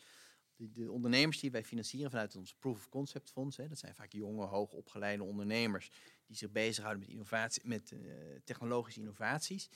De, 0.56 0.70
de 0.70 0.90
ondernemers 0.90 1.40
die 1.40 1.50
wij 1.50 1.64
financieren 1.64 2.10
vanuit 2.10 2.36
ons 2.36 2.54
Proof 2.54 2.76
of 2.76 2.88
Concept 2.88 3.30
Fonds, 3.30 3.56
hè, 3.56 3.68
dat 3.68 3.78
zijn 3.78 3.94
vaak 3.94 4.12
jonge, 4.12 4.46
hoogopgeleide 4.46 5.22
ondernemers 5.22 5.90
die 6.26 6.36
zich 6.36 6.50
bezighouden 6.50 7.02
met, 7.02 7.10
innovatie, 7.10 7.62
met 7.64 7.94
technologische 8.44 9.00
innovaties. 9.00 9.70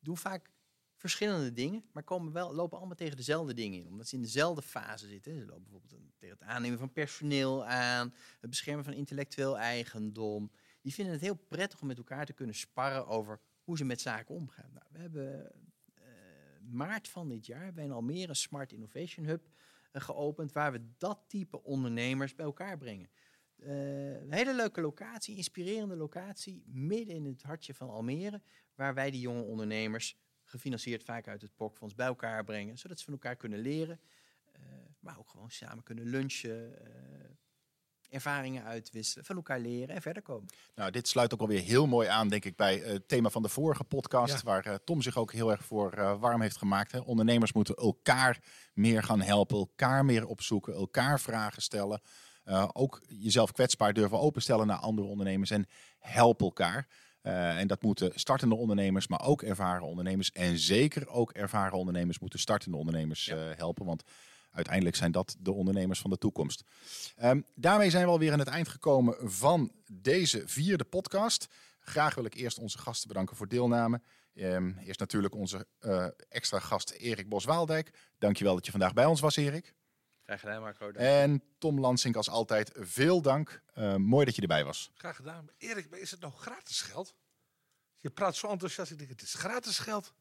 Doen 0.00 0.16
vaak 0.16 0.50
verschillende 0.98 1.52
dingen, 1.52 1.84
maar 1.92 2.02
komen 2.02 2.32
wel, 2.32 2.54
lopen 2.54 2.78
allemaal 2.78 2.96
tegen 2.96 3.16
dezelfde 3.16 3.54
dingen 3.54 3.78
in. 3.78 3.88
Omdat 3.88 4.08
ze 4.08 4.14
in 4.14 4.22
dezelfde 4.22 4.62
fase 4.62 5.06
zitten. 5.06 5.38
Ze 5.38 5.46
lopen 5.46 5.62
bijvoorbeeld 5.62 6.02
tegen 6.18 6.36
het 6.38 6.48
aannemen 6.48 6.78
van 6.78 6.92
personeel 6.92 7.66
aan, 7.66 8.14
het 8.40 8.50
beschermen 8.50 8.84
van 8.84 8.92
intellectueel 8.92 9.58
eigendom. 9.58 10.50
Die 10.82 10.94
vinden 10.94 11.12
het 11.12 11.22
heel 11.22 11.34
prettig 11.48 11.80
om 11.80 11.86
met 11.86 11.98
elkaar 11.98 12.26
te 12.26 12.32
kunnen 12.32 12.54
sparren 12.54 13.06
over 13.06 13.40
hoe 13.64 13.76
ze 13.76 13.84
met 13.84 14.00
zaken 14.00 14.34
omgaan. 14.34 14.70
Nou, 14.72 14.86
we 14.90 14.98
hebben 14.98 15.52
eh, 15.94 16.02
maart 16.70 17.08
van 17.08 17.28
dit 17.28 17.46
jaar 17.46 17.72
bij 17.72 17.84
in 17.84 17.92
Almere 17.92 18.34
Smart 18.34 18.72
Innovation 18.72 19.26
Hub 19.26 19.48
eh, 19.92 20.02
geopend, 20.02 20.52
waar 20.52 20.72
we 20.72 20.80
dat 20.98 21.20
type 21.26 21.62
ondernemers 21.62 22.34
bij 22.34 22.44
elkaar 22.44 22.78
brengen. 22.78 23.10
Eh, 23.58 24.20
een 24.20 24.32
hele 24.32 24.54
leuke 24.54 24.80
locatie, 24.80 25.36
inspirerende 25.36 25.96
locatie, 25.96 26.62
midden 26.66 27.14
in 27.14 27.24
het 27.24 27.42
hartje 27.42 27.74
van 27.74 27.90
Almere, 27.90 28.42
waar 28.74 28.94
wij 28.94 29.10
die 29.10 29.20
jonge 29.20 29.42
ondernemers, 29.42 30.16
gefinancierd 30.48 31.04
vaak 31.04 31.28
uit 31.28 31.42
het 31.42 31.56
POC-fonds, 31.56 31.94
bij 31.94 32.06
elkaar 32.06 32.44
brengen, 32.44 32.78
zodat 32.78 32.98
ze 32.98 33.04
van 33.04 33.12
elkaar 33.12 33.36
kunnen 33.36 33.58
leren, 33.58 34.00
eh, 34.52 34.60
maar 35.00 35.18
ook 35.18 35.28
gewoon 35.30 35.50
samen 35.50 35.82
kunnen 35.84 36.04
lunchen, 36.04 36.78
eh, 36.86 36.90
ervaringen 38.10 38.64
uitwisselen, 38.64 39.24
van 39.24 39.36
elkaar 39.36 39.60
leren 39.60 39.94
en 39.94 40.02
verder 40.02 40.22
komen. 40.22 40.48
Nou, 40.74 40.90
dit 40.90 41.08
sluit 41.08 41.34
ook 41.34 41.40
alweer 41.40 41.60
heel 41.62 41.86
mooi 41.86 42.08
aan, 42.08 42.28
denk 42.28 42.44
ik, 42.44 42.56
bij 42.56 42.82
eh, 42.82 42.92
het 42.92 43.08
thema 43.08 43.30
van 43.30 43.42
de 43.42 43.48
vorige 43.48 43.84
podcast, 43.84 44.34
Ja. 44.34 44.40
waar 44.44 44.66
eh, 44.66 44.74
Tom 44.84 45.02
zich 45.02 45.16
ook 45.16 45.32
heel 45.32 45.50
erg 45.50 45.64
voor 45.64 45.92
eh, 45.92 46.20
warm 46.20 46.40
heeft 46.40 46.56
gemaakt. 46.56 46.92
Hè. 46.92 46.98
Ondernemers 46.98 47.52
moeten 47.52 47.74
elkaar 47.74 48.42
meer 48.74 49.02
gaan 49.02 49.20
helpen, 49.20 49.56
elkaar 49.56 50.04
meer 50.04 50.26
opzoeken, 50.26 50.74
elkaar 50.74 51.20
vragen 51.20 51.62
stellen. 51.62 52.00
Eh, 52.44 52.68
ook 52.72 53.02
jezelf 53.08 53.52
kwetsbaar 53.52 53.92
durven 53.92 54.18
openstellen 54.20 54.66
naar 54.66 54.78
andere 54.78 55.08
ondernemers 55.08 55.50
en 55.50 55.66
help 55.98 56.40
elkaar. 56.40 56.88
Eh, 57.28 57.58
en 57.58 57.66
dat 57.66 57.82
moeten 57.82 58.12
startende 58.14 58.54
ondernemers, 58.54 59.08
maar 59.08 59.22
ook 59.24 59.42
ervaren 59.42 59.86
ondernemers. 59.86 60.32
En 60.32 60.58
zeker 60.58 61.08
ook 61.08 61.32
ervaren 61.32 61.78
ondernemers 61.78 62.18
moeten 62.18 62.38
startende 62.38 62.76
ondernemers 62.76 63.24
Ja. 63.24 63.36
eh, 63.36 63.56
helpen. 63.56 63.86
Want 63.86 64.02
uiteindelijk 64.50 64.96
zijn 64.96 65.12
dat 65.12 65.36
de 65.38 65.52
ondernemers 65.52 66.00
van 66.00 66.10
de 66.10 66.18
toekomst. 66.18 66.64
Ehm, 67.16 67.40
daarmee 67.54 67.90
zijn 67.90 68.04
we 68.04 68.10
alweer 68.10 68.32
aan 68.32 68.38
het 68.38 68.48
eind 68.48 68.68
gekomen 68.68 69.16
van 69.30 69.72
deze 69.92 70.42
vierde 70.46 70.84
podcast. 70.84 71.46
Graag 71.80 72.14
wil 72.14 72.24
ik 72.24 72.34
eerst 72.34 72.58
onze 72.58 72.78
gasten 72.78 73.08
bedanken 73.08 73.36
voor 73.36 73.48
deelname. 73.48 74.00
Ehm, 74.34 74.72
eerst 74.78 75.00
natuurlijk 75.00 75.34
onze 75.34 75.66
eh, 75.78 76.06
extra 76.28 76.58
gast 76.58 76.90
Erik 76.90 77.28
Bos-Waaldijk. 77.28 77.90
Dankjewel 78.18 78.54
dat 78.54 78.64
je 78.64 78.70
vandaag 78.70 78.92
bij 78.92 79.04
ons 79.04 79.20
was, 79.20 79.36
Erik. 79.36 79.74
Graag 80.28 80.40
gedaan, 80.40 80.60
Marco. 80.60 80.90
En 80.90 81.42
Tom 81.58 81.80
Lansink 81.80 82.16
als 82.16 82.28
altijd, 82.28 82.72
veel 82.74 83.22
dank. 83.22 83.62
Eh, 83.74 83.96
mooi 83.96 84.24
dat 84.24 84.34
je 84.34 84.42
erbij 84.42 84.64
was. 84.64 84.90
Graag 84.94 85.16
gedaan. 85.16 85.44
Maar 85.44 85.54
Erik, 85.58 85.86
is 85.86 86.10
het 86.10 86.20
nou 86.20 86.32
gratis 86.32 86.80
geld? 86.80 87.14
Je 87.96 88.10
praat 88.10 88.36
zo 88.36 88.48
enthousiast. 88.48 88.90
Ik 88.90 88.98
denk, 88.98 89.10
het 89.10 89.22
is 89.22 89.34
gratis 89.34 89.78
geld. 89.78 90.14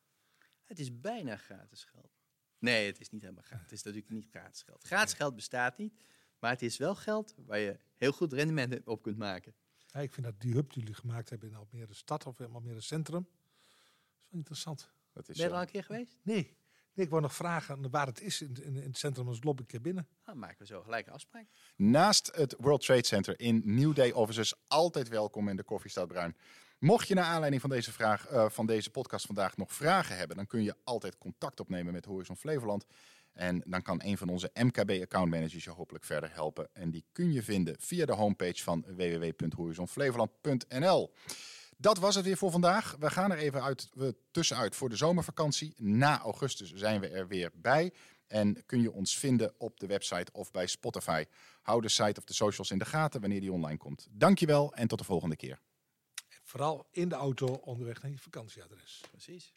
Het 0.64 0.80
is 0.80 1.00
bijna 1.00 1.38
gratis 1.38 1.84
geld. 1.84 2.18
Nee, 2.60 2.86
het 2.86 3.00
is 3.00 3.10
niet 3.10 3.22
helemaal 3.22 3.44
gratis. 3.44 3.64
Het 3.64 3.72
is 3.72 3.84
natuurlijk 3.84 4.12
niet 4.12 4.28
gratis 4.30 4.62
geld. 4.62 4.84
Gratis 4.84 5.14
geld 5.14 5.36
bestaat 5.36 5.78
niet, 5.78 5.94
maar 6.40 6.52
het 6.52 6.62
is 6.62 6.78
wel 6.78 6.96
geld 6.96 7.36
waar 7.46 7.60
je 7.60 7.80
heel 7.96 8.12
goed 8.12 8.34
rendement 8.34 8.88
op 8.88 9.02
kunt 9.02 9.18
maken. 9.18 9.54
Ja, 9.88 10.00
ik 10.00 10.14
vind 10.14 10.26
dat 10.26 10.42
die 10.42 10.54
hub 10.54 10.74
die 10.74 10.80
jullie 10.80 10.96
gemaakt 10.96 11.30
hebben 11.30 11.50
in 11.50 11.56
Almere 11.56 11.94
Stad 11.94 12.26
of 12.26 12.40
in 12.40 12.52
Almere 12.52 12.82
Centrum, 12.82 13.28
is 13.68 14.28
wel 14.30 14.40
interessant. 14.40 14.90
Dat 15.12 15.30
is, 15.30 15.38
Ben 15.38 15.38
je 15.38 15.44
er 15.44 15.50
eh, 15.50 15.56
al 15.56 15.62
een 15.62 15.72
keer 15.72 15.84
geweest? 15.84 16.18
Nee, 16.22 16.58
nee 16.98 17.06
ik 17.06 17.12
wou 17.12 17.22
nog 17.22 17.36
vragen 17.36 17.90
waar 17.90 18.06
het 18.06 18.22
is 18.22 18.42
in, 18.42 18.58
in, 18.64 18.76
in 18.76 18.84
het 18.84 18.98
centrum. 18.98 19.28
Als 19.28 19.44
loop 19.44 19.60
ik 19.60 19.68
keer 19.68 19.82
binnen. 19.82 20.08
Dan 20.26 20.40
maken 20.40 20.58
we 20.60 20.66
zo 20.66 20.82
gelijk 20.82 21.08
een 21.08 21.14
afspraak. 21.14 21.46
Naast 21.76 22.32
het 22.36 22.56
World 22.60 22.86
Trade 22.86 23.06
Center 23.06 23.40
in 23.40 23.62
New 23.66 23.96
Day 23.96 24.12
Offices 24.12 24.54
altijd 24.68 25.08
welkom 25.08 25.50
in 25.50 25.56
de 25.56 25.64
Koffie 25.64 25.92
staat 25.92 26.08
Bruin. 26.08 26.36
Mocht 26.80 27.08
je 27.08 27.14
naar 27.14 27.24
aanleiding 27.24 27.62
van 27.62 27.70
deze, 27.70 27.92
vraag, 27.92 28.28
eh, 28.28 28.50
van 28.50 28.66
deze 28.66 28.90
podcast 28.90 29.26
vandaag 29.26 29.58
nog 29.58 29.74
vragen 29.74 30.18
hebben, 30.18 30.38
dan 30.38 30.48
kun 30.48 30.64
je 30.64 30.76
altijd 30.84 31.18
contact 31.18 31.60
opnemen 31.60 31.94
met 31.94 32.06
Horizon 32.06 32.38
Flevoland. 32.38 32.86
En 33.34 33.64
dan 33.66 33.82
kan 33.82 34.02
een 34.04 34.18
van 34.18 34.30
onze 34.30 34.52
MKB 34.54 35.02
account 35.02 35.30
managers 35.30 35.64
je 35.64 35.70
hopelijk 35.70 36.06
verder 36.06 36.34
helpen. 36.34 36.70
En 36.74 36.92
die 36.92 37.06
kun 37.12 37.32
je 37.32 37.44
vinden 37.44 37.76
via 37.80 38.06
de 38.06 38.14
homepage 38.14 38.64
van 38.64 38.86
www.horizonflevoland.nl. 38.88 41.14
Dat 41.78 41.98
was 41.98 42.16
het 42.16 42.26
weer 42.26 42.38
voor 42.38 42.52
vandaag. 42.52 42.96
We 43.00 43.10
gaan 43.10 43.32
er 43.32 43.38
even 43.38 43.64
uit, 43.64 43.90
we 43.94 44.16
tussenuit 44.32 44.76
voor 44.76 44.90
de 44.90 44.96
zomervakantie. 44.96 45.74
Na 45.78 46.20
augustus 46.20 46.74
zijn 46.74 47.02
we 47.02 47.08
er 47.08 47.28
weer 47.28 47.52
bij. 47.54 47.94
En 48.28 48.66
kun 48.66 48.82
je 48.82 48.92
ons 48.92 49.18
vinden 49.18 49.54
op 49.58 49.80
de 49.80 49.88
website 49.88 50.32
of 50.32 50.52
bij 50.52 50.68
Spotify. 50.68 51.26
Hou 51.62 51.82
de 51.82 51.90
site 51.90 52.20
of 52.20 52.26
de 52.26 52.34
socials 52.34 52.72
in 52.72 52.78
de 52.78 52.86
gaten 52.86 53.22
wanneer 53.22 53.40
die 53.40 53.52
online 53.52 53.78
komt. 53.78 54.08
Dankjewel 54.12 54.74
en 54.74 54.88
tot 54.88 54.98
de 54.98 55.06
volgende 55.06 55.36
keer. 55.36 55.60
Vooral 56.44 56.88
in 56.92 57.10
de 57.10 57.16
auto 57.16 57.46
onderweg 57.46 58.02
naar 58.02 58.12
je 58.12 58.18
vakantieadres. 58.18 59.04
Precies. 59.12 59.54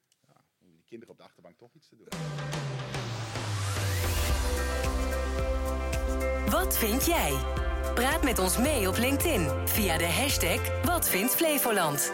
Om 0.61 0.71
die 0.73 0.85
kinderen 0.85 1.13
op 1.15 1.19
de 1.19 1.25
achterbank 1.25 1.59
toch 1.59 1.75
iets 1.75 1.89
te 1.89 1.97
doen. 1.97 2.09
Wat 6.51 6.79
vind 6.79 7.05
jij? 7.05 7.69
Praat 7.95 8.23
met 8.23 8.39
ons 8.39 8.59
mee 8.59 8.89
op 8.89 8.97
LinkedIn 8.97 9.49
via 9.65 9.97
de 9.99 10.07
hashtag 10.07 10.85
Wat 10.85 11.09
vindt 11.09 11.35
Flevoland. 11.35 12.13